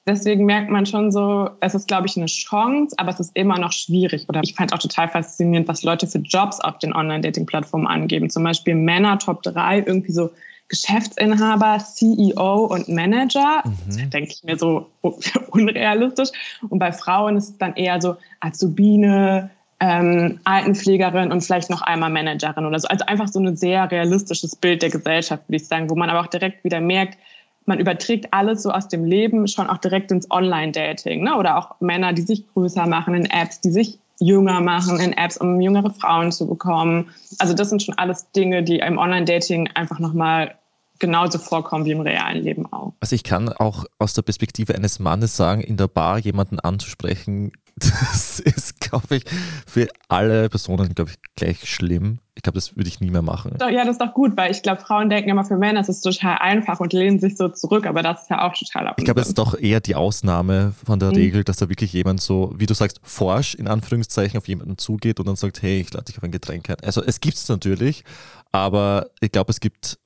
Deswegen 0.08 0.46
merkt 0.46 0.72
man 0.72 0.88
schon 0.88 1.12
so, 1.12 1.52
es 1.60 1.76
ist, 1.76 1.88
glaube 1.88 2.08
ich, 2.08 2.18
eine 2.18 2.26
Chance, 2.26 2.96
aber 2.98 3.12
es 3.12 3.20
ist 3.20 3.36
immer 3.36 3.60
noch 3.60 3.72
schwierig. 3.72 4.28
Oder 4.28 4.42
ich 4.42 4.56
fand 4.56 4.74
auch 4.74 4.80
total 4.80 5.08
faszinierend, 5.08 5.68
was 5.68 5.84
Leute 5.84 6.08
für 6.08 6.18
Jobs 6.18 6.60
auf 6.60 6.80
den 6.80 6.96
Online-Dating-Plattformen 6.96 7.86
angeben. 7.86 8.32
Zum 8.32 8.44
Beispiel 8.44 8.74
Männer 8.74 9.20
Top 9.20 9.44
3, 9.44 9.84
irgendwie 9.86 10.12
so 10.12 10.32
Geschäftsinhaber, 10.70 11.80
CEO 11.80 12.66
und 12.66 12.88
Manager. 12.88 13.64
Mhm. 13.66 14.10
denke 14.10 14.32
ich 14.32 14.44
mir 14.44 14.58
so 14.58 14.88
unrealistisch. 15.52 16.30
Und 16.70 16.80
bei 16.80 16.92
Frauen 16.92 17.38
ist 17.38 17.50
es 17.50 17.58
dann 17.58 17.76
eher 17.76 18.02
so 18.02 18.16
Azubine, 18.40 19.50
ähm, 19.80 20.40
Altenpflegerin 20.44 21.32
und 21.32 21.42
vielleicht 21.42 21.70
noch 21.70 21.82
einmal 21.82 22.10
Managerin 22.10 22.66
oder 22.66 22.80
so. 22.80 22.88
Also 22.88 23.06
einfach 23.06 23.28
so 23.28 23.40
ein 23.40 23.56
sehr 23.56 23.90
realistisches 23.90 24.56
Bild 24.56 24.82
der 24.82 24.90
Gesellschaft, 24.90 25.44
würde 25.48 25.58
ich 25.58 25.68
sagen, 25.68 25.90
wo 25.90 25.96
man 25.96 26.10
aber 26.10 26.22
auch 26.22 26.28
direkt 26.28 26.64
wieder 26.64 26.82
merkt, 26.82 27.18
man 27.66 27.80
überträgt 27.80 28.34
alles 28.34 28.64
so 28.64 28.72
aus 28.72 28.88
dem 28.88 29.06
Leben 29.06 29.48
schon 29.48 29.68
auch 29.68 29.78
direkt 29.78 30.12
ins 30.12 30.30
Online-Dating. 30.32 31.24
Ne? 31.24 31.36
Oder 31.36 31.58
auch 31.58 31.80
Männer, 31.80 32.14
die 32.14 32.24
sich 32.24 32.48
größer 32.54 32.88
machen 32.88 33.14
in 33.14 33.26
Apps, 33.26 33.62
die 33.62 33.70
sich 33.70 34.00
jünger 34.20 34.60
machen 34.60 35.00
in 35.00 35.14
Apps, 35.14 35.38
um 35.38 35.62
jüngere 35.62 35.92
Frauen 35.92 36.32
zu 36.32 36.48
bekommen. 36.48 37.10
Also 37.38 37.54
das 37.54 37.70
sind 37.70 37.84
schon 37.84 37.98
alles 37.98 38.30
Dinge, 38.32 38.64
die 38.64 38.80
im 38.80 38.98
Online-Dating 38.98 39.70
einfach 39.76 40.00
nochmal 40.00 40.56
genauso 41.00 41.40
vorkommen 41.40 41.86
wie 41.86 41.92
im 41.92 42.02
realen 42.02 42.44
Leben 42.44 42.72
auch. 42.72 42.94
Also 43.00 43.16
ich 43.16 43.24
kann 43.24 43.50
auch 43.50 43.86
aus 43.98 44.14
der 44.14 44.22
Perspektive 44.22 44.76
eines 44.76 45.00
Mannes 45.00 45.36
sagen, 45.36 45.62
in 45.62 45.78
der 45.78 45.88
Bar 45.88 46.20
jemanden 46.20 46.60
anzusprechen, 46.60 47.52
das 47.76 48.40
ist, 48.40 48.80
glaube 48.80 49.18
ich, 49.18 49.26
für 49.66 49.88
alle 50.10 50.50
Personen, 50.50 50.94
glaube 50.94 51.12
ich, 51.12 51.18
gleich 51.36 51.70
schlimm. 51.70 52.20
Ich 52.36 52.44
glaube, 52.44 52.56
das 52.56 52.76
würde 52.76 52.88
ich 52.88 53.00
nie 53.00 53.10
mehr 53.10 53.22
machen. 53.22 53.58
Ja, 53.60 53.84
das 53.84 53.92
ist 53.92 54.02
doch 54.02 54.14
gut, 54.14 54.38
weil 54.38 54.52
ich 54.52 54.62
glaube, 54.62 54.82
Frauen 54.82 55.10
denken 55.10 55.30
immer, 55.30 55.44
für 55.44 55.58
Männer 55.58 55.82
ist 55.82 55.90
es 55.90 56.02
total 56.02 56.38
einfach 56.40 56.80
und 56.80 56.94
lehnen 56.94 57.20
sich 57.20 57.36
so 57.36 57.50
zurück, 57.50 57.86
aber 57.86 58.02
das 58.02 58.24
ist 58.24 58.30
ja 58.30 58.48
auch 58.48 58.54
total 58.54 58.88
absurd. 58.88 59.00
Ich 59.00 59.06
glaube, 59.06 59.22
es 59.22 59.28
ist 59.28 59.38
doch 59.38 59.60
eher 59.60 59.82
die 59.82 59.96
Ausnahme 59.96 60.74
von 60.86 61.00
der 61.00 61.10
mhm. 61.10 61.16
Regel, 61.16 61.44
dass 61.44 61.58
da 61.58 61.70
wirklich 61.70 61.92
jemand 61.94 62.22
so, 62.22 62.54
wie 62.56 62.66
du 62.66 62.74
sagst, 62.74 63.00
forsch 63.04 63.56
in 63.56 63.68
Anführungszeichen 63.68 64.38
auf 64.38 64.48
jemanden 64.48 64.78
zugeht 64.78 65.20
und 65.20 65.28
dann 65.28 65.36
sagt, 65.36 65.62
hey, 65.62 65.82
ich 65.82 65.94
lade 65.94 66.06
dich 66.06 66.18
auf 66.18 66.24
ein 66.24 66.32
Getränk 66.32 66.70
ein. 66.70 66.78
Also 66.84 67.04
es 67.04 67.20
gibt 67.20 67.36
es 67.36 67.48
natürlich, 67.50 68.04
aber 68.52 69.08
ich 69.20 69.32
glaube, 69.32 69.52
es 69.52 69.60
gibt 69.60 70.00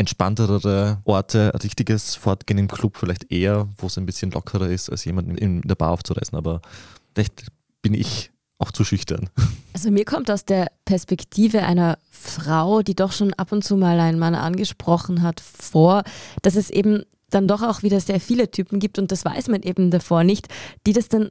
entspanntere 0.00 0.98
Orte, 1.04 1.52
richtiges 1.62 2.16
Fortgehen 2.16 2.58
im 2.58 2.68
Club 2.68 2.96
vielleicht 2.96 3.30
eher, 3.30 3.68
wo 3.76 3.86
es 3.86 3.98
ein 3.98 4.06
bisschen 4.06 4.30
lockerer 4.30 4.68
ist, 4.68 4.90
als 4.90 5.04
jemanden 5.04 5.36
in 5.36 5.60
der 5.62 5.74
Bar 5.74 5.90
aufzureißen. 5.92 6.36
Aber 6.36 6.62
vielleicht 7.14 7.46
bin 7.82 7.94
ich 7.94 8.30
auch 8.58 8.72
zu 8.72 8.84
schüchtern. 8.84 9.28
Also 9.72 9.92
mir 9.92 10.04
kommt 10.04 10.28
aus 10.32 10.44
der 10.44 10.72
Perspektive 10.84 11.62
einer 11.62 11.96
Frau, 12.10 12.82
die 12.82 12.96
doch 12.96 13.12
schon 13.12 13.32
ab 13.34 13.52
und 13.52 13.62
zu 13.62 13.76
mal 13.76 14.00
einen 14.00 14.18
Mann 14.18 14.34
angesprochen 14.34 15.22
hat, 15.22 15.38
vor, 15.38 16.02
dass 16.42 16.56
es 16.56 16.70
eben 16.70 17.04
dann 17.30 17.46
doch 17.46 17.62
auch 17.62 17.84
wieder 17.84 18.00
sehr 18.00 18.20
viele 18.20 18.50
Typen 18.50 18.80
gibt 18.80 18.98
und 18.98 19.12
das 19.12 19.24
weiß 19.24 19.46
man 19.46 19.62
eben 19.62 19.92
davor 19.92 20.24
nicht, 20.24 20.48
die 20.88 20.92
das 20.92 21.08
dann 21.08 21.30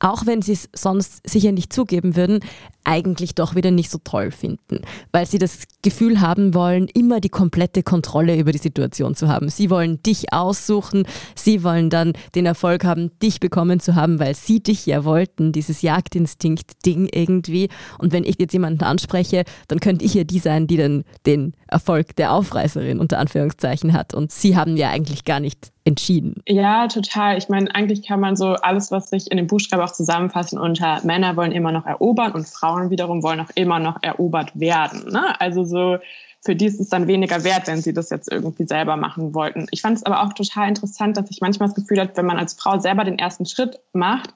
auch 0.00 0.26
wenn 0.26 0.42
sie 0.42 0.52
es 0.52 0.68
sonst 0.74 1.28
sicher 1.28 1.52
nicht 1.52 1.72
zugeben 1.72 2.16
würden, 2.16 2.40
eigentlich 2.84 3.34
doch 3.34 3.54
wieder 3.54 3.70
nicht 3.70 3.90
so 3.90 3.98
toll 4.02 4.30
finden, 4.30 4.80
weil 5.12 5.26
sie 5.26 5.38
das 5.38 5.64
Gefühl 5.82 6.20
haben 6.20 6.54
wollen, 6.54 6.88
immer 6.88 7.20
die 7.20 7.28
komplette 7.28 7.82
Kontrolle 7.82 8.38
über 8.38 8.50
die 8.50 8.58
Situation 8.58 9.14
zu 9.14 9.28
haben. 9.28 9.50
Sie 9.50 9.68
wollen 9.68 10.02
dich 10.02 10.32
aussuchen, 10.32 11.04
sie 11.34 11.62
wollen 11.62 11.90
dann 11.90 12.14
den 12.34 12.46
Erfolg 12.46 12.84
haben, 12.84 13.10
dich 13.22 13.40
bekommen 13.40 13.80
zu 13.80 13.94
haben, 13.94 14.18
weil 14.18 14.34
sie 14.34 14.62
dich 14.62 14.86
ja 14.86 15.04
wollten, 15.04 15.52
dieses 15.52 15.82
Jagdinstinkt-Ding 15.82 17.08
irgendwie. 17.12 17.68
Und 17.98 18.12
wenn 18.12 18.24
ich 18.24 18.36
jetzt 18.38 18.52
jemanden 18.52 18.84
anspreche, 18.84 19.44
dann 19.68 19.80
könnte 19.80 20.04
ich 20.04 20.14
ja 20.14 20.24
die 20.24 20.38
sein, 20.38 20.66
die 20.66 20.78
dann 20.78 21.04
den 21.26 21.54
Erfolg 21.66 22.16
der 22.16 22.32
Aufreißerin 22.32 23.00
unter 23.00 23.18
Anführungszeichen 23.18 23.92
hat. 23.92 24.14
Und 24.14 24.32
sie 24.32 24.56
haben 24.56 24.76
ja 24.76 24.88
eigentlich 24.88 25.24
gar 25.24 25.40
nicht 25.40 25.72
entschieden. 25.88 26.42
Ja, 26.46 26.86
total. 26.86 27.38
Ich 27.38 27.48
meine, 27.48 27.74
eigentlich 27.74 28.06
kann 28.06 28.20
man 28.20 28.36
so 28.36 28.48
alles, 28.48 28.92
was 28.92 29.08
sich 29.10 29.30
in 29.30 29.38
dem 29.38 29.46
Buchstaben 29.46 29.82
auch 29.82 29.92
zusammenfassen 29.92 30.58
unter 30.58 31.00
Männer 31.02 31.36
wollen 31.36 31.52
immer 31.52 31.72
noch 31.72 31.86
erobern 31.86 32.32
und 32.32 32.46
Frauen 32.46 32.90
wiederum 32.90 33.22
wollen 33.22 33.40
auch 33.40 33.50
immer 33.54 33.78
noch 33.78 33.96
erobert 34.02 34.52
werden. 34.54 35.10
Ne? 35.10 35.40
Also 35.40 35.64
so 35.64 35.98
für 36.44 36.54
die 36.54 36.66
ist 36.66 36.78
es 36.78 36.88
dann 36.90 37.08
weniger 37.08 37.42
wert, 37.42 37.66
wenn 37.66 37.80
sie 37.80 37.92
das 37.92 38.10
jetzt 38.10 38.30
irgendwie 38.30 38.66
selber 38.66 38.96
machen 38.96 39.34
wollten. 39.34 39.66
Ich 39.70 39.80
fand 39.80 39.96
es 39.96 40.04
aber 40.04 40.22
auch 40.22 40.32
total 40.34 40.68
interessant, 40.68 41.16
dass 41.16 41.30
ich 41.30 41.40
manchmal 41.40 41.68
das 41.68 41.74
Gefühl 41.74 42.00
habe, 42.00 42.12
wenn 42.14 42.26
man 42.26 42.38
als 42.38 42.54
Frau 42.54 42.78
selber 42.78 43.04
den 43.04 43.18
ersten 43.18 43.46
Schritt 43.46 43.80
macht, 43.92 44.34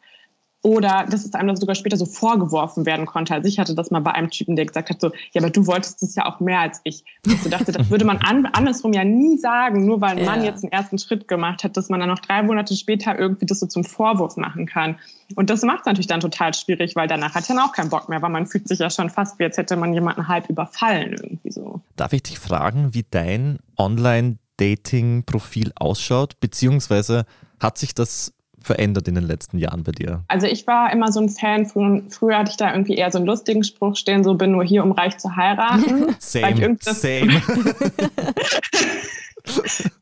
oder 0.62 1.06
dass 1.10 1.24
es 1.24 1.34
einem 1.34 1.56
sogar 1.56 1.74
später 1.74 1.96
so 1.96 2.06
vorgeworfen 2.06 2.86
werden 2.86 3.04
konnte. 3.04 3.34
Also 3.34 3.48
ich 3.48 3.58
hatte 3.58 3.74
das 3.74 3.90
mal 3.90 4.00
bei 4.00 4.12
einem 4.12 4.30
Typen, 4.30 4.54
der 4.54 4.64
gesagt 4.64 4.90
hat 4.90 5.00
so, 5.00 5.10
ja, 5.32 5.42
aber 5.42 5.50
du 5.50 5.66
wolltest 5.66 6.02
es 6.02 6.14
ja 6.14 6.24
auch 6.26 6.38
mehr 6.38 6.60
als 6.60 6.80
ich. 6.84 7.04
Und 7.26 7.34
ich 7.34 7.42
so 7.42 7.50
dachte, 7.50 7.72
das 7.72 7.90
würde 7.90 8.04
man 8.04 8.18
an, 8.18 8.46
andersrum 8.46 8.92
ja 8.92 9.02
nie 9.02 9.38
sagen, 9.38 9.84
nur 9.84 10.00
weil 10.00 10.18
ein 10.18 10.24
Mann 10.24 10.44
jetzt 10.44 10.62
einen 10.62 10.72
ersten 10.72 10.98
Schritt 10.98 11.26
gemacht 11.26 11.64
hat, 11.64 11.76
dass 11.76 11.88
man 11.88 11.98
dann 11.98 12.08
noch 12.08 12.20
drei 12.20 12.44
Monate 12.44 12.76
später 12.76 13.18
irgendwie 13.18 13.46
das 13.46 13.58
so 13.58 13.66
zum 13.66 13.82
Vorwurf 13.82 14.36
machen 14.36 14.66
kann. 14.66 14.98
Und 15.34 15.50
das 15.50 15.62
macht 15.62 15.80
es 15.80 15.86
natürlich 15.86 16.06
dann 16.06 16.20
total 16.20 16.54
schwierig, 16.54 16.94
weil 16.94 17.08
danach 17.08 17.34
hat 17.34 17.48
er 17.48 17.56
dann 17.56 17.64
auch 17.64 17.72
keinen 17.72 17.90
Bock 17.90 18.08
mehr, 18.08 18.22
weil 18.22 18.30
man 18.30 18.46
fühlt 18.46 18.68
sich 18.68 18.78
ja 18.78 18.88
schon 18.88 19.10
fast, 19.10 19.40
wie 19.40 19.44
als 19.44 19.56
hätte 19.56 19.76
man 19.76 19.92
jemanden 19.92 20.28
halb 20.28 20.48
überfallen 20.48 21.14
irgendwie 21.14 21.50
so. 21.50 21.80
Darf 21.96 22.12
ich 22.12 22.22
dich 22.22 22.38
fragen, 22.38 22.94
wie 22.94 23.04
dein 23.10 23.58
Online-Dating-Profil 23.76 25.72
ausschaut, 25.74 26.38
beziehungsweise 26.38 27.24
hat 27.58 27.78
sich 27.78 27.94
das 27.94 28.32
verändert 28.62 29.08
in 29.08 29.14
den 29.14 29.24
letzten 29.24 29.58
Jahren 29.58 29.82
bei 29.82 29.92
dir? 29.92 30.24
Also 30.28 30.46
ich 30.46 30.66
war 30.66 30.92
immer 30.92 31.12
so 31.12 31.20
ein 31.20 31.28
Fan 31.28 31.66
von, 31.66 32.10
früher 32.10 32.38
hatte 32.38 32.50
ich 32.50 32.56
da 32.56 32.72
irgendwie 32.72 32.94
eher 32.94 33.10
so 33.10 33.18
einen 33.18 33.26
lustigen 33.26 33.64
Spruch 33.64 33.96
stehen, 33.96 34.24
so 34.24 34.34
bin 34.34 34.52
nur 34.52 34.64
hier, 34.64 34.82
um 34.82 34.92
reich 34.92 35.18
zu 35.18 35.34
heiraten. 35.36 36.14
same, 36.20 36.76
same. 36.80 37.32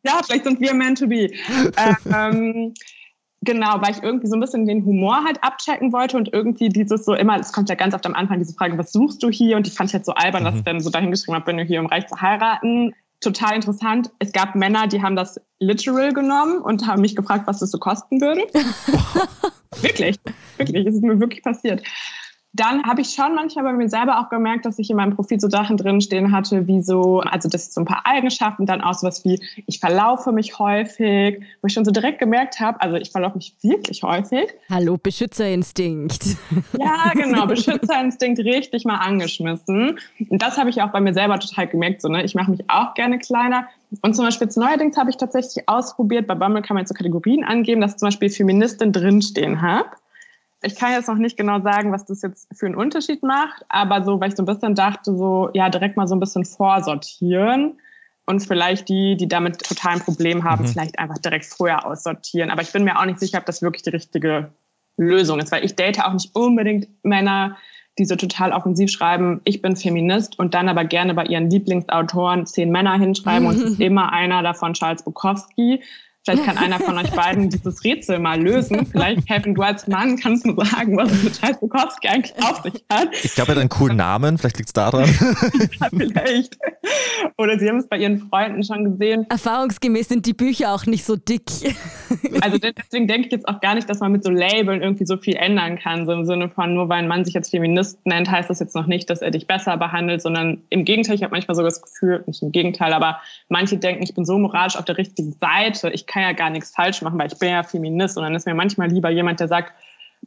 ja, 0.04 0.20
vielleicht 0.24 0.44
sind 0.44 0.60
wir 0.60 0.74
meant 0.74 0.98
to 0.98 1.06
be. 1.06 1.30
ähm, 2.12 2.74
Genau, 3.42 3.80
weil 3.80 3.92
ich 3.92 4.02
irgendwie 4.02 4.26
so 4.26 4.36
ein 4.36 4.40
bisschen 4.40 4.66
den 4.66 4.84
Humor 4.84 5.24
halt 5.24 5.42
abchecken 5.42 5.94
wollte 5.94 6.18
und 6.18 6.30
irgendwie 6.30 6.68
dieses 6.68 7.06
so 7.06 7.14
immer, 7.14 7.40
es 7.40 7.52
kommt 7.52 7.70
ja 7.70 7.74
ganz 7.74 7.94
oft 7.94 8.04
am 8.04 8.14
Anfang 8.14 8.38
diese 8.38 8.52
Frage, 8.52 8.76
was 8.76 8.92
suchst 8.92 9.22
du 9.22 9.30
hier? 9.30 9.56
Und 9.56 9.66
die 9.66 9.70
fand 9.70 9.88
ich 9.88 9.94
halt 9.94 10.04
so 10.04 10.12
albern, 10.12 10.42
mhm. 10.42 10.46
dass 10.46 10.56
ich 10.56 10.64
dann 10.64 10.80
so 10.80 10.90
dahingeschrieben 10.90 11.34
habe, 11.36 11.46
bin 11.46 11.56
du 11.56 11.64
hier, 11.64 11.80
um 11.80 11.86
reich 11.86 12.06
zu 12.06 12.20
heiraten 12.20 12.92
total 13.20 13.54
interessant. 13.54 14.10
Es 14.18 14.32
gab 14.32 14.54
Männer, 14.54 14.86
die 14.86 15.02
haben 15.02 15.16
das 15.16 15.40
literal 15.58 16.12
genommen 16.12 16.60
und 16.60 16.86
haben 16.86 17.02
mich 17.02 17.14
gefragt, 17.14 17.46
was 17.46 17.60
das 17.60 17.70
so 17.70 17.78
kosten 17.78 18.20
würde. 18.20 18.42
wirklich, 19.82 20.18
wirklich, 20.56 20.86
es 20.86 20.94
ist 20.94 21.02
mir 21.02 21.20
wirklich 21.20 21.42
passiert. 21.42 21.82
Dann 22.52 22.82
habe 22.82 23.00
ich 23.00 23.10
schon 23.10 23.34
manchmal 23.34 23.64
bei 23.64 23.72
mir 23.72 23.88
selber 23.88 24.20
auch 24.20 24.28
gemerkt, 24.28 24.66
dass 24.66 24.78
ich 24.80 24.90
in 24.90 24.96
meinem 24.96 25.14
Profil 25.14 25.38
so 25.38 25.48
Sachen 25.48 25.76
drinstehen 25.76 26.32
hatte, 26.32 26.66
wie 26.66 26.82
so, 26.82 27.20
also 27.20 27.48
das 27.48 27.62
ist 27.62 27.74
so 27.74 27.82
ein 27.82 27.84
paar 27.84 28.02
Eigenschaften, 28.04 28.66
dann 28.66 28.80
auch 28.80 28.94
sowas 28.94 29.24
wie, 29.24 29.40
ich 29.66 29.78
verlaufe 29.78 30.32
mich 30.32 30.58
häufig, 30.58 31.42
wo 31.62 31.66
ich 31.66 31.72
schon 31.72 31.84
so 31.84 31.92
direkt 31.92 32.18
gemerkt 32.18 32.58
habe, 32.58 32.80
also 32.80 32.96
ich 32.96 33.12
verlaufe 33.12 33.36
mich 33.36 33.54
wirklich 33.62 34.02
häufig. 34.02 34.48
Hallo, 34.68 34.96
Beschützerinstinkt. 35.00 36.36
Ja, 36.78 37.12
genau, 37.14 37.46
Beschützerinstinkt 37.46 38.40
richtig 38.40 38.84
mal 38.84 38.96
angeschmissen. 38.96 39.98
Und 40.28 40.42
das 40.42 40.58
habe 40.58 40.70
ich 40.70 40.82
auch 40.82 40.90
bei 40.90 41.00
mir 41.00 41.14
selber 41.14 41.38
total 41.38 41.68
gemerkt, 41.68 42.02
so, 42.02 42.08
ne? 42.08 42.24
ich 42.24 42.34
mache 42.34 42.50
mich 42.50 42.68
auch 42.68 42.94
gerne 42.94 43.18
kleiner. 43.18 43.68
Und 44.02 44.14
zum 44.14 44.24
Beispiel 44.24 44.46
jetzt 44.46 44.56
neuerdings 44.56 44.96
habe 44.96 45.10
ich 45.10 45.16
tatsächlich 45.16 45.68
ausprobiert, 45.68 46.26
bei 46.26 46.34
Bumble 46.34 46.62
kann 46.62 46.74
man 46.74 46.82
jetzt 46.82 46.88
so 46.88 46.94
Kategorien 46.94 47.44
angeben, 47.44 47.80
dass 47.80 47.96
zum 47.96 48.06
Beispiel 48.06 48.30
Feministin 48.30 48.92
drinstehen 48.92 49.62
habe. 49.62 49.90
Ich 50.62 50.76
kann 50.76 50.92
jetzt 50.92 51.08
noch 51.08 51.16
nicht 51.16 51.36
genau 51.36 51.60
sagen, 51.60 51.92
was 51.92 52.04
das 52.04 52.22
jetzt 52.22 52.48
für 52.52 52.66
einen 52.66 52.74
Unterschied 52.74 53.22
macht, 53.22 53.64
aber 53.68 54.04
so, 54.04 54.20
weil 54.20 54.28
ich 54.28 54.36
so 54.36 54.42
ein 54.42 54.46
bisschen 54.46 54.74
dachte, 54.74 55.16
so, 55.16 55.50
ja, 55.54 55.70
direkt 55.70 55.96
mal 55.96 56.06
so 56.06 56.14
ein 56.14 56.20
bisschen 56.20 56.44
vorsortieren 56.44 57.78
und 58.26 58.40
vielleicht 58.40 58.88
die, 58.88 59.16
die 59.16 59.28
damit 59.28 59.58
total 59.58 59.94
ein 59.94 60.00
Problem 60.00 60.44
haben, 60.44 60.64
mhm. 60.64 60.68
vielleicht 60.68 60.98
einfach 60.98 61.18
direkt 61.18 61.46
früher 61.46 61.86
aussortieren. 61.86 62.50
Aber 62.50 62.62
ich 62.62 62.72
bin 62.72 62.84
mir 62.84 62.98
auch 62.98 63.06
nicht 63.06 63.18
sicher, 63.18 63.38
ob 63.38 63.46
das 63.46 63.62
wirklich 63.62 63.82
die 63.82 63.90
richtige 63.90 64.52
Lösung 64.96 65.40
ist, 65.40 65.50
weil 65.50 65.64
ich 65.64 65.76
date 65.76 66.04
auch 66.04 66.12
nicht 66.12 66.34
unbedingt 66.36 66.88
Männer, 67.02 67.56
die 67.98 68.04
so 68.04 68.16
total 68.16 68.52
offensiv 68.52 68.90
schreiben, 68.90 69.40
ich 69.44 69.62
bin 69.62 69.76
Feminist 69.76 70.38
und 70.38 70.54
dann 70.54 70.68
aber 70.68 70.84
gerne 70.84 71.14
bei 71.14 71.24
ihren 71.24 71.50
Lieblingsautoren 71.50 72.46
zehn 72.46 72.70
Männer 72.70 72.98
hinschreiben 72.98 73.46
und 73.46 73.56
es 73.56 73.62
ist 73.62 73.80
immer 73.80 74.12
einer 74.12 74.42
davon 74.42 74.74
Charles 74.74 75.02
Bukowski. 75.02 75.82
Vielleicht 76.30 76.44
kann 76.44 76.58
einer 76.58 76.78
von 76.78 76.96
euch 76.96 77.10
beiden 77.10 77.50
dieses 77.50 77.82
Rätsel 77.82 78.20
mal 78.20 78.40
lösen. 78.40 78.86
Vielleicht, 78.86 79.26
Kevin, 79.26 79.54
du 79.54 79.62
als 79.62 79.88
Mann 79.88 80.16
kannst 80.16 80.46
mir 80.46 80.54
sagen, 80.64 80.96
was 80.96 81.10
es 81.10 81.24
mit 81.24 81.40
Charles 81.40 81.58
Bukowski 81.58 82.06
eigentlich 82.06 82.34
auf 82.40 82.62
sich 82.62 82.84
hat. 82.88 83.08
Ich 83.24 83.34
glaube, 83.34 83.50
er 83.50 83.56
hat 83.56 83.60
einen 83.60 83.68
coolen 83.68 83.96
Namen. 83.96 84.38
Vielleicht 84.38 84.58
liegt 84.58 84.68
es 84.68 84.72
daran. 84.72 85.04
ja, 85.80 85.88
vielleicht. 85.90 86.56
Oder 87.36 87.58
sie 87.58 87.68
haben 87.68 87.78
es 87.78 87.88
bei 87.88 87.98
ihren 87.98 88.18
Freunden 88.28 88.62
schon 88.62 88.84
gesehen. 88.84 89.26
Erfahrungsgemäß 89.28 90.08
sind 90.08 90.26
die 90.26 90.32
Bücher 90.32 90.72
auch 90.72 90.86
nicht 90.86 91.04
so 91.04 91.16
dick. 91.16 91.42
also 92.40 92.58
deswegen 92.78 93.08
denke 93.08 93.26
ich 93.26 93.32
jetzt 93.32 93.48
auch 93.48 93.60
gar 93.60 93.74
nicht, 93.74 93.90
dass 93.90 93.98
man 93.98 94.12
mit 94.12 94.22
so 94.22 94.30
Labeln 94.30 94.82
irgendwie 94.82 95.06
so 95.06 95.16
viel 95.16 95.34
ändern 95.34 95.78
kann. 95.78 96.06
So 96.06 96.12
im 96.12 96.26
Sinne 96.26 96.48
von, 96.48 96.74
nur 96.74 96.88
weil 96.88 96.98
ein 96.98 97.08
Mann 97.08 97.24
sich 97.24 97.34
jetzt 97.34 97.50
Feminist 97.50 97.98
nennt, 98.06 98.30
heißt 98.30 98.48
das 98.48 98.60
jetzt 98.60 98.76
noch 98.76 98.86
nicht, 98.86 99.10
dass 99.10 99.20
er 99.20 99.32
dich 99.32 99.48
besser 99.48 99.76
behandelt, 99.76 100.22
sondern 100.22 100.62
im 100.70 100.84
Gegenteil, 100.84 101.16
ich 101.16 101.24
habe 101.24 101.32
manchmal 101.32 101.56
sogar 101.56 101.70
das 101.70 101.82
Gefühl, 101.82 102.22
nicht 102.26 102.40
im 102.42 102.52
Gegenteil, 102.52 102.92
aber 102.92 103.20
manche 103.48 103.78
denken, 103.78 104.04
ich 104.04 104.14
bin 104.14 104.24
so 104.24 104.38
moralisch 104.38 104.76
auf 104.76 104.84
der 104.84 104.96
richtigen 104.96 105.32
Seite. 105.32 105.90
Ich 105.90 106.06
kann 106.06 106.19
ja 106.20 106.32
gar 106.32 106.50
nichts 106.50 106.70
falsch 106.70 107.02
machen, 107.02 107.18
weil 107.18 107.32
ich 107.32 107.38
bin 107.38 107.50
ja 107.50 107.62
Feminist 107.62 108.16
und 108.16 108.24
dann 108.24 108.34
ist 108.34 108.46
mir 108.46 108.54
manchmal 108.54 108.88
lieber 108.88 109.10
jemand, 109.10 109.40
der 109.40 109.48
sagt, 109.48 109.72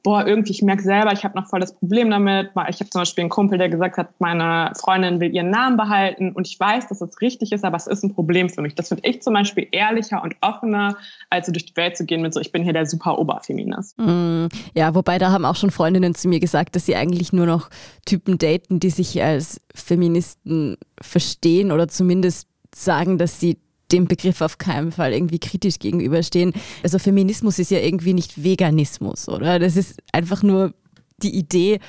boah, 0.02 0.26
irgendwie, 0.26 0.52
ich 0.52 0.62
merke 0.62 0.82
selber, 0.82 1.14
ich 1.14 1.24
habe 1.24 1.38
noch 1.38 1.48
voll 1.48 1.60
das 1.60 1.76
Problem 1.76 2.10
damit. 2.10 2.50
Ich 2.70 2.80
habe 2.80 2.90
zum 2.90 3.02
Beispiel 3.02 3.22
einen 3.22 3.30
Kumpel, 3.30 3.58
der 3.58 3.70
gesagt 3.70 3.98
hat, 3.98 4.10
meine 4.20 4.72
Freundin 4.76 5.20
will 5.20 5.34
ihren 5.34 5.52
Namen 5.52 5.78
behalten 5.78 6.32
und 6.32 6.48
ich 6.48 6.60
weiß, 6.60 6.88
dass 6.88 7.02
es 7.02 7.22
richtig 7.22 7.52
ist, 7.52 7.64
aber 7.64 7.78
es 7.78 7.88
ist 7.88 8.04
ein 8.04 8.14
Problem 8.14 8.50
für 8.50 8.62
mich. 8.62 8.74
Das 8.76 8.88
finde 8.88 9.08
ich 9.08 9.22
zum 9.22 9.34
Beispiel 9.34 9.68
ehrlicher 9.72 10.24
und 10.24 10.36
offener, 10.42 10.98
als 11.30 11.46
so 11.46 11.52
durch 11.52 11.66
die 11.66 11.76
Welt 11.76 11.96
zu 11.96 12.06
gehen 12.06 12.22
mit 12.22 12.34
so, 12.34 12.40
ich 12.40 12.52
bin 12.52 12.64
hier 12.64 12.74
der 12.74 12.86
super 12.86 13.20
Oberfeminist. 13.20 13.98
Mm, 14.00 14.48
ja, 14.74 14.96
wobei 14.96 15.20
da 15.20 15.32
haben 15.32 15.46
auch 15.46 15.56
schon 15.56 15.72
Freundinnen 15.72 16.16
zu 16.16 16.28
mir 16.28 16.40
gesagt, 16.40 16.76
dass 16.76 16.86
sie 16.86 16.96
eigentlich 16.96 17.32
nur 17.32 17.46
noch 17.46 17.70
Typen 18.06 18.38
daten, 18.38 18.80
die 18.80 18.90
sich 18.90 19.22
als 19.22 19.62
Feministen 19.76 20.78
verstehen 21.00 21.72
oder 21.72 21.88
zumindest 21.88 22.48
sagen, 22.76 23.18
dass 23.18 23.40
sie 23.40 23.60
dem 23.94 24.08
Begriff 24.08 24.42
auf 24.42 24.58
keinen 24.58 24.92
Fall 24.92 25.14
irgendwie 25.14 25.40
kritisch 25.40 25.80
gegenüberstehen. 25.80 26.52
Also 26.82 27.00
Feminismus 27.00 27.60
ist 27.60 27.72
ja 27.72 27.80
irgendwie 27.80 28.14
nicht 28.14 28.44
Veganismus, 28.44 29.30
oder? 29.30 29.60
Das 29.60 29.78
ist 29.78 30.02
einfach 30.12 30.44
nur 30.44 30.74
die 31.22 31.36
Idee, 31.36 31.80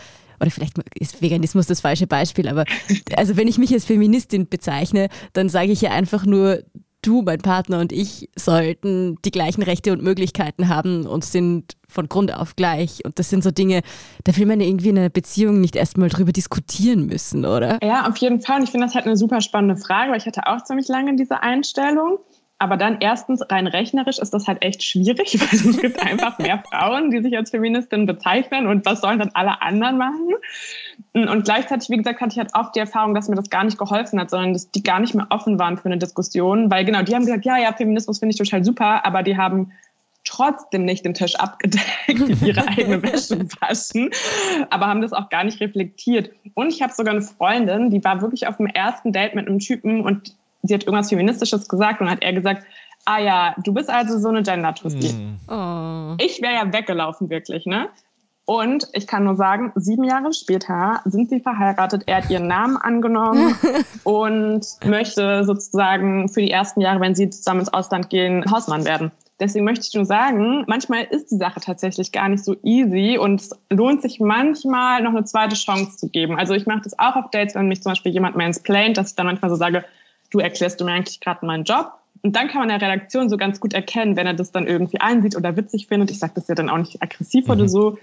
oder 0.41 0.51
vielleicht 0.51 0.77
ist 0.95 1.23
Veganismus 1.23 1.67
das 1.67 1.81
falsche 1.81 2.07
Beispiel, 2.07 2.49
aber 2.49 2.65
also 3.17 3.37
wenn 3.37 3.49
ich 3.49 3.59
mich 3.59 3.73
als 3.73 3.85
Feministin 3.85 4.49
bezeichne, 4.49 5.09
dann 5.33 5.49
sage 5.49 5.73
ich 5.73 5.81
ja 5.81 5.91
einfach 5.91 6.27
nur, 6.27 6.63
du, 7.07 7.23
mein 7.23 7.39
Partner 7.39 7.81
und 7.81 7.93
ich 7.93 8.29
sollten 8.37 9.19
die 9.25 9.31
gleichen 9.31 9.63
Rechte 9.63 9.93
und 9.93 10.03
Möglichkeiten 10.03 10.69
haben 10.69 11.07
und 11.07 11.25
sind 11.25 11.77
von 11.89 12.09
Grund 12.09 12.35
auf 12.35 12.57
gleich. 12.57 13.05
Und 13.05 13.19
das 13.19 13.31
sind 13.31 13.45
so 13.45 13.51
Dinge, 13.51 13.83
da 14.25 14.37
will 14.37 14.47
man 14.47 14.61
irgendwie 14.61 14.89
in 14.89 14.99
einer 14.99 15.11
Beziehung 15.11 15.61
nicht 15.61 15.77
erstmal 15.77 16.09
drüber 16.09 16.33
diskutieren 16.33 17.07
müssen, 17.07 17.45
oder? 17.45 17.79
Ja, 17.83 18.09
auf 18.09 18.17
jeden 18.19 18.41
Fall. 18.41 18.59
Und 18.59 18.65
ich 18.65 18.71
finde 18.71 18.87
das 18.87 18.95
halt 18.95 19.07
eine 19.07 19.17
super 19.17 19.41
spannende 19.41 19.77
Frage, 19.77 20.11
weil 20.11 20.19
ich 20.19 20.27
hatte 20.27 20.47
auch 20.47 20.63
ziemlich 20.65 20.89
lange 20.89 21.15
diese 21.17 21.43
Einstellung. 21.43 22.19
Aber 22.59 22.77
dann 22.77 22.99
erstens 23.01 23.43
rein 23.51 23.67
rechnerisch 23.67 24.19
ist 24.19 24.33
das 24.33 24.47
halt 24.47 24.63
echt 24.63 24.83
schwierig, 24.83 25.39
weil 25.41 25.71
es 25.71 25.81
gibt 25.81 26.01
einfach 26.01 26.39
mehr 26.39 26.63
Frauen, 26.71 27.11
die 27.11 27.21
sich 27.23 27.37
als 27.37 27.51
Feministin 27.51 28.07
bezeichnen 28.07 28.67
und 28.67 28.87
was 28.87 29.01
sollen 29.01 29.19
dann 29.19 29.31
alle 29.35 29.61
anderen 29.61 29.99
machen? 29.99 30.35
Und 31.13 31.45
gleichzeitig, 31.45 31.91
wie 31.91 31.97
gesagt, 31.97 32.21
hatte 32.21 32.33
ich 32.33 32.39
halt 32.39 32.55
oft 32.55 32.75
die 32.75 32.81
Erfahrung, 32.81 33.15
dass 33.15 33.29
mir 33.29 33.37
das 33.37 33.51
gar 33.51 33.65
nicht 33.65 33.79
geholfen 33.79 34.21
hat, 34.21 34.31
sondern 34.31 34.53
dass 34.53 34.71
die 34.71 34.83
gar 34.83 35.01
nicht 35.01 35.15
mehr 35.15 35.27
offen 35.31 35.59
waren 35.59 35.77
für 35.77 35.87
eine 35.87 35.99
Diskussion, 35.99 36.71
weil 36.71 36.85
genau, 36.85 37.03
die 37.03 37.15
haben 37.15 37.25
gesagt, 37.25 37.45
ja, 37.45 37.59
ja, 37.59 37.73
Feminismus 37.73 38.19
finde 38.21 38.35
ich 38.35 38.39
total 38.39 38.65
super, 38.65 39.05
aber 39.05 39.23
die 39.23 39.37
haben 39.37 39.73
trotzdem 40.25 40.85
nicht 40.85 41.05
den 41.05 41.15
Tisch 41.15 41.37
abgedeckt, 41.37 41.83
ihre 42.43 42.67
eigene 42.67 43.03
Wäsche 43.03 43.39
waschen, 43.61 44.11
aber 44.71 44.87
haben 44.87 45.03
das 45.03 45.13
auch 45.13 45.29
gar 45.29 45.45
nicht 45.45 45.61
reflektiert. 45.61 46.31
Und 46.55 46.73
ich 46.73 46.83
habe 46.83 46.93
sogar 46.93 47.13
eine 47.13 47.23
Freundin, 47.23 47.91
die 47.91 48.03
war 48.03 48.23
wirklich 48.23 48.47
auf 48.47 48.57
dem 48.57 48.67
ersten 48.67 49.13
Date 49.13 49.35
mit 49.35 49.47
einem 49.47 49.59
Typen 49.59 50.01
und 50.01 50.35
sie 50.65 50.75
hat 50.75 50.85
irgendwas 50.85 51.09
Feministisches 51.09 51.69
gesagt 51.69 52.01
und 52.01 52.11
hat 52.11 52.23
er 52.23 52.33
gesagt, 52.33 52.65
ah 53.05 53.19
ja, 53.19 53.55
du 53.63 53.73
bist 53.73 53.91
also 53.91 54.19
so 54.19 54.29
eine 54.29 54.43
Gender-Tussi. 54.43 55.13
Mm. 55.13 55.39
Oh. 55.49 56.15
Ich 56.19 56.41
wäre 56.43 56.55
ja 56.55 56.73
weggelaufen, 56.73 57.31
wirklich, 57.31 57.67
ne? 57.67 57.89
Und 58.47 58.89
ich 58.93 59.07
kann 59.07 59.25
nur 59.25 59.37
sagen, 59.37 59.73
sieben 59.75 60.05
Jahre 60.05 60.35
später 60.35 61.01
sind 61.07 61.31
sie 61.31 61.41
verheiratet. 61.41 62.03
Er 62.07 62.17
hat 62.17 62.31
ihren 62.31 62.47
Namen 62.47 62.77
angenommen 62.77 63.55
und 64.05 64.67
möchte 64.85 65.45
sozusagen 65.45 66.29
für 66.29 66.43
die 66.43 66.51
ersten 66.51 66.83
Jahre, 66.83 67.01
wenn 67.01 67.15
sie 67.15 67.31
zusammen 67.31 67.61
ins 67.61 67.73
Ausland 67.73 68.11
gehen, 68.11 68.45
Hausmann 68.51 68.85
werden. 68.85 69.13
Deswegen 69.41 69.65
möchte 69.65 69.87
ich 69.89 69.95
nur 69.95 70.05
sagen, 70.05 70.65
manchmal 70.69 71.05
ist 71.05 71.31
die 71.31 71.37
Sache 71.37 71.61
tatsächlich 71.61 72.13
gar 72.13 72.29
nicht 72.29 72.45
so 72.45 72.55
easy 72.63 73.19
und 73.19 73.41
es 73.41 73.51
lohnt 73.69 74.03
sich 74.03 74.21
manchmal 74.21 75.03
noch 75.03 75.11
eine 75.11 75.25
zweite 75.25 75.57
Chance 75.57 75.97
zu 75.97 76.09
geben. 76.09 76.39
Also 76.39 76.55
ich 76.55 76.67
mache 76.67 76.83
das 76.85 76.97
auch 76.99 77.17
auf 77.17 77.31
Dates, 77.31 77.55
wenn 77.55 77.67
mich 77.67 77.83
zum 77.83 77.93
Beispiel 77.93 78.13
jemand 78.13 78.37
mansplaint, 78.37 78.97
dass 78.97 79.11
ich 79.11 79.17
dann 79.17 79.27
manchmal 79.27 79.51
so 79.51 79.57
sage, 79.57 79.85
du 80.35 80.41
erklärst 80.41 80.81
du 80.81 80.85
mir 80.85 80.93
eigentlich 80.93 81.21
gerade 81.21 81.47
meinen 81.47 81.65
Job. 81.65 81.93
Und 82.23 82.35
dann 82.35 82.49
kann 82.49 82.61
man 82.61 82.71
in 82.71 82.79
der 82.79 82.89
Redaktion 82.89 83.29
so 83.29 83.37
ganz 83.37 83.61
gut 83.61 83.75
erkennen, 83.75 84.17
wenn 84.17 84.27
er 84.27 84.35
das 84.35 84.51
dann 84.51 84.67
irgendwie 84.67 85.01
einsieht 85.01 85.37
oder 85.37 85.57
witzig 85.57 85.87
findet. 85.87 86.11
Ich 86.11 86.19
sage 86.19 86.33
das 86.35 86.49
ja 86.49 86.55
dann 86.55 86.71
auch 86.71 86.79
nicht 86.79 87.03
aggressiv 87.03 87.47
mhm. 87.47 87.53
oder 87.53 87.69
so. 87.69 87.99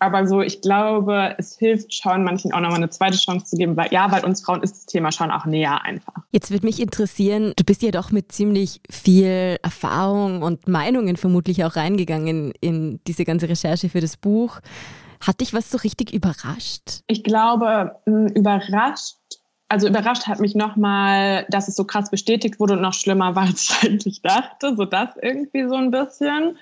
Aber 0.00 0.26
so, 0.26 0.40
ich 0.40 0.62
glaube, 0.62 1.36
es 1.38 1.56
hilft 1.58 1.94
schon, 1.94 2.24
manchen 2.24 2.52
auch 2.52 2.60
nochmal 2.60 2.78
eine 2.78 2.90
zweite 2.90 3.16
Chance 3.16 3.46
zu 3.46 3.56
geben, 3.56 3.76
weil 3.76 3.92
ja, 3.92 4.08
bei 4.08 4.24
uns 4.24 4.42
Frauen 4.42 4.62
ist 4.62 4.74
das 4.74 4.86
Thema 4.86 5.12
schon 5.12 5.30
auch 5.30 5.44
näher 5.44 5.84
einfach. 5.84 6.14
Jetzt 6.32 6.50
würde 6.50 6.66
mich 6.66 6.80
interessieren, 6.80 7.52
du 7.54 7.62
bist 7.62 7.82
ja 7.82 7.92
doch 7.92 8.10
mit 8.10 8.32
ziemlich 8.32 8.80
viel 8.90 9.58
Erfahrung 9.62 10.42
und 10.42 10.66
Meinungen 10.66 11.16
vermutlich 11.16 11.64
auch 11.64 11.76
reingegangen 11.76 12.52
in 12.60 12.98
diese 13.06 13.24
ganze 13.24 13.48
Recherche 13.48 13.88
für 13.88 14.00
das 14.00 14.16
Buch. 14.16 14.58
Hat 15.24 15.40
dich 15.40 15.54
was 15.54 15.70
so 15.70 15.78
richtig 15.78 16.12
überrascht? 16.12 17.02
Ich 17.06 17.22
glaube, 17.22 17.96
überrascht 18.06 19.16
also 19.68 19.88
überrascht 19.88 20.26
hat 20.26 20.40
mich 20.40 20.54
nochmal, 20.54 21.46
dass 21.48 21.68
es 21.68 21.74
so 21.74 21.84
krass 21.84 22.10
bestätigt 22.10 22.60
wurde 22.60 22.74
und 22.74 22.82
noch 22.82 22.94
schlimmer 22.94 23.34
war, 23.34 23.42
als 23.46 23.70
ich 23.70 23.88
eigentlich 23.88 24.22
dachte. 24.22 24.74
So 24.76 24.84
das 24.84 25.10
irgendwie 25.20 25.68
so 25.68 25.74
ein 25.74 25.90
bisschen. 25.90 26.58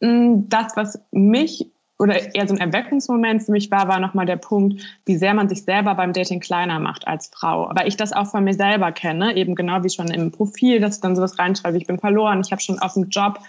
Mm, 0.00 0.48
das, 0.48 0.76
was 0.76 1.00
mich 1.12 1.70
oder 1.98 2.34
eher 2.34 2.48
so 2.48 2.54
ein 2.54 2.60
Erweckungsmoment 2.60 3.42
für 3.42 3.52
mich 3.52 3.70
war, 3.70 3.86
war 3.86 4.00
nochmal 4.00 4.24
der 4.24 4.38
Punkt, 4.38 4.82
wie 5.04 5.16
sehr 5.16 5.34
man 5.34 5.50
sich 5.50 5.64
selber 5.64 5.94
beim 5.94 6.14
Dating 6.14 6.40
kleiner 6.40 6.80
macht 6.80 7.06
als 7.06 7.30
Frau. 7.30 7.68
Aber 7.68 7.86
ich 7.86 7.98
das 7.98 8.14
auch 8.14 8.26
von 8.26 8.42
mir 8.42 8.54
selber 8.54 8.90
kenne, 8.90 9.36
eben 9.36 9.54
genau 9.54 9.84
wie 9.84 9.90
schon 9.90 10.08
im 10.08 10.30
Profil, 10.32 10.80
dass 10.80 10.96
ich 10.96 11.02
dann 11.02 11.14
sowas 11.14 11.38
reinschreibe, 11.38 11.76
ich 11.76 11.86
bin 11.86 11.98
verloren, 11.98 12.40
ich 12.42 12.52
habe 12.52 12.62
schon 12.62 12.78
auf 12.78 12.94
dem 12.94 13.10
Job 13.10 13.40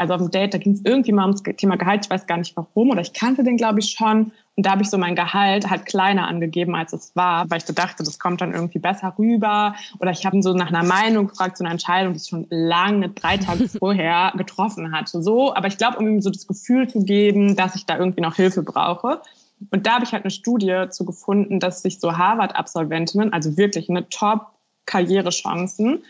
also 0.00 0.14
auf 0.14 0.20
dem 0.20 0.30
Date, 0.30 0.54
da 0.54 0.58
ging 0.58 0.72
es 0.72 0.80
irgendwie 0.82 1.12
mal 1.12 1.26
ums 1.26 1.42
Thema 1.42 1.76
Gehalt, 1.76 2.06
ich 2.06 2.10
weiß 2.10 2.26
gar 2.26 2.38
nicht 2.38 2.56
warum, 2.56 2.90
oder 2.90 3.02
ich 3.02 3.12
kannte 3.12 3.44
den, 3.44 3.58
glaube 3.58 3.80
ich, 3.80 3.90
schon. 3.90 4.32
Und 4.60 4.66
da 4.66 4.72
habe 4.72 4.82
ich 4.82 4.90
so 4.90 4.98
mein 4.98 5.16
Gehalt 5.16 5.70
halt 5.70 5.86
kleiner 5.86 6.28
angegeben, 6.28 6.74
als 6.74 6.92
es 6.92 7.16
war, 7.16 7.48
weil 7.48 7.56
ich 7.56 7.64
so 7.64 7.72
dachte, 7.72 8.02
das 8.02 8.18
kommt 8.18 8.42
dann 8.42 8.52
irgendwie 8.52 8.78
besser 8.78 9.14
rüber. 9.18 9.74
Oder 10.00 10.10
ich 10.10 10.26
habe 10.26 10.42
so 10.42 10.52
nach 10.52 10.68
einer 10.68 10.84
Meinung 10.84 11.28
gefragt, 11.28 11.56
so 11.56 11.64
eine 11.64 11.72
Entscheidung, 11.72 12.12
die 12.12 12.18
ich 12.18 12.26
schon 12.26 12.46
lange, 12.50 13.08
drei 13.08 13.38
Tage 13.38 13.68
vorher 13.78 14.34
getroffen 14.36 14.92
hatte. 14.92 15.22
So, 15.22 15.54
aber 15.54 15.68
ich 15.68 15.78
glaube, 15.78 15.96
um 15.96 16.06
ihm 16.06 16.20
so 16.20 16.28
das 16.28 16.46
Gefühl 16.46 16.86
zu 16.90 17.02
geben, 17.06 17.56
dass 17.56 17.74
ich 17.74 17.86
da 17.86 17.96
irgendwie 17.96 18.20
noch 18.20 18.36
Hilfe 18.36 18.62
brauche. 18.62 19.22
Und 19.70 19.86
da 19.86 19.92
habe 19.92 20.04
ich 20.04 20.12
halt 20.12 20.24
eine 20.24 20.30
Studie 20.30 20.88
zu 20.90 21.06
gefunden, 21.06 21.58
dass 21.58 21.80
sich 21.80 21.98
so 21.98 22.18
Harvard-Absolventinnen, 22.18 23.32
also 23.32 23.56
wirklich 23.56 23.88
eine 23.88 24.10
Top-Karrierechancen, 24.10 26.02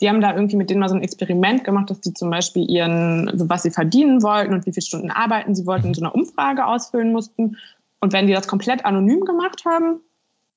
die 0.00 0.08
haben 0.08 0.20
da 0.20 0.34
irgendwie 0.34 0.56
mit 0.56 0.68
denen 0.68 0.80
mal 0.80 0.88
so 0.88 0.94
ein 0.94 1.02
Experiment 1.02 1.64
gemacht, 1.64 1.88
dass 1.88 2.00
die 2.00 2.12
zum 2.12 2.28
Beispiel 2.30 2.68
ihren, 2.68 3.30
so 3.36 3.48
was 3.48 3.62
sie 3.62 3.70
verdienen 3.70 4.22
wollten 4.22 4.52
und 4.52 4.66
wie 4.66 4.72
viele 4.72 4.84
Stunden 4.84 5.10
arbeiten 5.10 5.54
sie 5.54 5.66
wollten, 5.66 5.88
in 5.88 5.94
so 5.94 6.02
einer 6.02 6.14
Umfrage 6.14 6.66
ausfüllen 6.66 7.12
mussten. 7.12 7.56
Und 8.00 8.12
wenn 8.12 8.26
die 8.26 8.32
das 8.32 8.48
komplett 8.48 8.84
anonym 8.84 9.24
gemacht 9.24 9.64
haben, 9.64 10.00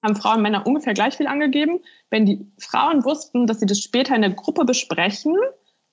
haben 0.04 0.16
Frauen 0.16 0.38
und 0.38 0.44
Männer 0.44 0.66
ungefähr 0.66 0.94
gleich 0.94 1.18
viel 1.18 1.28
angegeben. 1.28 1.80
Wenn 2.10 2.26
die 2.26 2.46
Frauen 2.58 3.04
wussten, 3.04 3.48
dass 3.48 3.60
sie 3.60 3.66
das 3.66 3.80
später 3.80 4.16
in 4.16 4.22
der 4.22 4.32
Gruppe 4.32 4.66
besprechen, 4.66 5.36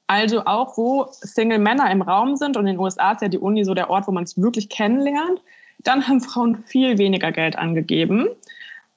also 0.07 0.45
auch 0.45 0.77
wo 0.77 1.09
Single 1.11 1.59
Männer 1.59 1.91
im 1.91 2.03
Raum 2.03 2.37
sind 2.37 2.57
und 2.57 2.67
in 2.67 2.75
den 2.75 2.81
USA 2.81 3.13
ist 3.13 3.23
ja 3.23 3.29
die 3.29 3.39
Uni 3.39 3.65
so 3.65 3.75
der 3.75 3.91
Ort, 3.91 4.07
wo 4.07 4.13
man 4.13 4.25
es 4.25 4.41
wirklich 4.41 4.69
kennenlernt, 4.69 5.41
Dann 5.79 6.09
haben 6.09 6.21
Frauen 6.21 6.65
viel 6.65 6.99
weniger 6.99 7.33
Geld 7.33 7.57
angegeben. 7.57 8.29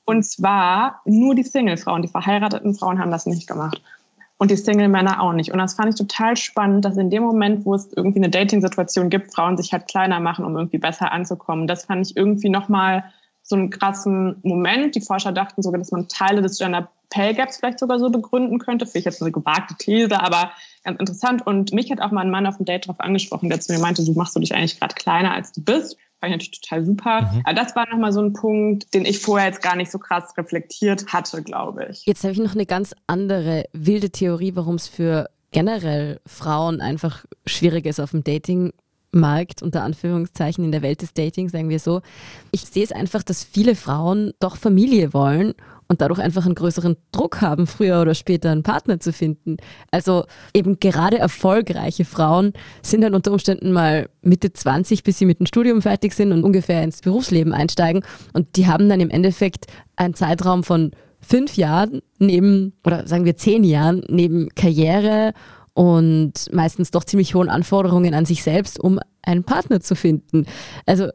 Und 0.05 0.23
zwar 0.23 1.01
nur 1.05 1.35
die 1.35 1.43
Single-Frauen, 1.43 2.01
die 2.01 2.07
verheirateten 2.07 2.73
Frauen 2.73 2.99
haben 2.99 3.11
das 3.11 3.25
nicht 3.25 3.47
gemacht. 3.47 3.81
Und 4.41 4.51
die 4.51 4.55
Single-Männer 4.55 5.21
auch 5.21 5.33
nicht. 5.33 5.51
Und 5.51 5.59
das 5.59 5.73
fand 5.73 5.89
ich 5.89 5.95
total 5.95 6.37
spannend, 6.37 6.85
dass 6.85 6.95
in 6.95 7.09
dem 7.09 7.23
Moment, 7.23 7.65
wo 7.65 7.75
es 7.75 7.91
irgendwie 7.93 8.19
eine 8.19 8.29
Dating-Situation 8.29 9.09
gibt, 9.09 9.33
Frauen 9.33 9.57
sich 9.57 9.73
halt 9.73 9.89
kleiner 9.89 10.21
machen, 10.21 10.45
um 10.45 10.55
irgendwie 10.55 10.77
besser 10.77 11.11
anzukommen. 11.11 11.67
Das 11.67 11.85
fand 11.85 12.07
ich 12.07 12.15
irgendwie 12.15 12.47
nochmal 12.47 13.03
so 13.43 13.57
einen 13.57 13.69
krassen 13.69 14.37
Moment. 14.43 14.95
Die 14.95 15.01
Forscher 15.01 15.33
dachten 15.33 15.61
sogar, 15.61 15.77
dass 15.77 15.91
man 15.91 16.07
Teile 16.07 16.41
des 16.41 16.57
Gender 16.57 16.89
Pay 17.09 17.33
Gaps 17.33 17.57
vielleicht 17.57 17.79
sogar 17.79 17.99
so 17.99 18.09
begründen 18.09 18.59
könnte. 18.59 18.85
Finde 18.85 18.99
ich 18.99 19.05
jetzt 19.05 19.21
eine 19.21 19.33
gewagte 19.33 19.75
These, 19.77 20.17
aber 20.21 20.51
ganz 20.85 20.99
interessant. 20.99 21.45
Und 21.45 21.73
mich 21.73 21.91
hat 21.91 21.99
auch 21.99 22.11
mal 22.11 22.21
ein 22.21 22.31
Mann 22.31 22.45
auf 22.45 22.57
dem 22.57 22.65
Date 22.65 22.87
darauf 22.87 23.01
angesprochen, 23.01 23.49
der 23.49 23.59
zu 23.59 23.73
mir 23.73 23.79
meinte, 23.79 24.05
du 24.05 24.13
machst 24.13 24.37
du 24.37 24.39
dich 24.39 24.55
eigentlich 24.55 24.79
gerade 24.79 24.95
kleiner, 24.95 25.33
als 25.33 25.51
du 25.51 25.61
bist. 25.61 25.97
Fand 26.19 26.31
ich 26.31 26.37
natürlich 26.37 26.61
total 26.61 26.85
super. 26.85 27.21
Mhm. 27.21 27.41
Aber 27.45 27.53
das 27.53 27.75
war 27.75 27.89
nochmal 27.89 28.11
so 28.11 28.21
ein 28.21 28.33
Punkt, 28.33 28.93
den 28.93 29.05
ich 29.05 29.19
vorher 29.19 29.47
jetzt 29.47 29.61
gar 29.61 29.75
nicht 29.75 29.91
so 29.91 29.99
krass 29.99 30.33
reflektiert 30.37 31.07
hatte, 31.07 31.41
glaube 31.43 31.87
ich. 31.91 32.05
Jetzt 32.05 32.23
habe 32.23 32.33
ich 32.33 32.39
noch 32.39 32.53
eine 32.53 32.65
ganz 32.65 32.93
andere 33.07 33.65
wilde 33.71 34.09
Theorie, 34.09 34.55
warum 34.55 34.75
es 34.75 34.87
für 34.87 35.29
generell 35.51 36.19
Frauen 36.25 36.81
einfach 36.81 37.25
schwierig 37.45 37.85
ist 37.85 37.99
auf 37.99 38.11
dem 38.11 38.23
Dating 38.23 38.73
Markt 39.11 39.63
unter 39.63 39.83
Anführungszeichen 39.83 40.63
in 40.63 40.71
der 40.71 40.81
Welt 40.81 41.01
des 41.01 41.13
Datings, 41.13 41.51
sagen 41.51 41.69
wir 41.69 41.79
so. 41.79 42.01
Ich 42.51 42.61
sehe 42.61 42.83
es 42.83 42.91
einfach, 42.91 43.23
dass 43.23 43.43
viele 43.43 43.75
Frauen 43.75 44.33
doch 44.39 44.55
Familie 44.55 45.13
wollen 45.13 45.55
und 45.89 46.01
dadurch 46.01 46.19
einfach 46.19 46.45
einen 46.45 46.55
größeren 46.55 46.95
Druck 47.11 47.41
haben, 47.41 47.65
früher 47.65 48.01
oder 48.01 48.13
später 48.13 48.51
einen 48.51 48.63
Partner 48.63 48.99
zu 48.99 49.11
finden. 49.11 49.57
Also 49.91 50.25
eben 50.53 50.79
gerade 50.79 51.17
erfolgreiche 51.17 52.05
Frauen 52.05 52.53
sind 52.83 53.01
dann 53.01 53.15
unter 53.15 53.31
Umständen 53.31 53.71
mal 53.71 54.07
Mitte 54.21 54.53
20, 54.53 55.03
bis 55.03 55.17
sie 55.17 55.25
mit 55.25 55.39
dem 55.39 55.47
Studium 55.47 55.81
fertig 55.81 56.13
sind 56.13 56.31
und 56.31 56.43
ungefähr 56.43 56.83
ins 56.83 57.01
Berufsleben 57.01 57.53
einsteigen. 57.53 58.03
Und 58.33 58.55
die 58.55 58.67
haben 58.67 58.87
dann 58.87 59.01
im 59.01 59.09
Endeffekt 59.09 59.65
einen 59.95 60.13
Zeitraum 60.13 60.63
von 60.63 60.91
fünf 61.21 61.57
Jahren 61.57 62.01
neben, 62.19 62.73
oder 62.85 63.07
sagen 63.07 63.25
wir 63.25 63.35
zehn 63.35 63.63
Jahren, 63.63 64.03
neben 64.07 64.49
Karriere 64.49 65.33
und 65.73 66.33
meistens 66.53 66.91
doch 66.91 67.03
ziemlich 67.03 67.33
hohen 67.33 67.49
Anforderungen 67.49 68.13
an 68.13 68.25
sich 68.25 68.43
selbst, 68.43 68.79
um 68.79 68.99
einen 69.23 69.43
Partner 69.43 69.81
zu 69.81 69.95
finden. 69.95 70.45
Also 70.85 71.09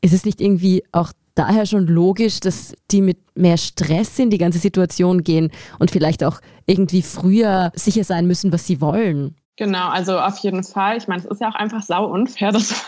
ist 0.00 0.14
es 0.14 0.24
nicht 0.24 0.40
irgendwie 0.40 0.84
auch 0.92 1.12
daher 1.34 1.66
schon 1.66 1.86
logisch, 1.86 2.40
dass 2.40 2.74
die 2.90 3.02
mit 3.02 3.18
mehr 3.34 3.56
Stress 3.56 4.18
in 4.18 4.30
die 4.30 4.38
ganze 4.38 4.58
Situation 4.58 5.22
gehen 5.22 5.50
und 5.78 5.90
vielleicht 5.90 6.24
auch 6.24 6.40
irgendwie 6.66 7.02
früher 7.02 7.72
sicher 7.74 8.04
sein 8.04 8.26
müssen, 8.26 8.52
was 8.52 8.66
sie 8.66 8.80
wollen. 8.80 9.36
Genau, 9.56 9.88
also 9.88 10.18
auf 10.18 10.38
jeden 10.38 10.64
Fall. 10.64 10.96
Ich 10.96 11.08
meine, 11.08 11.20
es 11.20 11.26
ist 11.26 11.40
ja 11.40 11.50
auch 11.50 11.54
einfach 11.54 11.82
sau 11.82 12.06
unfair, 12.06 12.52
dass, 12.52 12.86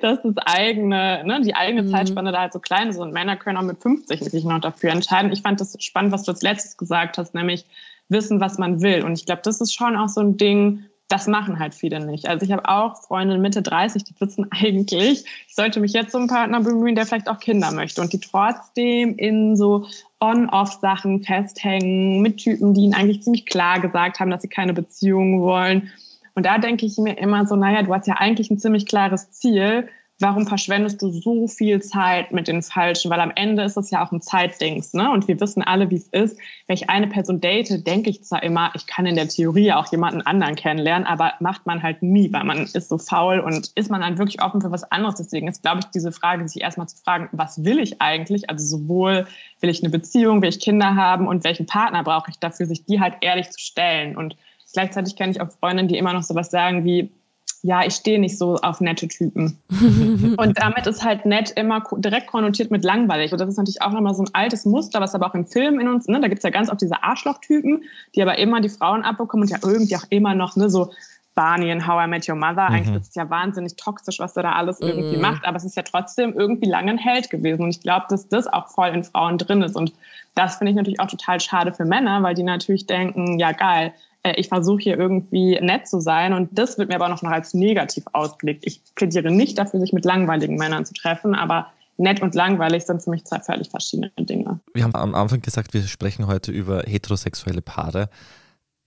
dass 0.00 0.18
das 0.22 0.36
eigene, 0.38 1.24
ne, 1.24 1.40
die 1.42 1.54
eigene 1.54 1.82
mhm. 1.82 1.90
Zeitspanne 1.90 2.32
da 2.32 2.42
halt 2.42 2.52
so 2.52 2.60
klein 2.60 2.88
ist 2.88 2.98
und 2.98 3.12
Männer 3.12 3.36
können 3.36 3.58
auch 3.58 3.62
mit 3.62 3.82
50 3.82 4.20
sich 4.20 4.44
noch 4.44 4.60
dafür 4.60 4.90
entscheiden. 4.90 5.32
Ich 5.32 5.42
fand 5.42 5.60
das 5.60 5.76
spannend, 5.80 6.12
was 6.12 6.22
du 6.22 6.32
als 6.32 6.42
letztes 6.42 6.76
gesagt 6.76 7.18
hast, 7.18 7.34
nämlich 7.34 7.66
wissen, 8.08 8.40
was 8.40 8.58
man 8.58 8.82
will. 8.82 9.04
Und 9.04 9.18
ich 9.18 9.26
glaube, 9.26 9.42
das 9.44 9.60
ist 9.60 9.74
schon 9.74 9.96
auch 9.96 10.08
so 10.08 10.20
ein 10.20 10.36
Ding, 10.36 10.84
das 11.08 11.28
machen 11.28 11.58
halt 11.58 11.74
viele 11.74 12.04
nicht. 12.04 12.28
Also 12.28 12.44
ich 12.44 12.52
habe 12.52 12.68
auch 12.68 13.00
Freunde 13.02 13.38
Mitte 13.38 13.62
30, 13.62 14.04
die 14.04 14.14
wissen 14.20 14.48
eigentlich, 14.50 15.24
ich 15.46 15.54
sollte 15.54 15.80
mich 15.80 15.92
jetzt 15.92 16.14
um 16.14 16.22
einen 16.22 16.28
Partner 16.28 16.60
bemühen, 16.60 16.94
der 16.94 17.06
vielleicht 17.06 17.28
auch 17.28 17.38
Kinder 17.38 17.72
möchte 17.72 18.00
und 18.00 18.12
die 18.12 18.20
trotzdem 18.20 19.16
in 19.16 19.56
so 19.56 19.86
On-Off-Sachen 20.20 21.22
festhängen 21.22 22.22
mit 22.22 22.38
Typen, 22.38 22.74
die 22.74 22.82
ihnen 22.82 22.94
eigentlich 22.94 23.22
ziemlich 23.22 23.46
klar 23.46 23.80
gesagt 23.80 24.18
haben, 24.18 24.30
dass 24.30 24.42
sie 24.42 24.48
keine 24.48 24.72
Beziehung 24.72 25.42
wollen. 25.42 25.92
Und 26.34 26.44
da 26.44 26.58
denke 26.58 26.86
ich 26.86 26.98
mir 26.98 27.18
immer 27.18 27.46
so, 27.46 27.56
naja, 27.56 27.82
du 27.82 27.94
hast 27.94 28.06
ja 28.06 28.14
eigentlich 28.14 28.50
ein 28.50 28.58
ziemlich 28.58 28.86
klares 28.86 29.30
Ziel 29.30 29.88
warum 30.18 30.46
verschwendest 30.46 31.02
du 31.02 31.10
so 31.10 31.46
viel 31.46 31.82
Zeit 31.82 32.32
mit 32.32 32.48
den 32.48 32.62
Falschen? 32.62 33.10
Weil 33.10 33.20
am 33.20 33.32
Ende 33.34 33.64
ist 33.64 33.76
es 33.76 33.90
ja 33.90 34.04
auch 34.04 34.12
ein 34.12 34.22
Zeitdings, 34.22 34.94
ne? 34.94 35.10
Und 35.10 35.28
wir 35.28 35.38
wissen 35.40 35.62
alle, 35.62 35.90
wie 35.90 35.96
es 35.96 36.08
ist. 36.08 36.38
Wenn 36.66 36.74
ich 36.74 36.88
eine 36.88 37.06
Person 37.06 37.40
date, 37.40 37.86
denke 37.86 38.08
ich 38.08 38.24
zwar 38.24 38.42
immer, 38.42 38.70
ich 38.74 38.86
kann 38.86 39.04
in 39.04 39.16
der 39.16 39.28
Theorie 39.28 39.72
auch 39.72 39.90
jemanden 39.92 40.22
anderen 40.22 40.54
kennenlernen, 40.54 41.06
aber 41.06 41.34
macht 41.40 41.66
man 41.66 41.82
halt 41.82 42.02
nie, 42.02 42.32
weil 42.32 42.44
man 42.44 42.64
ist 42.64 42.88
so 42.88 42.98
faul 42.98 43.40
und 43.40 43.72
ist 43.74 43.90
man 43.90 44.00
dann 44.00 44.18
wirklich 44.18 44.42
offen 44.42 44.62
für 44.62 44.70
was 44.70 44.90
anderes. 44.90 45.16
Deswegen 45.16 45.48
ist, 45.48 45.62
glaube 45.62 45.80
ich, 45.80 45.86
diese 45.86 46.12
Frage, 46.12 46.48
sich 46.48 46.62
erstmal 46.62 46.88
zu 46.88 46.96
fragen, 46.96 47.28
was 47.32 47.64
will 47.64 47.78
ich 47.78 48.00
eigentlich? 48.00 48.48
Also 48.48 48.64
sowohl 48.78 49.26
will 49.60 49.70
ich 49.70 49.82
eine 49.82 49.90
Beziehung, 49.90 50.40
will 50.40 50.48
ich 50.48 50.60
Kinder 50.60 50.94
haben 50.94 51.28
und 51.28 51.44
welchen 51.44 51.66
Partner 51.66 52.02
brauche 52.02 52.30
ich 52.30 52.38
dafür, 52.38 52.66
sich 52.66 52.84
die 52.86 53.00
halt 53.00 53.16
ehrlich 53.20 53.50
zu 53.50 53.60
stellen. 53.60 54.16
Und 54.16 54.36
gleichzeitig 54.72 55.16
kenne 55.16 55.32
ich 55.32 55.40
auch 55.42 55.50
Freundinnen, 55.50 55.88
die 55.88 55.98
immer 55.98 56.14
noch 56.14 56.22
sowas 56.22 56.50
sagen 56.50 56.84
wie, 56.84 57.10
ja, 57.66 57.84
ich 57.84 57.94
stehe 57.94 58.20
nicht 58.20 58.38
so 58.38 58.56
auf 58.56 58.80
nette 58.80 59.08
Typen. 59.08 59.58
und 60.38 60.60
damit 60.60 60.86
ist 60.86 61.04
halt 61.04 61.26
nett 61.26 61.50
immer 61.56 61.82
direkt 61.96 62.28
konnotiert 62.28 62.70
mit 62.70 62.84
langweilig. 62.84 63.32
Und 63.32 63.40
das 63.40 63.48
ist 63.48 63.56
natürlich 63.56 63.82
auch 63.82 63.90
nochmal 63.90 64.14
so 64.14 64.22
ein 64.22 64.30
altes 64.34 64.64
Muster, 64.64 65.00
was 65.00 65.16
aber 65.16 65.26
auch 65.26 65.34
im 65.34 65.46
Film 65.46 65.80
in 65.80 65.88
uns, 65.88 66.06
ne, 66.06 66.20
da 66.20 66.28
gibt's 66.28 66.44
ja 66.44 66.50
ganz 66.50 66.70
oft 66.70 66.80
diese 66.80 67.02
Arschlochtypen, 67.02 67.82
die 68.14 68.22
aber 68.22 68.38
immer 68.38 68.60
die 68.60 68.68
Frauen 68.68 69.02
abbekommen 69.02 69.42
und 69.42 69.50
ja 69.50 69.58
irgendwie 69.64 69.96
auch 69.96 70.04
immer 70.10 70.36
noch 70.36 70.54
ne, 70.54 70.70
so 70.70 70.92
Barney 71.34 71.70
in 71.70 71.86
How 71.86 72.06
I 72.06 72.08
Met 72.08 72.28
Your 72.28 72.36
Mother. 72.36 72.68
Eigentlich 72.68 72.90
mhm. 72.90 73.00
ist 73.00 73.08
es 73.08 73.14
ja 73.16 73.28
wahnsinnig 73.28 73.74
toxisch, 73.74 74.20
was 74.20 74.36
er 74.36 74.44
da 74.44 74.52
alles 74.52 74.80
irgendwie 74.80 75.16
mhm. 75.16 75.22
macht, 75.22 75.44
aber 75.44 75.56
es 75.56 75.64
ist 75.64 75.76
ja 75.76 75.82
trotzdem 75.82 76.34
irgendwie 76.34 76.70
lange 76.70 76.92
ein 76.92 76.98
Held 76.98 77.30
gewesen. 77.30 77.64
Und 77.64 77.70
ich 77.70 77.80
glaube, 77.80 78.06
dass 78.08 78.28
das 78.28 78.46
auch 78.46 78.68
voll 78.68 78.88
in 78.90 79.02
Frauen 79.02 79.38
drin 79.38 79.62
ist. 79.62 79.74
Und 79.74 79.92
das 80.36 80.56
finde 80.56 80.70
ich 80.70 80.76
natürlich 80.76 81.00
auch 81.00 81.08
total 81.08 81.40
schade 81.40 81.74
für 81.74 81.84
Männer, 81.84 82.22
weil 82.22 82.36
die 82.36 82.44
natürlich 82.44 82.86
denken, 82.86 83.40
ja 83.40 83.50
geil, 83.50 83.92
ich 84.36 84.48
versuche 84.48 84.80
hier 84.80 84.98
irgendwie 84.98 85.58
nett 85.60 85.86
zu 85.86 86.00
sein 86.00 86.32
und 86.32 86.58
das 86.58 86.78
wird 86.78 86.88
mir 86.88 86.96
aber 86.96 87.08
noch 87.08 87.22
als 87.22 87.54
negativ 87.54 88.04
ausgelegt. 88.12 88.64
Ich 88.66 88.82
plädiere 88.94 89.30
nicht 89.30 89.58
dafür, 89.58 89.80
sich 89.80 89.92
mit 89.92 90.04
langweiligen 90.04 90.56
Männern 90.56 90.84
zu 90.84 90.94
treffen, 90.94 91.34
aber 91.34 91.68
nett 91.96 92.22
und 92.22 92.34
langweilig 92.34 92.84
sind 92.84 93.02
für 93.02 93.10
mich 93.10 93.24
zwei 93.24 93.40
völlig 93.40 93.70
verschiedene 93.70 94.10
Dinge. 94.18 94.60
Wir 94.74 94.84
haben 94.84 94.94
am 94.94 95.14
Anfang 95.14 95.40
gesagt, 95.40 95.74
wir 95.74 95.82
sprechen 95.82 96.26
heute 96.26 96.52
über 96.52 96.82
heterosexuelle 96.86 97.62
Paare. 97.62 98.08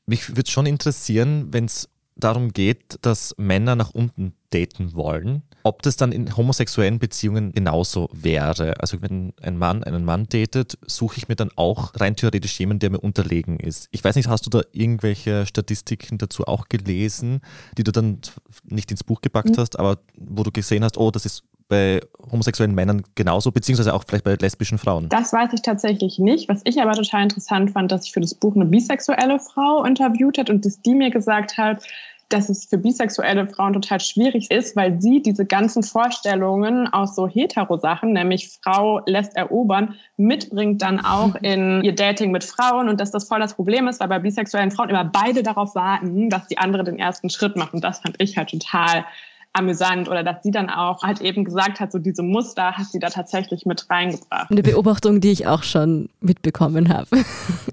Mich 0.05 0.35
würde 0.35 0.49
schon 0.49 0.65
interessieren, 0.65 1.47
wenn 1.51 1.65
es 1.65 1.89
darum 2.15 2.51
geht, 2.51 2.97
dass 3.01 3.33
Männer 3.37 3.75
nach 3.75 3.91
unten 3.91 4.33
daten 4.51 4.93
wollen, 4.93 5.43
ob 5.63 5.81
das 5.81 5.95
dann 5.97 6.11
in 6.11 6.35
homosexuellen 6.35 6.99
Beziehungen 6.99 7.51
genauso 7.51 8.09
wäre. 8.13 8.79
Also 8.79 9.01
wenn 9.01 9.33
ein 9.41 9.57
Mann 9.57 9.83
einen 9.83 10.05
Mann 10.05 10.27
datet, 10.29 10.77
suche 10.85 11.17
ich 11.17 11.27
mir 11.27 11.35
dann 11.35 11.51
auch 11.55 11.93
rein 11.95 12.15
theoretisch 12.15 12.59
jemanden, 12.59 12.79
der 12.79 12.89
mir 12.91 12.99
unterlegen 12.99 13.59
ist. 13.59 13.87
Ich 13.91 14.03
weiß 14.03 14.15
nicht, 14.15 14.27
hast 14.27 14.45
du 14.45 14.49
da 14.49 14.61
irgendwelche 14.71 15.45
Statistiken 15.45 16.17
dazu 16.17 16.45
auch 16.45 16.69
gelesen, 16.69 17.41
die 17.77 17.83
du 17.83 17.91
dann 17.91 18.19
nicht 18.63 18.91
ins 18.91 19.03
Buch 19.03 19.21
gepackt 19.21 19.51
mhm. 19.51 19.57
hast, 19.57 19.79
aber 19.79 19.99
wo 20.17 20.43
du 20.43 20.51
gesehen 20.51 20.83
hast, 20.83 20.97
oh, 20.97 21.11
das 21.11 21.25
ist 21.25 21.43
bei 21.69 22.01
homosexuellen 22.31 22.75
Männern 22.75 23.03
genauso, 23.15 23.51
beziehungsweise 23.51 23.93
auch 23.93 24.03
vielleicht 24.05 24.25
bei 24.25 24.35
lesbischen 24.35 24.77
Frauen? 24.77 25.07
Das 25.07 25.31
weiß 25.31 25.53
ich 25.53 25.61
tatsächlich 25.61 26.19
nicht. 26.19 26.49
Was 26.49 26.61
ich 26.65 26.81
aber 26.81 26.93
total 26.93 27.23
interessant 27.23 27.71
fand, 27.71 27.91
dass 27.91 28.05
ich 28.05 28.11
für 28.11 28.19
das 28.19 28.33
Buch 28.33 28.55
eine 28.55 28.65
bisexuelle 28.65 29.39
Frau 29.39 29.83
interviewt 29.85 30.39
hat 30.39 30.49
und 30.49 30.65
dass 30.65 30.81
die 30.81 30.95
mir 30.95 31.11
gesagt 31.11 31.57
hat, 31.57 31.83
dass 32.29 32.47
es 32.47 32.65
für 32.65 32.77
bisexuelle 32.77 33.47
Frauen 33.47 33.73
total 33.73 33.99
schwierig 33.99 34.49
ist, 34.51 34.75
weil 34.75 35.01
sie 35.01 35.21
diese 35.21 35.45
ganzen 35.45 35.83
Vorstellungen 35.83 36.87
aus 36.87 37.15
so 37.15 37.27
Hetero-Sachen, 37.27 38.13
nämlich 38.13 38.59
Frau 38.63 39.01
lässt 39.05 39.35
erobern, 39.35 39.95
mitbringt 40.17 40.81
dann 40.81 40.99
auch 40.99 41.35
in 41.41 41.83
ihr 41.83 41.95
Dating 41.95 42.31
mit 42.31 42.43
Frauen 42.43 42.87
und 42.87 43.01
dass 43.01 43.11
das 43.11 43.27
voll 43.27 43.39
das 43.39 43.55
Problem 43.55 43.87
ist, 43.87 43.99
weil 43.99 44.07
bei 44.07 44.19
bisexuellen 44.19 44.71
Frauen 44.71 44.89
immer 44.89 45.05
beide 45.05 45.43
darauf 45.43 45.75
warten, 45.75 46.29
dass 46.29 46.47
die 46.47 46.59
andere 46.59 46.83
den 46.83 46.99
ersten 46.99 47.29
Schritt 47.29 47.55
macht. 47.55 47.73
Und 47.73 47.83
das 47.83 47.99
fand 47.99 48.15
ich 48.19 48.37
halt 48.37 48.49
total 48.49 49.05
amüsant 49.53 50.07
oder 50.07 50.23
dass 50.23 50.43
sie 50.43 50.51
dann 50.51 50.69
auch 50.69 51.03
halt 51.03 51.21
eben 51.21 51.43
gesagt 51.43 51.79
hat, 51.79 51.91
so 51.91 51.99
diese 51.99 52.21
Muster 52.21 52.73
hat 52.73 52.85
sie 52.87 52.99
da 52.99 53.09
tatsächlich 53.09 53.65
mit 53.65 53.89
reingebracht. 53.89 54.51
Eine 54.51 54.63
Beobachtung, 54.63 55.21
die 55.21 55.31
ich 55.31 55.47
auch 55.47 55.63
schon 55.63 56.09
mitbekommen 56.21 56.89
habe. 56.89 57.07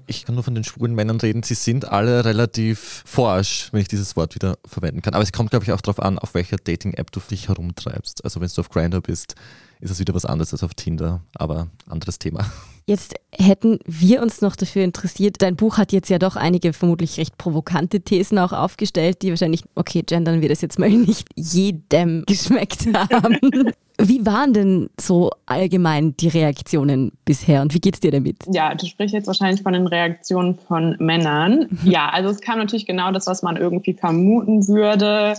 Ich 0.07 0.25
kann 0.25 0.35
nur 0.35 0.43
von 0.43 0.55
den 0.55 0.63
schwulen 0.63 0.95
Männern 0.95 1.19
reden, 1.19 1.43
sie 1.43 1.53
sind 1.53 1.91
alle 1.91 2.25
relativ 2.25 3.03
forsch, 3.05 3.69
wenn 3.71 3.81
ich 3.81 3.87
dieses 3.87 4.15
Wort 4.15 4.35
wieder 4.35 4.57
verwenden 4.65 5.01
kann. 5.01 5.13
Aber 5.13 5.23
es 5.23 5.31
kommt, 5.31 5.51
glaube 5.51 5.65
ich, 5.65 5.71
auch 5.71 5.81
darauf 5.81 5.99
an, 5.99 6.17
auf 6.17 6.33
welcher 6.33 6.57
Dating-App 6.57 7.11
du 7.11 7.19
dich 7.19 7.49
herumtreibst. 7.49 8.23
Also 8.23 8.39
wenn 8.39 8.47
du 8.47 8.61
auf 8.61 8.69
Grindr 8.69 9.01
bist, 9.01 9.35
ist 9.79 9.91
es 9.91 9.99
wieder 9.99 10.13
was 10.13 10.25
anderes 10.25 10.53
als 10.53 10.63
auf 10.63 10.73
Tinder, 10.73 11.21
aber 11.35 11.67
anderes 11.87 12.19
Thema. 12.19 12.45
Jetzt 12.89 13.15
hätten 13.31 13.79
wir 13.85 14.21
uns 14.21 14.39
noch 14.39 14.55
dafür 14.55 14.85
interessiert. 14.85 15.41
Dein 15.41 15.57
Buch 15.57 15.77
hat 15.77 15.91
jetzt 15.91 16.09
ja 16.09 16.19
doch 16.19 16.37
einige 16.37 16.71
vermutlich 16.71 17.17
recht 17.17 17.37
provokante 17.37 17.99
Thesen 17.99 18.39
auch 18.39 18.53
aufgestellt, 18.53 19.21
die 19.21 19.29
wahrscheinlich, 19.29 19.63
okay, 19.75 20.03
gendern 20.03 20.41
wir 20.41 20.47
das 20.47 20.61
jetzt 20.61 20.79
mal 20.79 20.89
nicht 20.89 21.27
jedem 21.35 22.23
geschmeckt 22.27 22.87
haben. 22.93 23.73
Wie 23.99 24.25
waren 24.25 24.53
denn 24.53 24.89
so 24.97 25.31
allgemein 25.47 26.15
die 26.15 26.29
Reaktionen 26.29 27.11
bisher 27.25 27.61
und 27.61 27.73
wie 27.73 27.79
geht's 27.79 27.99
dir 27.99 28.11
damit? 28.11 28.37
Ja, 28.49 28.73
du 28.73 28.85
sprichst 28.85 29.13
jetzt 29.13 29.27
wahrscheinlich 29.27 29.63
von 29.63 29.73
den 29.73 29.87
Reaktionen 29.87 30.55
von 30.55 30.95
Männern. 30.99 31.67
Mhm. 31.69 31.91
Ja, 31.91 32.09
also 32.09 32.29
es 32.29 32.39
kam 32.39 32.57
natürlich 32.57 32.85
genau 32.85 33.11
das, 33.11 33.27
was 33.27 33.43
man 33.43 33.57
irgendwie 33.57 33.95
vermuten 33.95 34.65
würde. 34.67 35.33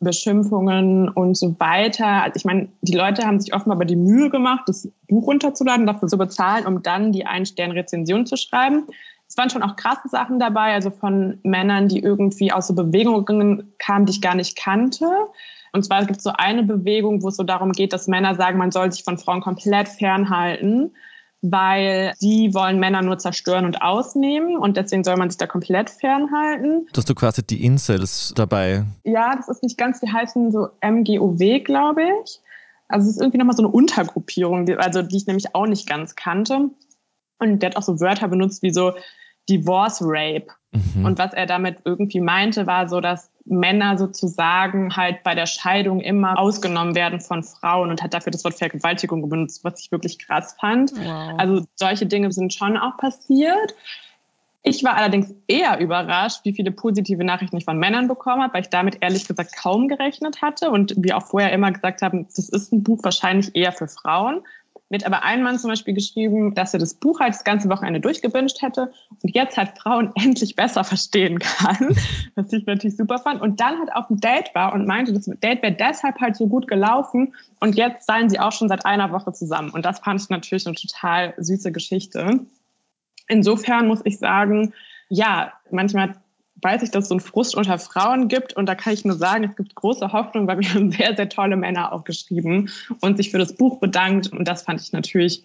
Beschimpfungen 0.00 1.08
und 1.08 1.36
so 1.36 1.58
weiter. 1.58 2.22
Also 2.22 2.36
ich 2.36 2.44
meine, 2.44 2.68
die 2.82 2.96
Leute 2.96 3.26
haben 3.26 3.40
sich 3.40 3.54
offenbar 3.54 3.76
aber 3.76 3.84
die 3.84 3.96
Mühe 3.96 4.30
gemacht, 4.30 4.64
das 4.66 4.88
Buch 5.08 5.26
runterzuladen, 5.26 5.86
dafür 5.86 6.08
zu 6.08 6.18
bezahlen, 6.18 6.66
um 6.66 6.82
dann 6.82 7.12
die 7.12 7.26
Ein-Stern-Rezension 7.26 8.26
zu 8.26 8.36
schreiben. 8.36 8.86
Es 9.26 9.36
waren 9.36 9.50
schon 9.50 9.62
auch 9.62 9.76
krasse 9.76 10.08
Sachen 10.08 10.38
dabei, 10.38 10.74
also 10.74 10.90
von 10.90 11.38
Männern, 11.42 11.88
die 11.88 12.00
irgendwie 12.00 12.52
aus 12.52 12.68
so 12.68 12.74
Bewegungen 12.74 13.72
kamen, 13.78 14.06
die 14.06 14.12
ich 14.12 14.20
gar 14.20 14.34
nicht 14.34 14.56
kannte. 14.56 15.06
Und 15.72 15.84
zwar 15.84 16.04
gibt 16.04 16.18
es 16.18 16.24
so 16.24 16.30
eine 16.32 16.62
Bewegung, 16.62 17.22
wo 17.22 17.28
es 17.28 17.36
so 17.36 17.42
darum 17.42 17.72
geht, 17.72 17.92
dass 17.92 18.06
Männer 18.06 18.36
sagen, 18.36 18.58
man 18.58 18.70
soll 18.70 18.92
sich 18.92 19.02
von 19.02 19.18
Frauen 19.18 19.40
komplett 19.40 19.88
fernhalten, 19.88 20.92
weil 21.46 22.14
die 22.22 22.54
wollen 22.54 22.80
Männer 22.80 23.02
nur 23.02 23.18
zerstören 23.18 23.66
und 23.66 23.82
ausnehmen 23.82 24.56
und 24.56 24.78
deswegen 24.78 25.04
soll 25.04 25.16
man 25.16 25.28
sich 25.28 25.36
da 25.36 25.46
komplett 25.46 25.90
fernhalten. 25.90 26.86
Dass 26.94 27.04
du 27.04 27.14
quasi 27.14 27.46
die 27.46 27.62
Incels 27.62 28.32
dabei. 28.34 28.84
Ja, 29.02 29.36
das 29.36 29.48
ist 29.48 29.62
nicht 29.62 29.76
ganz, 29.76 30.00
die 30.00 30.10
heißen 30.10 30.50
so 30.50 30.68
MGOW, 30.82 31.62
glaube 31.62 32.02
ich. 32.02 32.40
Also 32.88 33.08
es 33.08 33.16
ist 33.16 33.20
irgendwie 33.20 33.38
nochmal 33.38 33.56
so 33.56 33.62
eine 33.62 33.72
Untergruppierung, 33.72 34.64
die, 34.64 34.76
also 34.76 35.02
die 35.02 35.18
ich 35.18 35.26
nämlich 35.26 35.54
auch 35.54 35.66
nicht 35.66 35.86
ganz 35.86 36.16
kannte. 36.16 36.70
Und 37.38 37.60
der 37.60 37.70
hat 37.70 37.76
auch 37.76 37.82
so 37.82 38.00
Wörter 38.00 38.28
benutzt 38.28 38.62
wie 38.62 38.72
so 38.72 38.94
Divorce 39.50 40.00
Rape. 40.00 40.46
Mhm. 40.74 41.04
Und 41.04 41.18
was 41.18 41.32
er 41.32 41.46
damit 41.46 41.78
irgendwie 41.84 42.20
meinte, 42.20 42.66
war 42.66 42.88
so, 42.88 43.00
dass 43.00 43.30
Männer 43.44 43.98
sozusagen 43.98 44.96
halt 44.96 45.22
bei 45.22 45.34
der 45.34 45.46
Scheidung 45.46 46.00
immer 46.00 46.38
ausgenommen 46.38 46.94
werden 46.94 47.20
von 47.20 47.42
Frauen 47.42 47.90
und 47.90 48.02
hat 48.02 48.14
dafür 48.14 48.32
das 48.32 48.44
Wort 48.44 48.54
Vergewaltigung 48.54 49.28
benutzt, 49.28 49.64
was 49.64 49.80
ich 49.80 49.92
wirklich 49.92 50.18
krass 50.18 50.56
fand. 50.58 50.92
Wow. 50.92 51.34
Also 51.38 51.66
solche 51.74 52.06
Dinge 52.06 52.32
sind 52.32 52.54
schon 52.54 52.76
auch 52.76 52.96
passiert. 52.96 53.74
Ich 54.66 54.82
war 54.82 54.96
allerdings 54.96 55.34
eher 55.46 55.78
überrascht, 55.78 56.40
wie 56.44 56.54
viele 56.54 56.70
positive 56.70 57.22
Nachrichten 57.22 57.58
ich 57.58 57.66
von 57.66 57.76
Männern 57.78 58.08
bekommen 58.08 58.42
habe, 58.42 58.54
weil 58.54 58.62
ich 58.62 58.70
damit 58.70 58.96
ehrlich 59.02 59.28
gesagt 59.28 59.54
kaum 59.54 59.88
gerechnet 59.88 60.40
hatte 60.40 60.70
und 60.70 60.94
wir 60.96 61.18
auch 61.18 61.26
vorher 61.26 61.52
immer 61.52 61.70
gesagt 61.70 62.00
haben, 62.00 62.26
das 62.34 62.48
ist 62.48 62.72
ein 62.72 62.82
Buch 62.82 63.00
wahrscheinlich 63.02 63.54
eher 63.54 63.72
für 63.72 63.88
Frauen. 63.88 64.40
Mir 64.90 64.98
hat 64.98 65.06
aber 65.06 65.22
ein 65.22 65.42
Mann 65.42 65.58
zum 65.58 65.70
Beispiel 65.70 65.94
geschrieben, 65.94 66.54
dass 66.54 66.74
er 66.74 66.80
das 66.80 66.94
Buch 66.94 67.20
halt 67.20 67.34
das 67.34 67.44
ganze 67.44 67.68
Wochenende 67.68 68.00
durchgewünscht 68.00 68.62
hätte 68.62 68.92
und 69.22 69.34
jetzt 69.34 69.56
halt 69.56 69.78
Frauen 69.78 70.12
endlich 70.22 70.56
besser 70.56 70.84
verstehen 70.84 71.38
kann, 71.38 71.96
was 72.34 72.52
ich 72.52 72.66
natürlich 72.66 72.96
super 72.96 73.18
fand. 73.18 73.40
Und 73.40 73.60
dann 73.60 73.78
halt 73.78 73.94
auf 73.94 74.08
dem 74.08 74.20
Date 74.20 74.54
war 74.54 74.72
und 74.74 74.86
meinte, 74.86 75.12
das 75.12 75.24
Date 75.24 75.62
wäre 75.62 75.72
deshalb 75.74 76.20
halt 76.20 76.36
so 76.36 76.46
gut 76.46 76.68
gelaufen 76.68 77.34
und 77.60 77.76
jetzt 77.76 78.06
seien 78.06 78.28
sie 78.28 78.38
auch 78.38 78.52
schon 78.52 78.68
seit 78.68 78.84
einer 78.84 79.10
Woche 79.12 79.32
zusammen. 79.32 79.70
Und 79.70 79.84
das 79.84 80.00
fand 80.00 80.20
ich 80.20 80.28
natürlich 80.28 80.66
eine 80.66 80.76
total 80.76 81.34
süße 81.38 81.72
Geschichte 81.72 82.40
insofern 83.28 83.86
muss 83.86 84.00
ich 84.04 84.18
sagen, 84.18 84.72
ja, 85.08 85.52
manchmal 85.70 86.16
weiß 86.64 86.82
ich, 86.82 86.90
dass 86.90 87.04
es 87.04 87.08
so 87.08 87.14
einen 87.14 87.20
Frust 87.20 87.54
unter 87.54 87.78
Frauen 87.78 88.28
gibt. 88.28 88.54
Und 88.54 88.66
da 88.66 88.74
kann 88.74 88.94
ich 88.94 89.04
nur 89.04 89.16
sagen, 89.16 89.44
es 89.44 89.56
gibt 89.56 89.74
große 89.74 90.12
Hoffnung, 90.12 90.46
weil 90.46 90.60
wir 90.60 90.74
haben 90.74 90.90
sehr, 90.92 91.14
sehr 91.14 91.28
tolle 91.28 91.56
Männer 91.56 91.92
auch 91.92 92.04
geschrieben 92.04 92.70
und 93.00 93.16
sich 93.16 93.30
für 93.30 93.38
das 93.38 93.54
Buch 93.54 93.78
bedankt. 93.78 94.32
Und 94.32 94.48
das 94.48 94.62
fand 94.62 94.80
ich 94.80 94.92
natürlich 94.92 95.44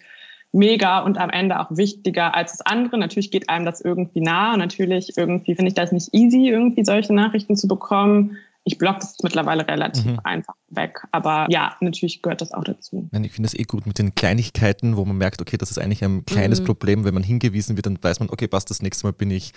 mega 0.51 0.99
und 0.99 1.17
am 1.19 1.29
Ende 1.29 1.59
auch 1.59 1.69
wichtiger 1.69 2.33
als 2.33 2.53
das 2.53 2.61
andere. 2.61 2.97
Natürlich 2.97 3.29
geht 3.29 3.49
einem 3.49 3.65
das 3.65 3.81
irgendwie 3.81 4.21
nah. 4.21 4.53
Und 4.53 4.59
natürlich 4.59 5.17
irgendwie 5.17 5.55
finde 5.55 5.69
ich 5.69 5.75
das 5.75 5.91
nicht 5.91 6.13
easy, 6.13 6.49
irgendwie 6.49 6.85
solche 6.85 7.13
Nachrichten 7.13 7.55
zu 7.55 7.67
bekommen 7.67 8.37
ich 8.69 8.77
blocke 8.77 8.99
das 8.99 9.15
mittlerweile 9.23 9.67
relativ 9.67 10.05
mhm. 10.05 10.19
einfach 10.23 10.53
weg. 10.69 11.07
Aber 11.11 11.47
ja, 11.49 11.75
natürlich 11.79 12.21
gehört 12.21 12.41
das 12.41 12.51
auch 12.51 12.63
dazu. 12.63 13.09
Ich 13.11 13.31
finde 13.31 13.47
es 13.47 13.57
eh 13.57 13.63
gut 13.63 13.87
mit 13.87 13.97
den 13.97 14.13
Kleinigkeiten, 14.15 14.97
wo 14.97 15.05
man 15.05 15.17
merkt, 15.17 15.41
okay, 15.41 15.57
das 15.57 15.71
ist 15.71 15.79
eigentlich 15.79 16.03
ein 16.03 16.25
kleines 16.25 16.61
mhm. 16.61 16.65
Problem. 16.65 17.03
Wenn 17.03 17.13
man 17.13 17.23
hingewiesen 17.23 17.77
wird, 17.77 17.85
dann 17.85 17.97
weiß 18.01 18.19
man, 18.19 18.29
okay, 18.29 18.47
passt, 18.47 18.69
das 18.69 18.81
nächste 18.81 19.07
Mal 19.07 19.13
bin 19.13 19.31
ich 19.31 19.53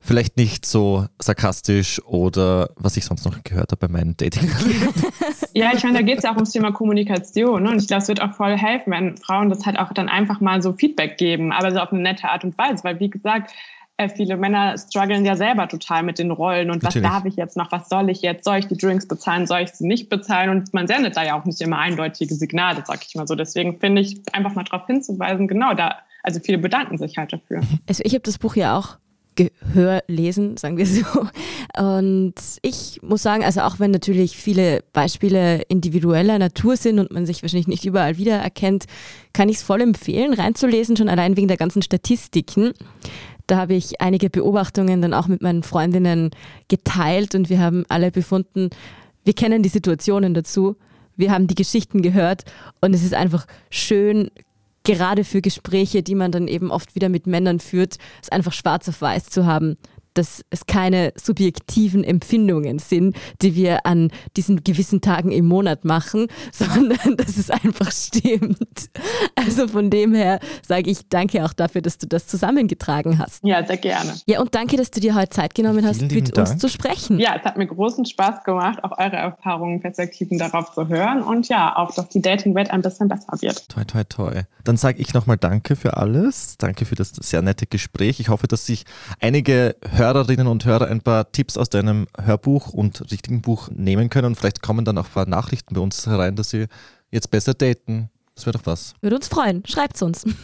vielleicht 0.00 0.36
nicht 0.36 0.64
so 0.66 1.06
sarkastisch 1.20 2.02
oder 2.04 2.70
was 2.76 2.96
ich 2.96 3.04
sonst 3.04 3.24
noch 3.24 3.42
gehört 3.44 3.72
habe 3.72 3.86
bei 3.86 3.92
meinen 3.92 4.16
dating 4.16 4.50
Ja, 5.54 5.72
ich 5.74 5.82
meine, 5.84 5.98
da 5.98 6.02
geht 6.02 6.18
es 6.18 6.24
ja 6.24 6.30
auch 6.30 6.36
ums 6.36 6.50
Thema 6.50 6.72
Kommunikation. 6.72 7.62
Ne? 7.62 7.70
Und 7.70 7.80
ich 7.80 7.86
glaube, 7.86 8.02
es 8.02 8.08
wird 8.08 8.22
auch 8.22 8.32
voll 8.32 8.56
helfen, 8.56 8.92
wenn 8.92 9.16
Frauen 9.18 9.50
das 9.50 9.66
halt 9.66 9.78
auch 9.78 9.92
dann 9.92 10.08
einfach 10.08 10.40
mal 10.40 10.62
so 10.62 10.72
Feedback 10.72 11.18
geben, 11.18 11.52
aber 11.52 11.70
so 11.70 11.78
auf 11.78 11.92
eine 11.92 12.02
nette 12.02 12.28
Art 12.28 12.44
und 12.44 12.56
Weise. 12.56 12.82
Weil, 12.82 12.98
wie 12.98 13.10
gesagt, 13.10 13.52
äh, 14.00 14.08
viele 14.08 14.36
Männer 14.36 14.78
strugglen 14.78 15.24
ja 15.26 15.36
selber 15.36 15.68
total 15.68 16.02
mit 16.02 16.18
den 16.18 16.30
Rollen 16.30 16.70
und 16.70 16.82
Natürlich. 16.82 17.04
was 17.06 17.12
darf 17.12 17.24
ich 17.26 17.36
jetzt 17.36 17.56
noch, 17.56 17.70
was 17.70 17.88
soll 17.88 18.08
ich 18.08 18.22
jetzt, 18.22 18.44
soll 18.44 18.56
ich 18.56 18.66
die 18.66 18.76
Drinks 18.76 19.06
bezahlen, 19.06 19.46
soll 19.46 19.60
ich 19.60 19.72
sie 19.72 19.86
nicht 19.86 20.08
bezahlen 20.08 20.48
und 20.48 20.72
man 20.72 20.86
sendet 20.86 21.16
da 21.16 21.24
ja 21.24 21.38
auch 21.38 21.44
nicht 21.44 21.60
immer 21.60 21.78
eindeutige 21.78 22.34
Signale, 22.34 22.82
sag 22.86 23.04
ich 23.06 23.14
mal 23.14 23.26
so. 23.26 23.34
Deswegen 23.34 23.78
finde 23.78 24.00
ich 24.00 24.22
einfach 24.32 24.54
mal 24.54 24.64
darauf 24.64 24.86
hinzuweisen, 24.86 25.48
genau 25.48 25.74
da, 25.74 25.98
also 26.22 26.40
viele 26.40 26.56
bedanken 26.56 26.96
sich 26.96 27.18
halt 27.18 27.32
dafür. 27.32 27.60
Also 27.86 28.02
ich 28.04 28.14
habe 28.14 28.22
das 28.22 28.38
Buch 28.38 28.56
ja 28.56 28.78
auch 28.78 28.96
Gehör 29.40 30.02
lesen, 30.06 30.56
sagen 30.56 30.76
wir 30.76 30.86
so. 30.86 31.04
Und 31.78 32.34
ich 32.62 33.00
muss 33.02 33.22
sagen, 33.22 33.44
also 33.44 33.62
auch 33.62 33.78
wenn 33.78 33.90
natürlich 33.90 34.36
viele 34.36 34.82
Beispiele 34.92 35.62
individueller 35.68 36.38
Natur 36.38 36.76
sind 36.76 36.98
und 36.98 37.10
man 37.10 37.24
sich 37.24 37.42
wahrscheinlich 37.42 37.68
nicht 37.68 37.86
überall 37.86 38.18
wiedererkennt, 38.18 38.84
kann 39.32 39.48
ich 39.48 39.56
es 39.56 39.62
voll 39.62 39.80
empfehlen, 39.80 40.34
reinzulesen, 40.34 40.96
schon 40.96 41.08
allein 41.08 41.36
wegen 41.36 41.48
der 41.48 41.56
ganzen 41.56 41.80
Statistiken. 41.80 42.72
Da 43.46 43.56
habe 43.56 43.74
ich 43.74 44.00
einige 44.00 44.28
Beobachtungen 44.30 45.00
dann 45.00 45.14
auch 45.14 45.26
mit 45.26 45.42
meinen 45.42 45.62
Freundinnen 45.62 46.30
geteilt 46.68 47.34
und 47.34 47.48
wir 47.48 47.60
haben 47.60 47.84
alle 47.88 48.10
befunden, 48.10 48.70
wir 49.24 49.32
kennen 49.32 49.62
die 49.62 49.68
Situationen 49.68 50.34
dazu, 50.34 50.76
wir 51.16 51.32
haben 51.32 51.46
die 51.46 51.54
Geschichten 51.54 52.02
gehört 52.02 52.44
und 52.80 52.94
es 52.94 53.02
ist 53.02 53.14
einfach 53.14 53.46
schön, 53.70 54.30
gerade 54.84 55.24
für 55.24 55.42
Gespräche, 55.42 56.02
die 56.02 56.14
man 56.14 56.32
dann 56.32 56.48
eben 56.48 56.70
oft 56.70 56.94
wieder 56.94 57.08
mit 57.08 57.26
Männern 57.26 57.60
führt, 57.60 57.96
es 58.22 58.30
einfach 58.30 58.52
schwarz 58.52 58.88
auf 58.88 59.00
weiß 59.00 59.26
zu 59.26 59.46
haben 59.46 59.76
dass 60.14 60.42
es 60.50 60.66
keine 60.66 61.12
subjektiven 61.16 62.04
Empfindungen 62.04 62.78
sind, 62.78 63.16
die 63.42 63.54
wir 63.54 63.86
an 63.86 64.10
diesen 64.36 64.64
gewissen 64.64 65.00
Tagen 65.00 65.30
im 65.32 65.46
Monat 65.46 65.84
machen, 65.84 66.26
sondern 66.52 67.16
dass 67.16 67.36
es 67.36 67.50
einfach 67.50 67.90
stimmt. 67.92 68.90
Also 69.34 69.68
von 69.68 69.90
dem 69.90 70.14
her 70.14 70.40
sage 70.66 70.90
ich 70.90 71.08
danke 71.08 71.44
auch 71.44 71.52
dafür, 71.52 71.82
dass 71.82 71.98
du 71.98 72.06
das 72.06 72.26
zusammengetragen 72.26 73.18
hast. 73.18 73.44
Ja, 73.44 73.64
sehr 73.66 73.76
gerne. 73.76 74.14
Ja, 74.26 74.40
und 74.40 74.54
danke, 74.54 74.76
dass 74.76 74.90
du 74.90 75.00
dir 75.00 75.14
heute 75.14 75.30
Zeit 75.30 75.54
genommen 75.54 75.84
hast, 75.86 76.00
Vielen 76.00 76.14
mit 76.14 76.38
uns 76.38 76.58
zu 76.58 76.68
sprechen. 76.68 77.18
Ja, 77.18 77.36
es 77.36 77.44
hat 77.44 77.56
mir 77.56 77.66
großen 77.66 78.04
Spaß 78.04 78.44
gemacht, 78.44 78.82
auch 78.84 78.98
eure 78.98 79.16
Erfahrungen, 79.16 79.80
Perspektiven 79.80 80.38
darauf 80.38 80.72
zu 80.74 80.88
hören 80.88 81.22
und 81.22 81.48
ja, 81.48 81.76
auch, 81.76 81.94
dass 81.94 82.08
die 82.08 82.20
Dating-Welt 82.20 82.70
ein 82.70 82.82
bisschen 82.82 83.08
besser 83.08 83.32
wird. 83.40 83.68
Toi, 83.68 83.84
toi, 83.84 84.04
toi. 84.04 84.42
Dann 84.64 84.76
sage 84.76 85.00
ich 85.00 85.14
nochmal 85.14 85.36
Danke 85.36 85.74
für 85.74 85.96
alles. 85.96 86.56
Danke 86.58 86.84
für 86.84 86.94
das 86.94 87.10
sehr 87.10 87.42
nette 87.42 87.66
Gespräch. 87.66 88.20
Ich 88.20 88.28
hoffe, 88.28 88.46
dass 88.46 88.66
sich 88.66 88.84
einige 89.20 89.76
Hörerinnen 90.12 90.48
und 90.48 90.64
Hörer 90.64 90.88
ein 90.88 91.02
paar 91.02 91.30
Tipps 91.30 91.56
aus 91.56 91.68
deinem 91.68 92.08
Hörbuch 92.20 92.72
und 92.72 93.12
richtigen 93.12 93.42
Buch 93.42 93.68
nehmen 93.72 94.10
können. 94.10 94.26
Und 94.26 94.34
vielleicht 94.34 94.60
kommen 94.60 94.84
dann 94.84 94.98
auch 94.98 95.06
ein 95.06 95.12
paar 95.12 95.28
Nachrichten 95.28 95.74
bei 95.74 95.80
uns 95.80 96.04
herein, 96.06 96.34
dass 96.34 96.50
sie 96.50 96.66
jetzt 97.12 97.30
besser 97.30 97.54
daten. 97.54 98.10
Das 98.34 98.44
wäre 98.44 98.58
doch 98.58 98.66
was. 98.66 98.94
Würde 99.02 99.16
uns 99.16 99.28
freuen. 99.28 99.62
Schreibt's 99.66 100.02
uns. 100.02 100.24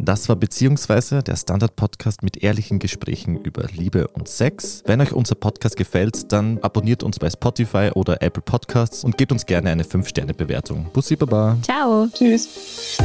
Das 0.00 0.28
war 0.28 0.36
beziehungsweise 0.36 1.24
der 1.24 1.34
Standard-Podcast 1.34 2.22
mit 2.22 2.42
ehrlichen 2.42 2.78
Gesprächen 2.78 3.36
über 3.36 3.64
Liebe 3.64 4.06
und 4.06 4.28
Sex. 4.28 4.84
Wenn 4.86 5.00
euch 5.00 5.12
unser 5.12 5.34
Podcast 5.34 5.76
gefällt, 5.76 6.32
dann 6.32 6.58
abonniert 6.62 7.02
uns 7.02 7.18
bei 7.18 7.28
Spotify 7.28 7.90
oder 7.92 8.22
Apple 8.22 8.42
Podcasts 8.42 9.02
und 9.02 9.18
gebt 9.18 9.32
uns 9.32 9.44
gerne 9.44 9.70
eine 9.70 9.82
5-Sterne-Bewertung. 9.82 10.86
Bussi 10.92 11.16
Baba. 11.16 11.58
Ciao. 11.62 12.06
Tschüss. 12.14 12.96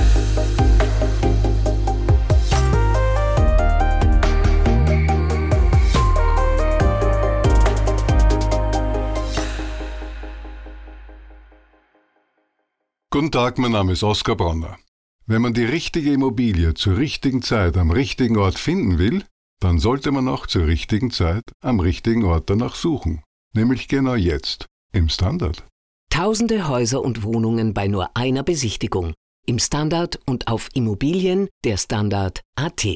Guten 13.14 13.30
Tag, 13.30 13.60
mein 13.60 13.74
Name 13.74 13.92
ist 13.92 14.02
Oskar 14.02 14.36
Bronner. 14.36 14.80
Wenn 15.28 15.44
man 15.44 15.54
die 15.54 15.66
richtige 15.66 16.12
Immobilie 16.12 16.74
zur 16.74 16.98
richtigen 16.98 17.44
Zeit 17.44 17.78
am 17.78 17.92
richtigen 17.92 18.38
Ort 18.38 18.58
finden 18.58 18.98
will, 18.98 19.24
dann 19.60 19.78
sollte 19.78 20.12
man 20.12 20.28
auch 20.28 20.48
zur 20.48 20.66
richtigen 20.66 21.12
Zeit 21.12 21.44
am 21.62 21.80
richtigen 21.80 22.24
Ort 22.24 22.50
danach 22.50 22.74
suchen. 22.74 23.22
Nämlich 23.54 23.88
genau 23.88 24.16
jetzt, 24.16 24.66
im 24.94 25.10
Standard. 25.10 25.64
Tausende 26.10 26.68
Häuser 26.68 27.04
und 27.04 27.22
Wohnungen 27.22 27.76
bei 27.76 27.88
nur 27.88 28.18
einer 28.18 28.42
Besichtigung. 28.42 29.14
Im 29.46 29.60
Standard 29.60 30.20
und 30.26 30.48
auf 30.48 30.70
Immobilien 30.74 31.50
der 31.66 31.78
Standard.at. 31.78 32.88